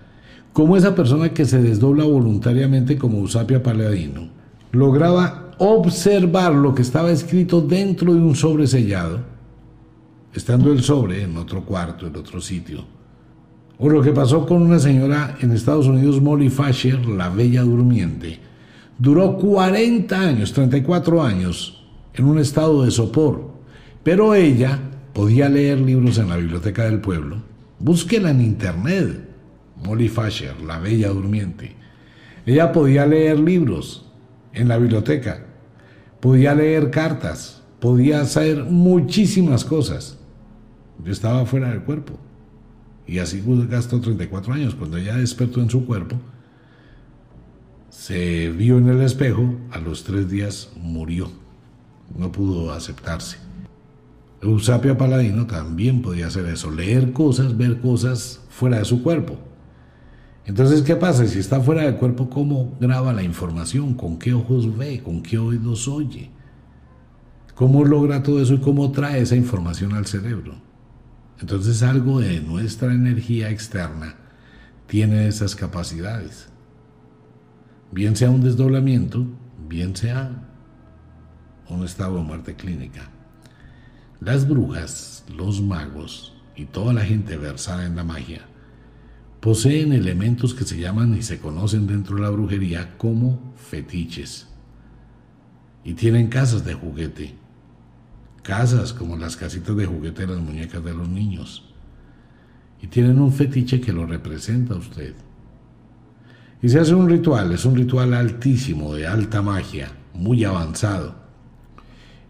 como 0.56 0.78
esa 0.78 0.96
persona 0.96 1.34
que 1.34 1.44
se 1.44 1.62
desdobla 1.62 2.06
voluntariamente 2.06 2.98
como 2.98 3.20
Usapia 3.20 3.62
Paladino, 3.62 4.30
lograba 4.72 5.52
observar 5.58 6.54
lo 6.54 6.74
que 6.74 6.82
estaba 6.82 7.12
escrito 7.12 7.60
dentro 7.60 8.14
de 8.14 8.22
un 8.22 8.36
sobre 8.36 8.66
sellado, 8.66 9.20
estando 10.34 10.72
el 10.72 10.82
sobre 10.82 11.24
en 11.24 11.36
otro 11.36 11.66
cuarto, 11.66 12.08
en 12.08 12.16
otro 12.16 12.40
sitio, 12.40 12.86
o 13.78 13.90
lo 13.90 14.02
que 14.02 14.14
pasó 14.14 14.46
con 14.46 14.62
una 14.62 14.80
señora 14.80 15.36
en 15.42 15.52
Estados 15.52 15.88
Unidos, 15.88 16.22
Molly 16.22 16.50
Fasher, 16.50 17.06
la 17.06 17.28
bella 17.28 17.64
durmiente, 17.64 18.40
duró 18.98 19.36
40 19.36 20.18
años, 20.18 20.54
34 20.54 21.22
años, 21.22 21.84
en 22.14 22.24
un 22.24 22.40
estado 22.40 22.86
de 22.86 22.92
sopor. 22.92 23.56
Pero 24.04 24.34
ella 24.34 24.80
podía 25.12 25.50
leer 25.50 25.82
libros 25.82 26.18
en 26.18 26.30
la 26.30 26.38
biblioteca 26.38 26.86
del 26.86 27.02
pueblo. 27.02 27.44
Búsquela 27.78 28.30
en 28.30 28.40
internet. 28.40 29.35
Molly 29.86 30.10
Fasher, 30.10 30.60
la 30.62 30.80
bella 30.80 31.10
durmiente. 31.10 31.76
Ella 32.46 32.72
podía 32.72 33.06
leer 33.06 33.40
libros 33.40 34.06
en 34.54 34.68
la 34.68 34.78
biblioteca. 34.78 35.46
Podía 36.20 36.56
leer 36.56 36.92
cartas. 36.92 37.64
Podía 37.80 38.22
hacer 38.22 38.64
muchísimas 38.64 39.64
cosas. 39.64 40.18
Yo 41.04 41.12
estaba 41.12 41.46
fuera 41.46 41.70
del 41.70 41.84
cuerpo. 41.84 42.18
Y 43.08 43.20
así 43.20 43.44
gastó 43.70 44.02
34 44.02 44.54
años. 44.54 44.76
Cuando 44.76 44.98
ella 44.98 45.16
despertó 45.18 45.62
en 45.62 45.70
su 45.70 45.86
cuerpo, 45.86 46.18
se 47.90 48.50
vio 48.50 48.78
en 48.78 48.90
el 48.90 49.02
espejo, 49.02 49.56
a 49.72 49.80
los 49.80 50.04
tres 50.04 50.30
días 50.30 50.72
murió. 50.76 51.30
No 52.18 52.32
pudo 52.32 52.72
aceptarse. 52.72 53.38
Eusapia 54.42 54.98
Paladino 54.98 55.48
también 55.48 56.02
podía 56.02 56.28
hacer 56.28 56.46
eso, 56.46 56.70
leer 56.70 57.14
cosas, 57.14 57.58
ver 57.58 57.82
cosas 57.82 58.42
fuera 58.50 58.80
de 58.80 58.86
su 58.86 59.02
cuerpo. 59.02 59.38
Entonces, 60.46 60.84
¿qué 60.84 60.96
pasa? 60.96 61.26
Si 61.26 61.40
está 61.40 61.60
fuera 61.60 61.84
del 61.84 61.96
cuerpo, 61.96 62.30
¿cómo 62.30 62.78
graba 62.80 63.12
la 63.14 63.24
información? 63.24 63.96
¿Con 63.96 64.20
qué 64.20 64.34
ojos 64.34 64.78
ve? 64.78 65.02
¿Con 65.02 65.24
qué 65.24 65.40
oídos 65.40 65.88
oye? 65.88 66.30
¿Cómo 67.56 67.84
logra 67.84 68.22
todo 68.22 68.42
eso 68.42 68.54
y 68.54 68.60
cómo 68.60 68.92
trae 68.92 69.22
esa 69.22 69.36
información 69.36 69.94
al 69.94 70.06
cerebro? 70.06 70.54
Entonces 71.40 71.82
algo 71.82 72.20
de 72.20 72.42
nuestra 72.42 72.94
energía 72.94 73.50
externa 73.50 74.16
tiene 74.88 75.28
esas 75.28 75.56
capacidades. 75.56 76.48
Bien 77.92 78.16
sea 78.16 78.30
un 78.30 78.42
desdoblamiento, 78.42 79.26
bien 79.68 79.96
sea 79.96 80.48
un 81.70 81.84
estado 81.84 82.18
de 82.18 82.24
muerte 82.24 82.56
clínica. 82.56 83.10
Las 84.20 84.48
brujas, 84.48 85.26
los 85.36 85.62
magos 85.62 86.36
y 86.56 86.66
toda 86.66 86.94
la 86.94 87.02
gente 87.02 87.36
versada 87.38 87.86
en 87.86 87.96
la 87.96 88.04
magia 88.04 88.42
poseen 89.46 89.94
elementos 89.94 90.56
que 90.56 90.64
se 90.64 90.80
llaman 90.80 91.16
y 91.16 91.22
se 91.22 91.38
conocen 91.38 91.86
dentro 91.86 92.16
de 92.16 92.24
la 92.24 92.32
brujería 92.32 92.98
como 92.98 93.54
fetiches. 93.56 94.48
Y 95.84 95.94
tienen 95.94 96.30
casas 96.30 96.66
de 96.66 96.74
juguete 96.74 97.36
casas 98.42 98.92
como 98.92 99.18
las 99.18 99.38
casitas 99.38 99.78
de 99.78 99.86
juguete 99.86 100.26
de 100.26 100.34
las 100.34 100.42
muñecas 100.42 100.84
de 100.84 100.96
los 100.96 101.08
niños. 101.08 101.64
Y 102.82 102.88
tienen 102.88 103.20
un 103.20 103.32
fetiche 103.32 103.80
que 103.80 103.94
lo 103.94 104.08
representa 104.08 104.74
a 104.74 104.78
usted. 104.78 105.14
Y 106.60 106.70
se 106.70 106.80
hace 106.80 106.96
un 106.96 107.08
ritual, 107.08 107.52
es 107.52 107.66
un 107.66 107.76
ritual 107.76 108.16
altísimo, 108.16 108.96
de 108.96 109.06
alta 109.06 109.44
magia, 109.44 109.92
muy 110.16 110.44
avanzado, 110.44 111.14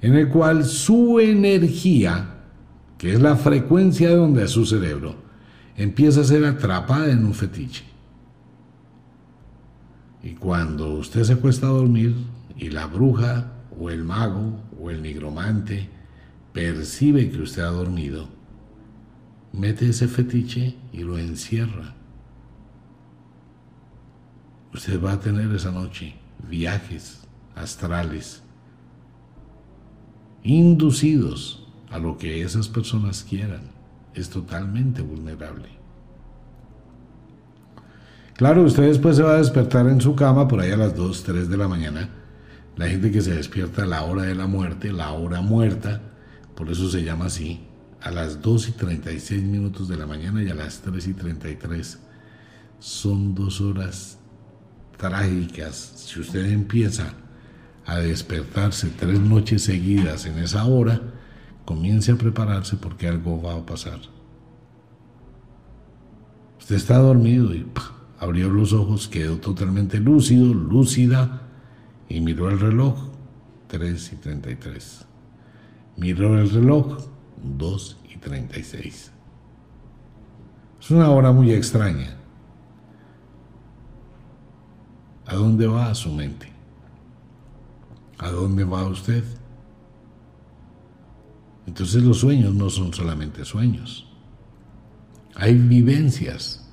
en 0.01 0.15
el 0.15 0.27
cual 0.27 0.65
su 0.65 1.21
energía, 1.21 2.41
que 2.97 3.13
es 3.13 3.21
la 3.21 3.37
frecuencia 3.37 4.09
de 4.09 4.17
onda 4.17 4.41
de 4.41 4.49
su 4.49 4.65
cerebro, 4.65 5.24
empieza 5.75 6.21
a 6.21 6.25
ser 6.25 6.45
atrapada 6.45 7.11
en 7.11 7.25
un 7.25 7.33
fetiche. 7.33 7.83
Y 10.23 10.33
cuando 10.33 10.93
usted 10.93 11.23
se 11.23 11.35
cuesta 11.35 11.67
a 11.67 11.71
dormir 11.71 12.15
y 12.57 12.69
la 12.69 12.87
bruja 12.87 13.51
o 13.79 13.89
el 13.89 14.03
mago 14.03 14.59
o 14.79 14.89
el 14.89 15.01
nigromante 15.01 15.89
percibe 16.53 17.29
que 17.29 17.41
usted 17.41 17.61
ha 17.61 17.69
dormido, 17.69 18.27
mete 19.53 19.89
ese 19.89 20.07
fetiche 20.07 20.75
y 20.91 20.99
lo 20.99 21.17
encierra. 21.17 21.93
Usted 24.73 25.01
va 25.01 25.13
a 25.13 25.19
tener 25.19 25.51
esa 25.53 25.71
noche 25.71 26.15
viajes 26.49 27.21
astrales 27.55 28.41
inducidos 30.43 31.65
a 31.89 31.97
lo 31.97 32.17
que 32.17 32.41
esas 32.41 32.67
personas 32.67 33.23
quieran. 33.23 33.74
Es 34.15 34.29
totalmente 34.29 35.01
vulnerable. 35.01 35.69
Claro, 38.33 38.63
usted 38.63 38.83
después 38.83 39.15
se 39.15 39.23
va 39.23 39.35
a 39.35 39.37
despertar 39.37 39.87
en 39.87 40.01
su 40.01 40.15
cama 40.15 40.47
por 40.47 40.59
ahí 40.59 40.71
a 40.71 40.77
las 40.77 40.95
2, 40.95 41.23
3 41.23 41.49
de 41.49 41.57
la 41.57 41.67
mañana. 41.67 42.09
La 42.75 42.87
gente 42.87 43.11
que 43.11 43.21
se 43.21 43.35
despierta 43.35 43.83
a 43.83 43.85
la 43.85 44.03
hora 44.03 44.23
de 44.23 44.35
la 44.35 44.47
muerte, 44.47 44.91
la 44.91 45.11
hora 45.11 45.41
muerta, 45.41 46.01
por 46.55 46.69
eso 46.69 46.89
se 46.89 47.03
llama 47.03 47.25
así, 47.25 47.61
a 48.01 48.11
las 48.11 48.41
2 48.41 48.69
y 48.69 48.71
36 48.73 49.43
minutos 49.43 49.87
de 49.87 49.97
la 49.97 50.05
mañana 50.05 50.43
y 50.43 50.49
a 50.49 50.55
las 50.55 50.81
3 50.81 51.07
y 51.07 51.13
33. 51.13 51.99
Son 52.79 53.33
dos 53.33 53.61
horas 53.61 54.17
trágicas. 54.97 55.93
Si 55.95 56.19
usted 56.19 56.45
empieza 56.45 57.13
a 57.85 57.99
despertarse 57.99 58.89
tres 58.99 59.19
noches 59.19 59.63
seguidas 59.63 60.25
en 60.25 60.39
esa 60.39 60.65
hora, 60.65 61.01
comience 61.65 62.11
a 62.11 62.15
prepararse 62.15 62.77
porque 62.77 63.07
algo 63.07 63.41
va 63.41 63.55
a 63.55 63.65
pasar. 63.65 63.99
Usted 66.59 66.75
está 66.75 66.97
dormido 66.97 67.53
y 67.53 67.65
abrió 68.19 68.49
los 68.49 68.73
ojos, 68.73 69.07
quedó 69.07 69.37
totalmente 69.37 69.99
lúcido, 69.99 70.53
lúcida 70.53 71.41
y 72.07 72.21
miró 72.21 72.49
el 72.49 72.59
reloj, 72.59 72.95
3 73.67 74.13
y 74.13 74.15
33. 74.15 75.05
Miró 75.97 76.39
el 76.39 76.49
reloj, 76.49 77.05
2 77.43 77.97
y 78.13 78.17
36. 78.17 79.11
Es 80.79 80.91
una 80.91 81.09
hora 81.09 81.31
muy 81.31 81.51
extraña. 81.51 82.15
¿A 85.25 85.35
dónde 85.35 85.65
va 85.67 85.93
su 85.95 86.11
mente? 86.11 86.51
¿A 88.19 88.29
dónde 88.29 88.63
va 88.63 88.87
usted? 88.87 89.23
Entonces 91.67 92.03
los 92.03 92.19
sueños 92.19 92.53
no 92.53 92.69
son 92.69 92.93
solamente 92.93 93.43
sueños. 93.45 94.07
Hay 95.35 95.55
vivencias. 95.55 96.69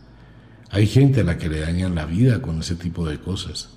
Hay 0.71 0.87
gente 0.87 1.21
a 1.21 1.25
la 1.25 1.39
que 1.39 1.49
le 1.49 1.61
dañan 1.61 1.95
la 1.95 2.07
vida 2.07 2.41
con 2.41 2.61
ese 2.61 2.77
tipo 2.77 3.07
de 3.07 3.19
cosas. 3.19 3.71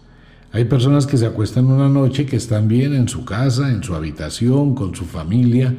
Hay 0.52 0.66
personas 0.66 1.06
que 1.06 1.18
se 1.18 1.26
acuestan 1.26 1.66
una 1.66 1.90
noche 1.90 2.26
que 2.26 2.38
están 2.38 2.68
bien 2.68 2.94
en 2.94 3.10
su 3.10 3.26
casa, 3.26 3.70
en 3.72 3.84
su 3.84 3.94
habitación, 3.96 4.74
con 4.76 4.96
su 4.96 5.04
familia. 5.06 5.76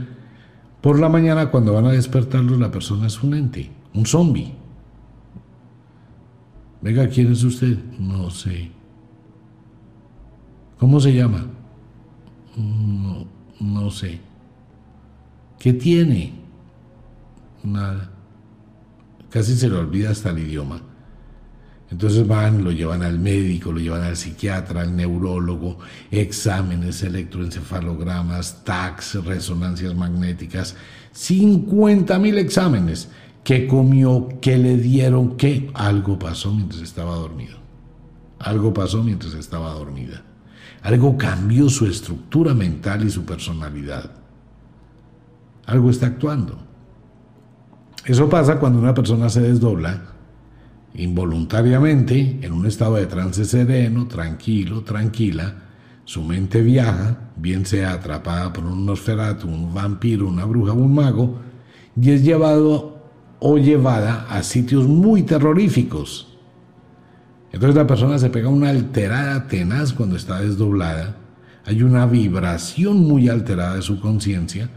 Por 0.82 0.98
la 0.98 1.08
mañana 1.08 1.50
cuando 1.50 1.72
van 1.72 1.86
a 1.86 1.92
despertarlos 1.92 2.58
la 2.58 2.70
persona 2.70 3.06
es 3.06 3.22
un 3.22 3.34
ente, 3.34 3.70
un 3.94 4.04
zombie. 4.04 4.52
Venga, 6.82 7.08
¿quién 7.08 7.32
es 7.32 7.42
usted? 7.42 7.78
No 7.98 8.30
sé. 8.30 8.70
¿Cómo 10.78 11.00
se 11.00 11.14
llama? 11.14 11.46
No, 12.56 13.26
no 13.58 13.90
sé. 13.90 14.20
¿Qué 15.58 15.72
tiene? 15.72 16.32
Nada. 17.62 18.10
Casi 19.30 19.56
se 19.56 19.68
le 19.68 19.76
olvida 19.76 20.10
hasta 20.10 20.30
el 20.30 20.38
idioma. 20.38 20.80
Entonces 21.90 22.26
van, 22.26 22.64
lo 22.64 22.72
llevan 22.72 23.02
al 23.02 23.18
médico, 23.18 23.70
lo 23.70 23.78
llevan 23.78 24.02
al 24.02 24.16
psiquiatra, 24.16 24.80
al 24.80 24.96
neurólogo, 24.96 25.78
exámenes, 26.10 27.02
electroencefalogramas, 27.02 28.64
TACs, 28.64 29.24
resonancias 29.24 29.94
magnéticas, 29.94 30.74
50 31.12 32.18
mil 32.18 32.38
exámenes. 32.38 33.08
¿Qué 33.44 33.68
comió? 33.68 34.28
¿Qué 34.40 34.58
le 34.58 34.76
dieron? 34.76 35.36
¿Qué? 35.36 35.70
Algo 35.74 36.18
pasó 36.18 36.52
mientras 36.52 36.82
estaba 36.82 37.14
dormido. 37.14 37.56
Algo 38.40 38.74
pasó 38.74 39.04
mientras 39.04 39.34
estaba 39.34 39.72
dormida. 39.72 40.24
Algo 40.82 41.16
cambió 41.16 41.68
su 41.68 41.86
estructura 41.86 42.54
mental 42.54 43.04
y 43.04 43.10
su 43.10 43.24
personalidad. 43.24 44.25
Algo 45.66 45.90
está 45.90 46.06
actuando. 46.06 46.58
Eso 48.04 48.28
pasa 48.28 48.58
cuando 48.58 48.78
una 48.78 48.94
persona 48.94 49.28
se 49.28 49.40
desdobla 49.40 50.02
involuntariamente 50.94 52.38
en 52.40 52.52
un 52.52 52.66
estado 52.66 52.94
de 52.94 53.06
trance 53.06 53.44
sereno, 53.44 54.06
tranquilo, 54.06 54.82
tranquila. 54.82 55.64
Su 56.04 56.22
mente 56.22 56.62
viaja, 56.62 57.18
bien 57.36 57.66
sea 57.66 57.92
atrapada 57.92 58.52
por 58.52 58.64
un 58.64 58.86
nosferatu, 58.86 59.48
un 59.48 59.74
vampiro, 59.74 60.28
una 60.28 60.44
bruja 60.44 60.72
un 60.72 60.94
mago, 60.94 61.40
y 62.00 62.10
es 62.12 62.22
llevado 62.22 63.02
o 63.40 63.58
llevada 63.58 64.26
a 64.30 64.42
sitios 64.42 64.86
muy 64.86 65.24
terroríficos 65.24 66.36
entonces 67.56 67.76
la 67.76 67.86
persona 67.86 68.18
se 68.18 68.28
pega 68.28 68.50
una 68.50 68.68
alterada 68.68 69.48
tenaz 69.48 69.94
cuando 69.94 70.16
está 70.16 70.40
desdoblada, 70.40 71.16
hay 71.64 71.82
una 71.82 72.04
vibración 72.04 72.98
muy 72.98 73.30
alterada 73.30 73.76
de 73.76 73.80
su 73.82 73.98
conciencia, 73.98 74.68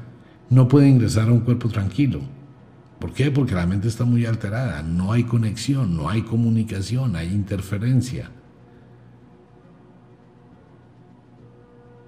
no 0.50 0.68
puede 0.68 0.90
ingresar 0.90 1.30
a 1.30 1.34
un 1.34 1.42
cuerpo 1.42 1.70
tranquilo. 1.70 2.22
¿Por 3.00 3.14
qué? 3.14 3.32
Porque 3.32 3.56
la 3.56 3.66
mente 3.66 3.88
está 3.88 4.04
muy 4.04 4.26
alterada, 4.26 4.84
no 4.84 5.14
hay 5.14 5.24
conexión, 5.24 5.96
no 5.96 6.10
hay 6.10 6.24
comunicación, 6.24 7.16
hay 7.16 7.28
interferencia. 7.28 8.30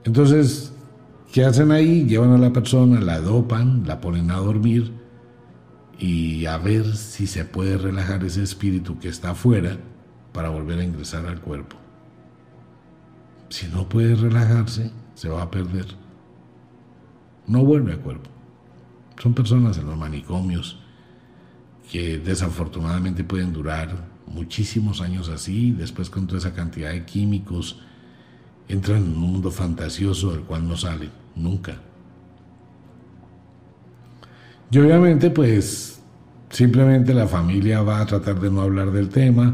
Entonces, 0.04 0.74
¿qué 1.32 1.46
hacen 1.46 1.72
ahí? 1.72 2.06
Llevan 2.06 2.32
a 2.32 2.38
la 2.38 2.52
persona, 2.52 3.00
la 3.00 3.20
dopan, 3.20 3.84
la 3.86 4.02
ponen 4.02 4.32
a 4.32 4.38
dormir 4.38 4.92
y 5.98 6.46
a 6.48 6.58
ver 6.58 6.98
si 6.98 7.28
se 7.28 7.46
puede 7.46 7.78
relajar 7.78 8.24
ese 8.26 8.42
espíritu 8.42 9.00
que 9.00 9.08
está 9.08 9.32
afuera 9.32 9.78
para 10.34 10.50
volver 10.50 10.80
a 10.80 10.84
ingresar 10.84 11.26
al 11.28 11.40
cuerpo. 11.40 11.78
Si 13.50 13.68
no 13.68 13.88
puede 13.88 14.16
relajarse, 14.16 14.92
se 15.14 15.30
va 15.30 15.44
a 15.44 15.52
perder. 15.52 16.01
No 17.48 17.64
vuelve 17.64 17.94
al 17.94 18.00
cuerpo. 18.00 18.30
Son 19.22 19.34
personas 19.34 19.78
en 19.78 19.86
los 19.86 19.98
manicomios 19.98 20.80
que 21.92 22.18
desafortunadamente 22.18 23.24
pueden 23.24 23.52
durar 23.52 24.10
muchísimos 24.28 25.02
años 25.02 25.30
así, 25.30 25.72
después 25.72 26.10
con 26.10 26.26
toda 26.26 26.40
esa 26.40 26.54
cantidad 26.54 26.92
de 26.92 27.06
químicos, 27.06 27.82
entran 28.68 29.04
en 29.04 29.10
un 29.10 29.18
mundo 29.18 29.52
fantasioso 29.52 30.32
del 30.32 30.42
cual 30.42 30.68
no 30.68 30.78
salen 30.78 31.10
nunca. 31.36 31.76
Y 34.72 34.78
obviamente 34.80 35.30
pues 35.30 36.02
simplemente 36.50 37.14
la 37.14 37.28
familia 37.28 37.82
va 37.82 38.00
a 38.00 38.06
tratar 38.06 38.40
de 38.40 38.50
no 38.50 38.62
hablar 38.62 38.92
del 38.92 39.10
tema, 39.10 39.54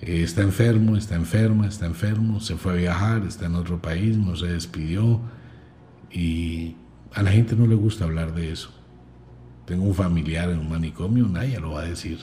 eh, 0.00 0.22
está 0.24 0.42
enfermo, 0.42 0.96
está 0.96 1.14
enferma, 1.14 1.68
está 1.68 1.86
enfermo, 1.86 2.40
se 2.40 2.56
fue 2.56 2.72
a 2.72 2.76
viajar, 2.76 3.22
está 3.24 3.46
en 3.46 3.54
otro 3.54 3.80
país, 3.80 4.16
no 4.16 4.34
se 4.34 4.46
despidió 4.46 5.20
y 6.10 6.76
a 7.14 7.22
la 7.22 7.30
gente 7.30 7.56
no 7.56 7.66
le 7.66 7.74
gusta 7.74 8.04
hablar 8.04 8.34
de 8.34 8.52
eso. 8.52 8.70
Tengo 9.66 9.84
un 9.84 9.94
familiar 9.94 10.50
en 10.50 10.58
un 10.58 10.70
manicomio, 10.70 11.28
nadie 11.28 11.60
lo 11.60 11.72
va 11.72 11.82
a 11.82 11.84
decir. 11.84 12.18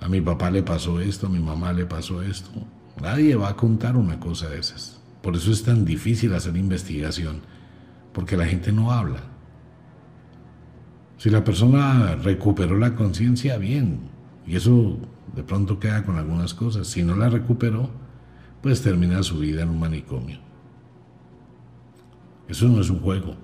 A 0.00 0.08
mi 0.08 0.20
papá 0.20 0.50
le 0.50 0.62
pasó 0.62 1.00
esto, 1.00 1.26
a 1.26 1.30
mi 1.30 1.38
mamá 1.38 1.72
le 1.72 1.86
pasó 1.86 2.22
esto. 2.22 2.50
Nadie 3.00 3.36
va 3.36 3.50
a 3.50 3.56
contar 3.56 3.96
una 3.96 4.18
cosa 4.18 4.48
de 4.48 4.58
esas. 4.58 5.00
Por 5.22 5.36
eso 5.36 5.52
es 5.52 5.62
tan 5.62 5.84
difícil 5.84 6.34
hacer 6.34 6.56
investigación, 6.56 7.42
porque 8.12 8.36
la 8.36 8.46
gente 8.46 8.72
no 8.72 8.90
habla. 8.90 9.20
Si 11.18 11.30
la 11.30 11.44
persona 11.44 12.16
recuperó 12.16 12.76
la 12.76 12.96
conciencia, 12.96 13.56
bien, 13.56 14.00
y 14.44 14.56
eso 14.56 14.98
de 15.36 15.44
pronto 15.44 15.78
queda 15.78 16.02
con 16.02 16.18
algunas 16.18 16.52
cosas. 16.52 16.88
Si 16.88 17.04
no 17.04 17.14
la 17.14 17.28
recuperó, 17.28 17.90
pues 18.60 18.82
termina 18.82 19.22
su 19.22 19.38
vida 19.38 19.62
en 19.62 19.68
un 19.68 19.78
manicomio. 19.78 20.40
Eso 22.48 22.68
no 22.68 22.80
es 22.80 22.90
un 22.90 23.00
juego. 23.00 23.36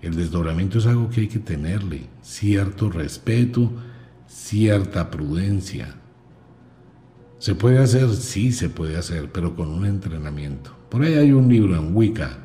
El 0.00 0.14
desdoblamiento 0.14 0.78
es 0.78 0.86
algo 0.86 1.10
que 1.10 1.22
hay 1.22 1.28
que 1.28 1.40
tenerle 1.40 2.06
cierto 2.22 2.90
respeto, 2.90 3.72
cierta 4.26 5.10
prudencia. 5.10 5.96
¿Se 7.38 7.54
puede 7.54 7.78
hacer? 7.78 8.08
Sí, 8.14 8.52
se 8.52 8.68
puede 8.68 8.96
hacer, 8.96 9.30
pero 9.32 9.54
con 9.54 9.68
un 9.68 9.86
entrenamiento. 9.86 10.72
Por 10.88 11.02
ahí 11.02 11.14
hay 11.14 11.32
un 11.32 11.48
libro 11.48 11.76
en 11.76 11.94
Wicca, 11.94 12.38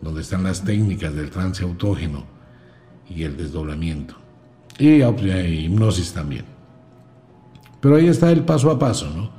donde 0.00 0.22
están 0.22 0.44
las 0.44 0.64
técnicas 0.64 1.14
del 1.14 1.30
trance 1.30 1.62
autógeno 1.62 2.24
y 3.08 3.22
el 3.22 3.36
desdoblamiento. 3.36 4.14
Y 4.78 5.02
hipnosis 5.02 6.12
también. 6.12 6.44
Pero 7.80 7.96
ahí 7.96 8.06
está 8.06 8.30
el 8.30 8.44
paso 8.44 8.70
a 8.70 8.78
paso, 8.78 9.10
¿no? 9.10 9.37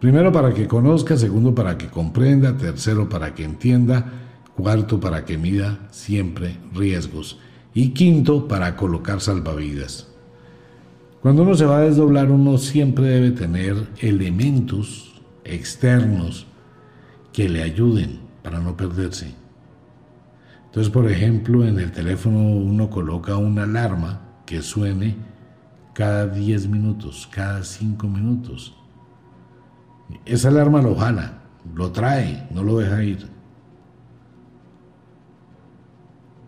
Primero 0.00 0.30
para 0.30 0.54
que 0.54 0.68
conozca, 0.68 1.16
segundo 1.16 1.54
para 1.54 1.76
que 1.76 1.88
comprenda, 1.88 2.56
tercero 2.56 3.08
para 3.08 3.34
que 3.34 3.42
entienda, 3.42 4.12
cuarto 4.56 5.00
para 5.00 5.24
que 5.24 5.38
mida 5.38 5.88
siempre 5.90 6.56
riesgos 6.72 7.40
y 7.74 7.90
quinto 7.90 8.46
para 8.46 8.76
colocar 8.76 9.20
salvavidas. 9.20 10.08
Cuando 11.20 11.42
uno 11.42 11.54
se 11.56 11.64
va 11.64 11.78
a 11.78 11.82
desdoblar 11.82 12.30
uno 12.30 12.58
siempre 12.58 13.06
debe 13.06 13.32
tener 13.32 13.88
elementos 13.98 15.20
externos 15.44 16.46
que 17.32 17.48
le 17.48 17.62
ayuden 17.62 18.20
para 18.42 18.60
no 18.60 18.76
perderse. 18.76 19.34
Entonces, 20.66 20.92
por 20.92 21.10
ejemplo, 21.10 21.66
en 21.66 21.80
el 21.80 21.90
teléfono 21.90 22.38
uno 22.38 22.88
coloca 22.88 23.36
una 23.36 23.64
alarma 23.64 24.20
que 24.46 24.62
suene 24.62 25.16
cada 25.92 26.28
10 26.28 26.68
minutos, 26.68 27.28
cada 27.32 27.64
5 27.64 28.06
minutos. 28.06 28.77
Esa 30.24 30.48
alarma 30.48 30.82
lo 30.82 30.94
jala, 30.94 31.38
lo 31.74 31.90
trae, 31.90 32.48
no 32.52 32.62
lo 32.62 32.78
deja 32.78 33.02
ir. 33.02 33.26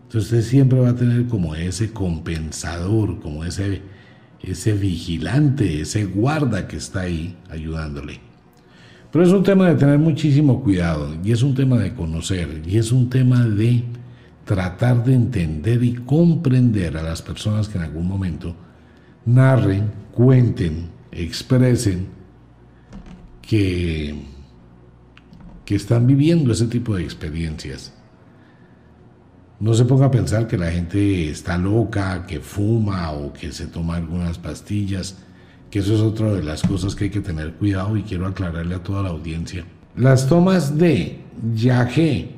Entonces 0.03 0.31
usted 0.31 0.41
siempre 0.41 0.79
va 0.79 0.89
a 0.89 0.95
tener 0.95 1.27
como 1.27 1.55
ese 1.55 1.93
compensador, 1.93 3.21
como 3.21 3.45
ese, 3.45 3.81
ese 4.41 4.73
vigilante, 4.73 5.81
ese 5.81 6.05
guarda 6.05 6.67
que 6.67 6.77
está 6.77 7.01
ahí 7.01 7.37
ayudándole. 7.49 8.19
Pero 9.11 9.25
es 9.25 9.31
un 9.31 9.43
tema 9.43 9.67
de 9.67 9.75
tener 9.75 9.99
muchísimo 9.99 10.61
cuidado 10.63 11.15
y 11.23 11.31
es 11.31 11.43
un 11.43 11.55
tema 11.55 11.77
de 11.77 11.93
conocer 11.93 12.61
y 12.65 12.77
es 12.77 12.91
un 12.91 13.09
tema 13.09 13.45
de 13.45 13.83
tratar 14.45 15.03
de 15.03 15.13
entender 15.13 15.83
y 15.83 15.93
comprender 15.93 16.97
a 16.97 17.03
las 17.03 17.21
personas 17.21 17.69
que 17.69 17.77
en 17.77 17.85
algún 17.85 18.07
momento 18.07 18.55
narren, 19.25 19.91
cuenten, 20.11 20.89
expresen 21.11 22.20
que, 23.41 24.15
que 25.65 25.75
están 25.75 26.07
viviendo 26.07 26.51
ese 26.51 26.67
tipo 26.67 26.95
de 26.95 27.03
experiencias. 27.03 27.93
No 29.59 29.73
se 29.73 29.85
ponga 29.85 30.07
a 30.07 30.11
pensar 30.11 30.47
que 30.47 30.57
la 30.57 30.71
gente 30.71 31.29
está 31.29 31.57
loca, 31.57 32.25
que 32.25 32.39
fuma 32.39 33.11
o 33.11 33.31
que 33.31 33.51
se 33.51 33.67
toma 33.67 33.95
algunas 33.95 34.39
pastillas, 34.39 35.17
que 35.69 35.79
eso 35.79 35.93
es 35.93 36.01
otra 36.01 36.33
de 36.33 36.43
las 36.43 36.63
cosas 36.63 36.95
que 36.95 37.05
hay 37.05 37.09
que 37.11 37.21
tener 37.21 37.53
cuidado 37.53 37.95
y 37.95 38.03
quiero 38.03 38.25
aclararle 38.25 38.75
a 38.75 38.83
toda 38.83 39.03
la 39.03 39.09
audiencia. 39.09 39.63
Las 39.95 40.27
tomas 40.27 40.77
de 40.77 41.19
yagé, 41.53 42.31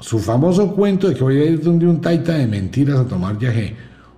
su 0.00 0.18
famoso 0.18 0.74
cuento 0.74 1.08
de 1.08 1.14
que 1.14 1.22
voy 1.22 1.38
a 1.38 1.44
ir 1.44 1.62
donde 1.62 1.86
un 1.86 2.00
taita 2.00 2.34
de 2.34 2.46
mentiras 2.46 2.98
a 2.98 3.06
tomar 3.06 3.38
yagé, 3.38 3.76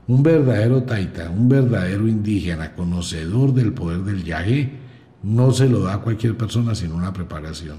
un 0.09 0.23
verdadero 0.23 0.83
taita, 0.83 1.29
un 1.31 1.49
verdadero 1.49 2.09
indígena, 2.09 2.75
conocedor 2.75 3.53
del 3.53 3.73
poder 3.73 4.01
del 4.01 4.25
yagé, 4.25 4.80
no 5.23 5.53
se 5.53 5.69
lo 5.69 5.81
da 5.81 5.95
a 5.95 6.01
cualquier 6.01 6.37
persona 6.37 6.75
sin 6.75 6.93
una 6.93 7.13
preparación. 7.13 7.79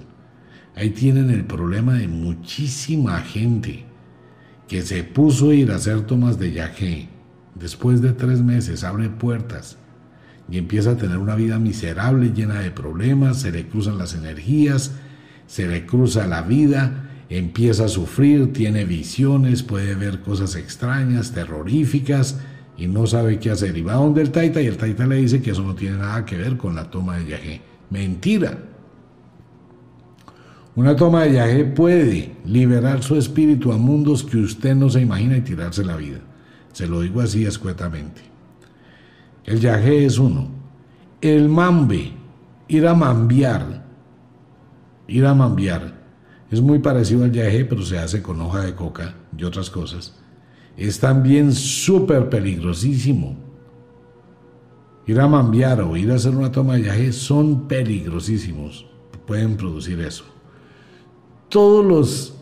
Ahí 0.76 0.92
tienen 0.92 1.30
el 1.30 1.44
problema 1.44 1.96
de 1.96 2.08
muchísima 2.08 3.20
gente 3.22 3.86
que 4.68 4.82
se 4.82 5.04
puso 5.04 5.50
a 5.50 5.56
ir 5.56 5.72
a 5.72 5.76
hacer 5.76 6.02
tomas 6.02 6.40
de 6.40 6.54
yagé, 6.54 7.10
después 7.56 8.02
de 8.02 8.14
tres 8.14 8.42
meses 8.42 8.84
abre 8.84 9.10
puertas 9.10 9.78
y 10.50 10.58
empieza 10.58 10.92
a 10.92 10.98
tener 10.98 11.18
una 11.18 11.36
vida 11.36 11.60
miserable, 11.60 12.32
llena 12.34 12.60
de 12.60 12.72
problemas, 12.72 13.42
se 13.42 13.52
le 13.52 13.68
cruzan 13.68 13.98
las 13.98 14.14
energías, 14.14 14.94
se 15.48 15.68
le 15.68 15.86
cruza 15.86 16.28
la 16.28 16.42
vida, 16.42 17.10
empieza 17.30 17.86
a 17.86 17.90
sufrir, 17.90 18.54
tiene 18.54 18.86
visiones, 18.86 19.64
puede 19.64 19.96
ver 19.96 20.22
cosas 20.22 20.56
extrañas, 20.56 21.32
terroríficas 21.34 22.40
y 22.78 22.88
no 22.88 23.06
sabe 23.08 23.40
qué 23.40 23.52
hacer. 23.52 23.78
Y 23.78 23.82
va 23.82 23.94
donde 23.94 24.22
el 24.22 24.32
taita 24.32 24.62
y 24.62 24.68
el 24.68 24.78
taita 24.78 25.06
le 25.06 25.18
dice 25.18 25.42
que 25.42 25.52
eso 25.52 25.64
no 25.64 25.76
tiene 25.76 25.98
nada 25.98 26.26
que 26.26 26.38
ver 26.38 26.58
con 26.58 26.76
la 26.76 26.90
toma 26.90 27.18
de 27.18 27.26
yagé. 27.26 27.62
Mentira. 27.90 28.58
Una 30.76 30.96
toma 30.96 31.24
de 31.24 31.34
yagé 31.34 31.66
puede 31.66 32.36
liberar 32.46 33.04
su 33.04 33.16
espíritu 33.16 33.72
a 33.72 33.78
mundos 33.78 34.24
que 34.24 34.38
usted 34.38 34.76
no 34.76 34.90
se 34.90 35.02
imagina 35.02 35.38
y 35.38 35.42
tirarse 35.42 35.84
la 35.84 35.98
vida. 35.98 36.20
Se 36.72 36.88
lo 36.88 37.02
digo 37.02 37.22
así 37.22 37.46
escuetamente. 37.46 38.22
El 39.46 39.60
yagé 39.60 40.06
es 40.06 40.18
uno. 40.18 40.50
El 41.20 41.50
mambe, 41.50 42.14
ir 42.68 42.88
a 42.88 42.96
mambiar, 42.96 43.86
ir 45.08 45.26
a 45.26 45.34
mambiar, 45.34 46.02
es 46.50 46.62
muy 46.62 46.80
parecido 46.80 47.24
al 47.24 47.32
yagé, 47.32 47.64
pero 47.66 47.82
se 47.82 47.98
hace 47.98 48.22
con 48.22 48.42
hoja 48.42 48.62
de 48.62 48.76
coca 48.76 49.16
y 49.38 49.44
otras 49.44 49.70
cosas. 49.70 50.21
Es 50.78 51.00
también 51.00 51.52
súper 51.52 52.30
peligrosísimo. 52.30 53.36
Ir 55.08 55.20
a 55.20 55.28
mambiar 55.28 55.82
o 55.82 55.98
ir 55.98 56.12
a 56.12 56.16
hacer 56.16 56.36
una 56.36 56.52
toma 56.52 56.76
de 56.76 56.84
yagé 56.84 57.12
son 57.12 57.68
peligrosísimos. 57.68 58.86
Pueden 59.26 59.58
producir 59.58 60.00
eso 60.00 60.32
todos 61.52 61.86
los, 61.86 62.34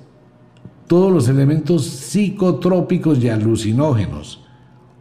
todos 0.88 1.12
los 1.12 1.28
elementos 1.28 1.86
psicotrópicos 1.86 3.22
y 3.22 3.28
alucinógenos, 3.28 4.46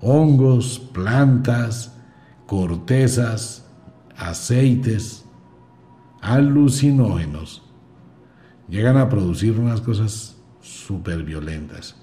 hongos, 0.01 0.79
plantas, 0.79 1.95
cortezas, 2.47 3.67
aceites, 4.17 5.27
alucinógenos, 6.23 7.63
llegan 8.67 8.97
a 8.97 9.11
producir 9.11 9.61
unas 9.61 9.83
cosas 9.83 10.37
súper 10.63 11.23
violentas. 11.23 11.98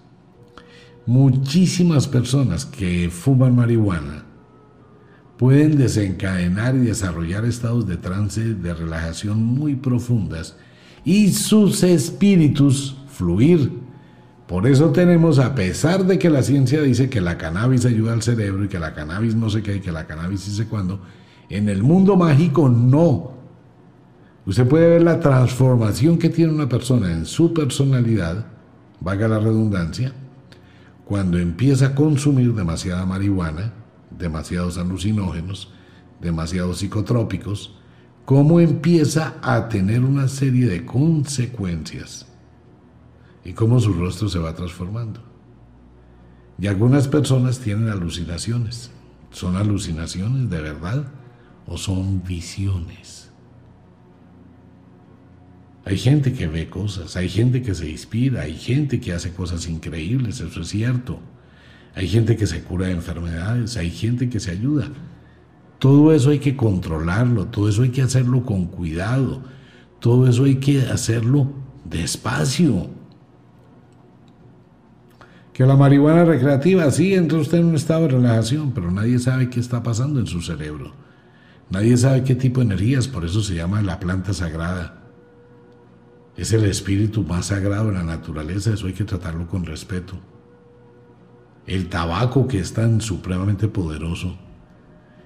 Muchísimas 1.05 2.07
personas 2.07 2.65
que 2.65 3.11
fuman 3.11 3.55
marihuana 3.55 4.25
pueden 5.37 5.77
desencadenar 5.77 6.75
y 6.75 6.79
desarrollar 6.79 7.45
estados 7.45 7.85
de 7.85 7.97
trance 7.97 8.41
de 8.41 8.73
relajación 8.73 9.43
muy 9.43 9.75
profundas 9.75 10.55
y 11.03 11.31
sus 11.31 11.83
espíritus 11.83 12.97
fluir. 13.07 13.71
Por 14.47 14.65
eso 14.65 14.91
tenemos, 14.91 15.37
a 15.37 15.53
pesar 15.53 16.05
de 16.05 16.17
que 16.17 16.31
la 16.31 16.41
ciencia 16.41 16.81
dice 16.81 17.09
que 17.09 17.21
la 17.21 17.37
cannabis 17.37 17.85
ayuda 17.85 18.13
al 18.13 18.23
cerebro 18.23 18.65
y 18.65 18.67
que 18.67 18.79
la 18.79 18.95
cannabis 18.95 19.35
no 19.35 19.49
sé 19.49 19.61
qué 19.61 19.75
y 19.75 19.79
que 19.81 19.91
la 19.91 20.07
cannabis 20.07 20.45
dice 20.45 20.67
cuándo, 20.67 21.01
en 21.49 21.69
el 21.69 21.83
mundo 21.83 22.15
mágico 22.15 22.67
no. 22.67 23.31
Usted 24.47 24.67
puede 24.67 24.89
ver 24.89 25.03
la 25.03 25.19
transformación 25.19 26.17
que 26.17 26.29
tiene 26.29 26.51
una 26.51 26.69
persona 26.69 27.11
en 27.11 27.25
su 27.25 27.53
personalidad, 27.53 28.45
valga 28.99 29.27
la 29.27 29.39
redundancia, 29.39 30.13
cuando 31.05 31.37
empieza 31.37 31.87
a 31.87 31.95
consumir 31.95 32.53
demasiada 32.53 33.05
marihuana, 33.05 33.73
demasiados 34.09 34.77
alucinógenos, 34.77 35.71
demasiados 36.19 36.79
psicotrópicos, 36.79 37.77
cómo 38.25 38.59
empieza 38.59 39.35
a 39.41 39.69
tener 39.69 40.03
una 40.03 40.27
serie 40.27 40.65
de 40.65 40.85
consecuencias 40.85 42.25
y 43.43 43.53
cómo 43.53 43.79
su 43.79 43.93
rostro 43.93 44.27
se 44.27 44.39
va 44.39 44.55
transformando. 44.55 45.21
Y 46.57 46.67
algunas 46.67 47.07
personas 47.07 47.59
tienen 47.59 47.89
alucinaciones. 47.89 48.89
¿Son 49.29 49.57
alucinaciones 49.57 50.49
de 50.49 50.61
verdad 50.61 51.05
o 51.67 51.77
son 51.77 52.23
visiones? 52.23 53.24
Hay 55.85 55.97
gente 55.99 56.33
que 56.33 56.47
ve 56.47 56.67
cosas, 56.67 57.15
hay 57.15 57.29
gente 57.29 57.61
que 57.61 57.75
se 57.75 57.87
inspira, 57.87 58.41
hay 58.41 58.55
gente 58.55 58.99
que 58.99 59.13
hace 59.13 59.31
cosas 59.31 59.69
increíbles, 59.69 60.39
eso 60.39 60.61
es 60.61 60.67
cierto. 60.67 61.19
Hay 61.93 62.07
gente 62.07 62.35
que 62.35 62.47
se 62.47 62.63
cura 62.63 62.87
de 62.87 62.93
enfermedades, 62.93 63.77
hay 63.77 63.91
gente 63.91 64.27
que 64.27 64.39
se 64.39 64.49
ayuda. 64.49 64.89
Todo 65.77 66.11
eso 66.11 66.31
hay 66.31 66.39
que 66.39 66.55
controlarlo, 66.55 67.45
todo 67.45 67.69
eso 67.69 67.83
hay 67.83 67.89
que 67.89 68.01
hacerlo 68.01 68.43
con 68.43 68.65
cuidado, 68.65 69.43
todo 69.99 70.27
eso 70.27 70.45
hay 70.45 70.55
que 70.55 70.81
hacerlo 70.81 71.53
despacio. 71.83 72.89
Que 75.53 75.67
la 75.67 75.77
marihuana 75.77 76.25
recreativa, 76.25 76.89
sí, 76.89 77.13
entra 77.13 77.37
usted 77.37 77.59
en 77.59 77.65
un 77.65 77.75
estado 77.75 78.01
de 78.01 78.07
relajación, 78.09 78.71
pero 78.73 78.89
nadie 78.89 79.19
sabe 79.19 79.51
qué 79.51 79.59
está 79.59 79.83
pasando 79.83 80.19
en 80.19 80.25
su 80.25 80.41
cerebro. 80.41 80.93
Nadie 81.69 81.95
sabe 81.95 82.23
qué 82.23 82.33
tipo 82.33 82.59
de 82.59 82.65
energías, 82.65 83.07
por 83.07 83.23
eso 83.23 83.43
se 83.43 83.53
llama 83.53 83.83
la 83.83 83.99
planta 83.99 84.33
sagrada. 84.33 85.04
Es 86.37 86.51
el 86.53 86.65
espíritu 86.65 87.23
más 87.23 87.47
sagrado 87.47 87.87
de 87.87 87.93
la 87.93 88.03
naturaleza, 88.03 88.73
eso 88.73 88.87
hay 88.87 88.93
que 88.93 89.05
tratarlo 89.05 89.47
con 89.47 89.65
respeto. 89.65 90.15
El 91.65 91.89
tabaco 91.89 92.47
que 92.47 92.59
es 92.59 92.73
tan 92.73 93.01
supremamente 93.01 93.67
poderoso 93.67 94.37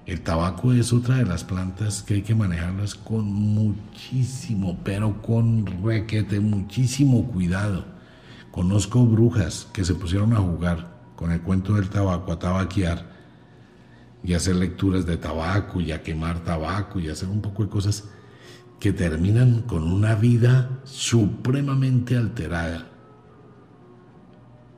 el 0.10 0.22
tabaco 0.22 0.74
es 0.74 0.92
otra 0.92 1.18
de 1.18 1.26
las 1.26 1.44
plantas 1.44 2.02
que 2.02 2.16
hay 2.16 2.22
que 2.24 2.34
manejarlas 2.34 2.96
con 2.96 3.26
muchísimo, 3.26 4.80
pero 4.84 5.22
con 5.22 5.68
requete, 5.84 6.40
muchísimo 6.40 7.28
cuidado. 7.28 7.86
Conozco 8.50 9.06
brujas 9.06 9.68
que 9.72 9.86
se 9.86 9.94
pusieron 9.94 10.34
a 10.34 10.38
jugar 10.38 10.88
con 11.16 11.32
el 11.32 11.42
cuento 11.42 11.76
del 11.76 11.90
tabaco, 11.90 12.32
a 12.32 12.40
tabaquear 12.40 13.06
y 14.24 14.34
hacer 14.34 14.56
lecturas 14.56 15.06
de 15.06 15.18
tabaco 15.18 15.80
y 15.80 15.92
a 15.92 16.02
quemar 16.02 16.44
tabaco 16.44 17.00
y 17.00 17.08
hacer 17.08 17.30
un 17.30 17.44
poco 17.44 17.64
de 17.64 17.70
cosas 17.70 18.06
que 18.80 18.94
terminan 18.94 19.62
con 19.64 19.84
una 19.84 20.16
vida 20.16 20.82
supremamente 20.84 22.16
alterada. 22.16 22.86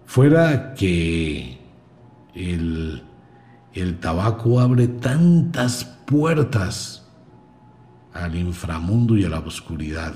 Fuera 0.05 0.73
que 0.73 1.59
el 2.33 3.03
el 3.73 3.99
tabaco 3.99 4.59
abre 4.59 4.87
tantas 4.87 5.85
puertas 5.85 7.07
al 8.13 8.35
inframundo 8.35 9.15
y 9.15 9.23
a 9.23 9.29
la 9.29 9.39
oscuridad. 9.39 10.13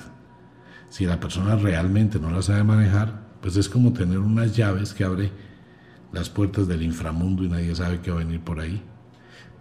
Si 0.90 1.06
la 1.06 1.20
persona 1.20 1.56
realmente 1.56 2.20
no 2.20 2.30
la 2.32 2.42
sabe 2.42 2.64
manejar, 2.64 3.24
pues 3.42 3.56
es 3.56 3.70
como 3.70 3.94
tener 3.94 4.20
unas 4.20 4.56
llaves 4.56 4.94
que 4.94 5.06
abre 5.06 5.32
las 6.12 6.30
puertas 6.30 6.68
del 6.68 6.82
inframundo 6.82 7.44
y 7.44 7.50
nadie 7.50 7.76
sabe 7.76 8.02
qué 8.02 8.12
va 8.12 8.18
a 8.18 8.24
venir 8.26 8.42
por 8.42 8.60
ahí. 8.60 8.82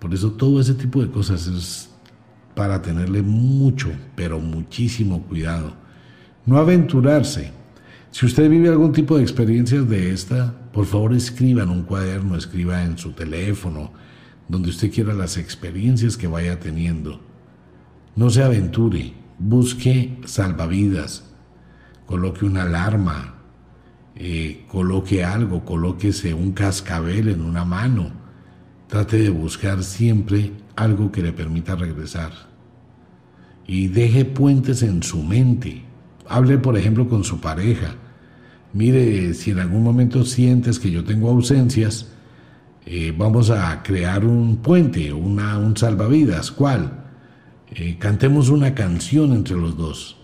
Por 0.01 0.12
eso 0.12 0.33
todo 0.33 0.61
ese 0.61 0.75
tipo 0.75 1.01
de 1.01 1.11
cosas 1.11 1.47
es 1.47 1.93
para 2.55 2.82
tenerle 2.82 3.22
mucho, 3.22 3.90
pero 4.14 4.40
muchísimo 4.40 5.22
cuidado. 5.22 5.74
No 6.46 6.59
aventurarse. 6.59 7.52
Si 8.11 8.26
usted 8.26 8.48
vive 8.48 8.68
algún 8.68 8.92
tipo 8.92 9.16
de 9.16 9.22
experiencias 9.22 9.88
de 9.88 10.12
esta, 10.12 10.55
por 10.72 10.86
favor 10.86 11.14
escriba 11.14 11.62
en 11.62 11.70
un 11.70 11.82
cuaderno, 11.82 12.36
escriba 12.36 12.82
en 12.84 12.96
su 12.96 13.12
teléfono, 13.12 13.92
donde 14.48 14.70
usted 14.70 14.92
quiera 14.92 15.14
las 15.14 15.36
experiencias 15.36 16.16
que 16.16 16.26
vaya 16.26 16.61
teniendo. 16.61 17.20
No 18.14 18.30
se 18.30 18.42
aventure, 18.42 19.14
busque 19.38 20.18
salvavidas, 20.24 21.24
coloque 22.07 22.44
una 22.44 22.62
alarma, 22.62 23.34
eh, 24.14 24.64
coloque 24.68 25.24
algo, 25.24 25.64
colóquese 25.64 26.34
un 26.34 26.52
cascabel 26.52 27.28
en 27.28 27.40
una 27.40 27.64
mano. 27.64 28.24
Trate 28.95 29.18
de 29.18 29.30
buscar 29.30 29.82
siempre 29.82 30.53
algo 30.76 31.11
que 31.11 31.20
le 31.20 31.32
permita 31.32 31.74
regresar. 31.74 32.30
Y 33.66 33.88
deje 33.88 34.24
puentes 34.24 34.84
en 34.84 35.03
su 35.03 35.20
mente. 35.20 35.82
Hable, 36.28 36.59
por 36.59 36.78
ejemplo, 36.78 37.09
con 37.09 37.24
su 37.24 37.40
pareja. 37.40 37.97
Mire, 38.72 39.34
si 39.34 39.51
en 39.51 39.59
algún 39.59 39.82
momento 39.82 40.24
sientes 40.24 40.78
que 40.78 40.92
yo 40.92 41.03
tengo 41.03 41.28
ausencias, 41.28 42.07
eh, 42.86 43.12
vamos 43.18 43.51
a 43.51 43.82
crear 43.82 44.24
un 44.24 44.59
puente, 44.59 45.12
una, 45.12 45.59
un 45.59 45.76
salvavidas. 45.76 46.53
¿Cuál? 46.53 47.05
Eh, 47.72 47.97
cantemos 47.99 48.49
una 48.49 48.76
canción 48.76 49.32
entre 49.32 49.57
los 49.57 49.76
dos. 49.76 50.18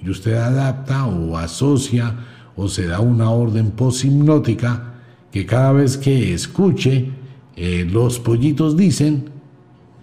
Y 0.00 0.08
usted 0.08 0.34
adapta 0.34 1.04
o 1.06 1.36
asocia 1.36 2.14
o 2.54 2.68
se 2.68 2.86
da 2.86 3.00
una 3.00 3.30
orden 3.30 3.72
poshipnótica 3.72 4.94
que 5.32 5.44
cada 5.46 5.72
vez 5.72 5.96
que 5.96 6.32
escuche 6.32 7.17
eh, 7.60 7.84
los 7.84 8.20
pollitos 8.20 8.76
dicen, 8.76 9.30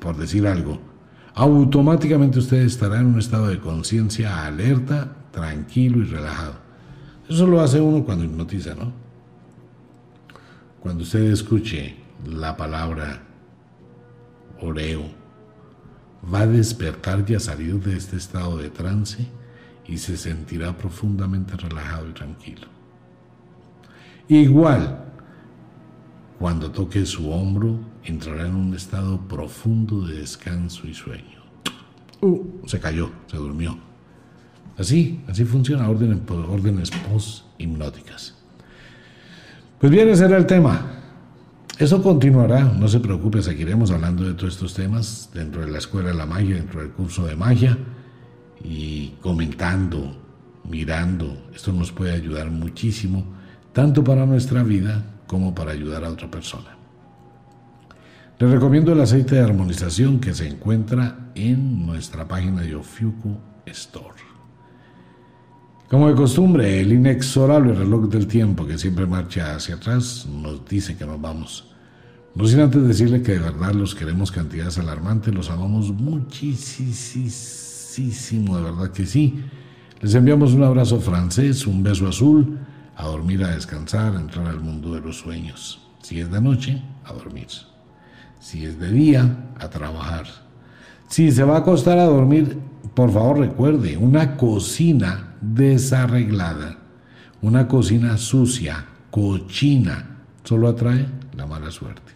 por 0.01 0.17
decir 0.17 0.45
algo, 0.45 0.77
automáticamente 1.35 2.39
usted 2.39 2.57
estará 2.57 2.99
en 2.99 3.05
un 3.05 3.19
estado 3.19 3.47
de 3.47 3.61
conciencia 3.61 4.45
alerta, 4.45 5.15
tranquilo 5.31 5.99
y 5.99 6.03
relajado. 6.03 6.55
Eso 7.29 7.47
lo 7.47 7.61
hace 7.61 7.79
uno 7.79 8.03
cuando 8.03 8.25
hipnotiza, 8.25 8.75
¿no? 8.75 8.91
Cuando 10.81 11.03
usted 11.03 11.31
escuche 11.31 11.95
la 12.25 12.57
palabra 12.57 13.21
oreo, 14.59 15.03
va 16.33 16.41
a 16.41 16.47
despertar 16.47 17.23
y 17.25 17.35
a 17.35 17.39
salir 17.39 17.79
de 17.79 17.95
este 17.95 18.17
estado 18.17 18.57
de 18.57 18.69
trance 18.69 19.25
y 19.87 19.97
se 19.97 20.17
sentirá 20.17 20.77
profundamente 20.77 21.55
relajado 21.55 22.09
y 22.09 22.11
tranquilo. 22.11 22.67
Igual, 24.27 25.05
cuando 26.39 26.71
toque 26.71 27.05
su 27.05 27.31
hombro, 27.31 27.79
entrará 28.03 28.47
en 28.47 28.55
un 28.55 28.75
estado 28.75 29.19
profundo 29.27 30.05
de 30.05 30.19
descanso 30.19 30.87
y 30.87 30.93
sueño. 30.93 31.43
Uh, 32.21 32.43
se 32.65 32.79
cayó, 32.79 33.11
se 33.27 33.37
durmió. 33.37 33.77
Así, 34.77 35.21
así 35.27 35.45
funciona 35.45 35.89
órdenes, 35.89 36.19
órdenes 36.29 36.91
post-hipnóticas. 36.91 38.35
Pues 39.79 39.91
bien, 39.91 40.09
ese 40.09 40.25
era 40.25 40.37
el 40.37 40.45
tema. 40.45 40.91
Eso 41.77 42.01
continuará, 42.01 42.63
no 42.63 42.87
se 42.87 42.99
preocupe, 42.99 43.41
seguiremos 43.41 43.91
hablando 43.91 44.23
de 44.23 44.33
todos 44.33 44.53
estos 44.53 44.73
temas 44.73 45.29
dentro 45.33 45.61
de 45.61 45.71
la 45.71 45.77
Escuela 45.77 46.09
de 46.09 46.15
la 46.15 46.25
Magia, 46.25 46.55
dentro 46.55 46.81
del 46.81 46.91
curso 46.91 47.25
de 47.25 47.35
magia 47.35 47.77
y 48.63 49.09
comentando, 49.21 50.15
mirando. 50.69 51.49
Esto 51.53 51.73
nos 51.73 51.91
puede 51.91 52.13
ayudar 52.13 52.49
muchísimo, 52.49 53.25
tanto 53.73 54.03
para 54.03 54.25
nuestra 54.25 54.63
vida 54.63 55.14
como 55.27 55.53
para 55.53 55.71
ayudar 55.71 56.03
a 56.03 56.09
otra 56.09 56.29
persona. 56.29 56.75
Les 58.37 58.51
recomiendo 58.51 58.91
el 58.91 58.99
aceite 58.99 59.35
de 59.35 59.41
armonización 59.41 60.19
que 60.19 60.33
se 60.33 60.47
encuentra 60.47 61.31
en 61.35 61.85
nuestra 61.85 62.27
página 62.27 62.61
de 62.61 62.75
Ofiuco 62.75 63.39
Store. 63.65 64.25
Como 65.89 66.09
de 66.09 66.15
costumbre, 66.15 66.81
el 66.81 66.91
inexorable 66.91 67.73
reloj 67.73 68.09
del 68.09 68.27
tiempo 68.27 68.65
que 68.65 68.77
siempre 68.77 69.05
marcha 69.05 69.55
hacia 69.55 69.75
atrás 69.75 70.27
nos 70.29 70.67
dice 70.67 70.97
que 70.97 71.05
nos 71.05 71.21
vamos. 71.21 71.71
No 72.35 72.45
sin 72.45 72.59
antes 72.59 72.85
decirle 72.85 73.21
que 73.21 73.33
de 73.33 73.39
verdad 73.39 73.73
los 73.73 73.95
queremos 73.95 74.31
cantidades 74.31 74.77
alarmantes, 74.77 75.33
los 75.33 75.49
amamos 75.49 75.91
muchísimo, 75.91 78.57
de 78.57 78.63
verdad 78.63 78.91
que 78.91 79.05
sí. 79.05 79.39
Les 80.01 80.13
enviamos 80.13 80.53
un 80.53 80.63
abrazo 80.63 80.99
francés, 80.99 81.65
un 81.65 81.83
beso 81.83 82.07
azul, 82.07 82.57
a 82.95 83.05
dormir, 83.05 83.43
a 83.43 83.55
descansar, 83.55 84.15
a 84.15 84.19
entrar 84.19 84.47
al 84.47 84.59
mundo 84.59 84.93
de 84.93 85.01
los 85.01 85.17
sueños. 85.17 85.81
Si 86.01 86.19
es 86.19 86.31
de 86.31 86.41
noche, 86.41 86.81
a 87.03 87.13
dormir. 87.13 87.47
Si 88.39 88.65
es 88.65 88.79
de 88.79 88.91
día, 88.91 89.49
a 89.59 89.69
trabajar. 89.69 90.25
Si 91.07 91.31
se 91.31 91.43
va 91.43 91.55
a 91.55 91.59
acostar 91.59 91.97
a 91.97 92.05
dormir, 92.05 92.59
por 92.93 93.11
favor 93.11 93.39
recuerde, 93.39 93.97
una 93.97 94.37
cocina 94.37 95.35
desarreglada, 95.41 96.77
una 97.41 97.67
cocina 97.67 98.17
sucia, 98.17 98.85
cochina, 99.11 100.19
solo 100.43 100.67
atrae 100.67 101.07
la 101.35 101.45
mala 101.45 101.71
suerte. 101.71 102.13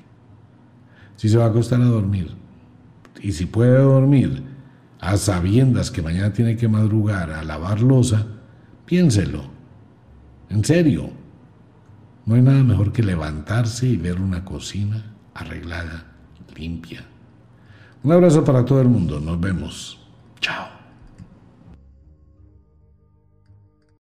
Si 1.15 1.29
se 1.29 1.37
va 1.37 1.45
a 1.45 1.49
acostar 1.49 1.81
a 1.81 1.85
dormir, 1.85 2.35
y 3.21 3.33
si 3.33 3.45
puede 3.45 3.77
dormir 3.79 4.43
a 4.99 5.17
sabiendas 5.17 5.91
que 5.91 6.01
mañana 6.01 6.33
tiene 6.33 6.55
que 6.55 6.67
madrugar 6.67 7.31
a 7.31 7.43
lavar 7.43 7.81
losa, 7.81 8.25
piénselo. 8.85 9.58
En 10.49 10.63
serio, 10.63 11.09
no 12.25 12.35
hay 12.35 12.41
nada 12.41 12.63
mejor 12.63 12.91
que 12.91 13.03
levantarse 13.03 13.87
y 13.87 13.97
ver 13.97 14.19
una 14.19 14.43
cocina 14.43 15.15
arreglada, 15.33 16.05
limpia. 16.55 17.05
Un 18.03 18.11
abrazo 18.11 18.43
para 18.43 18.65
todo 18.65 18.81
el 18.81 18.87
mundo. 18.87 19.19
Nos 19.19 19.39
vemos. 19.39 19.99
Chao. 20.39 20.78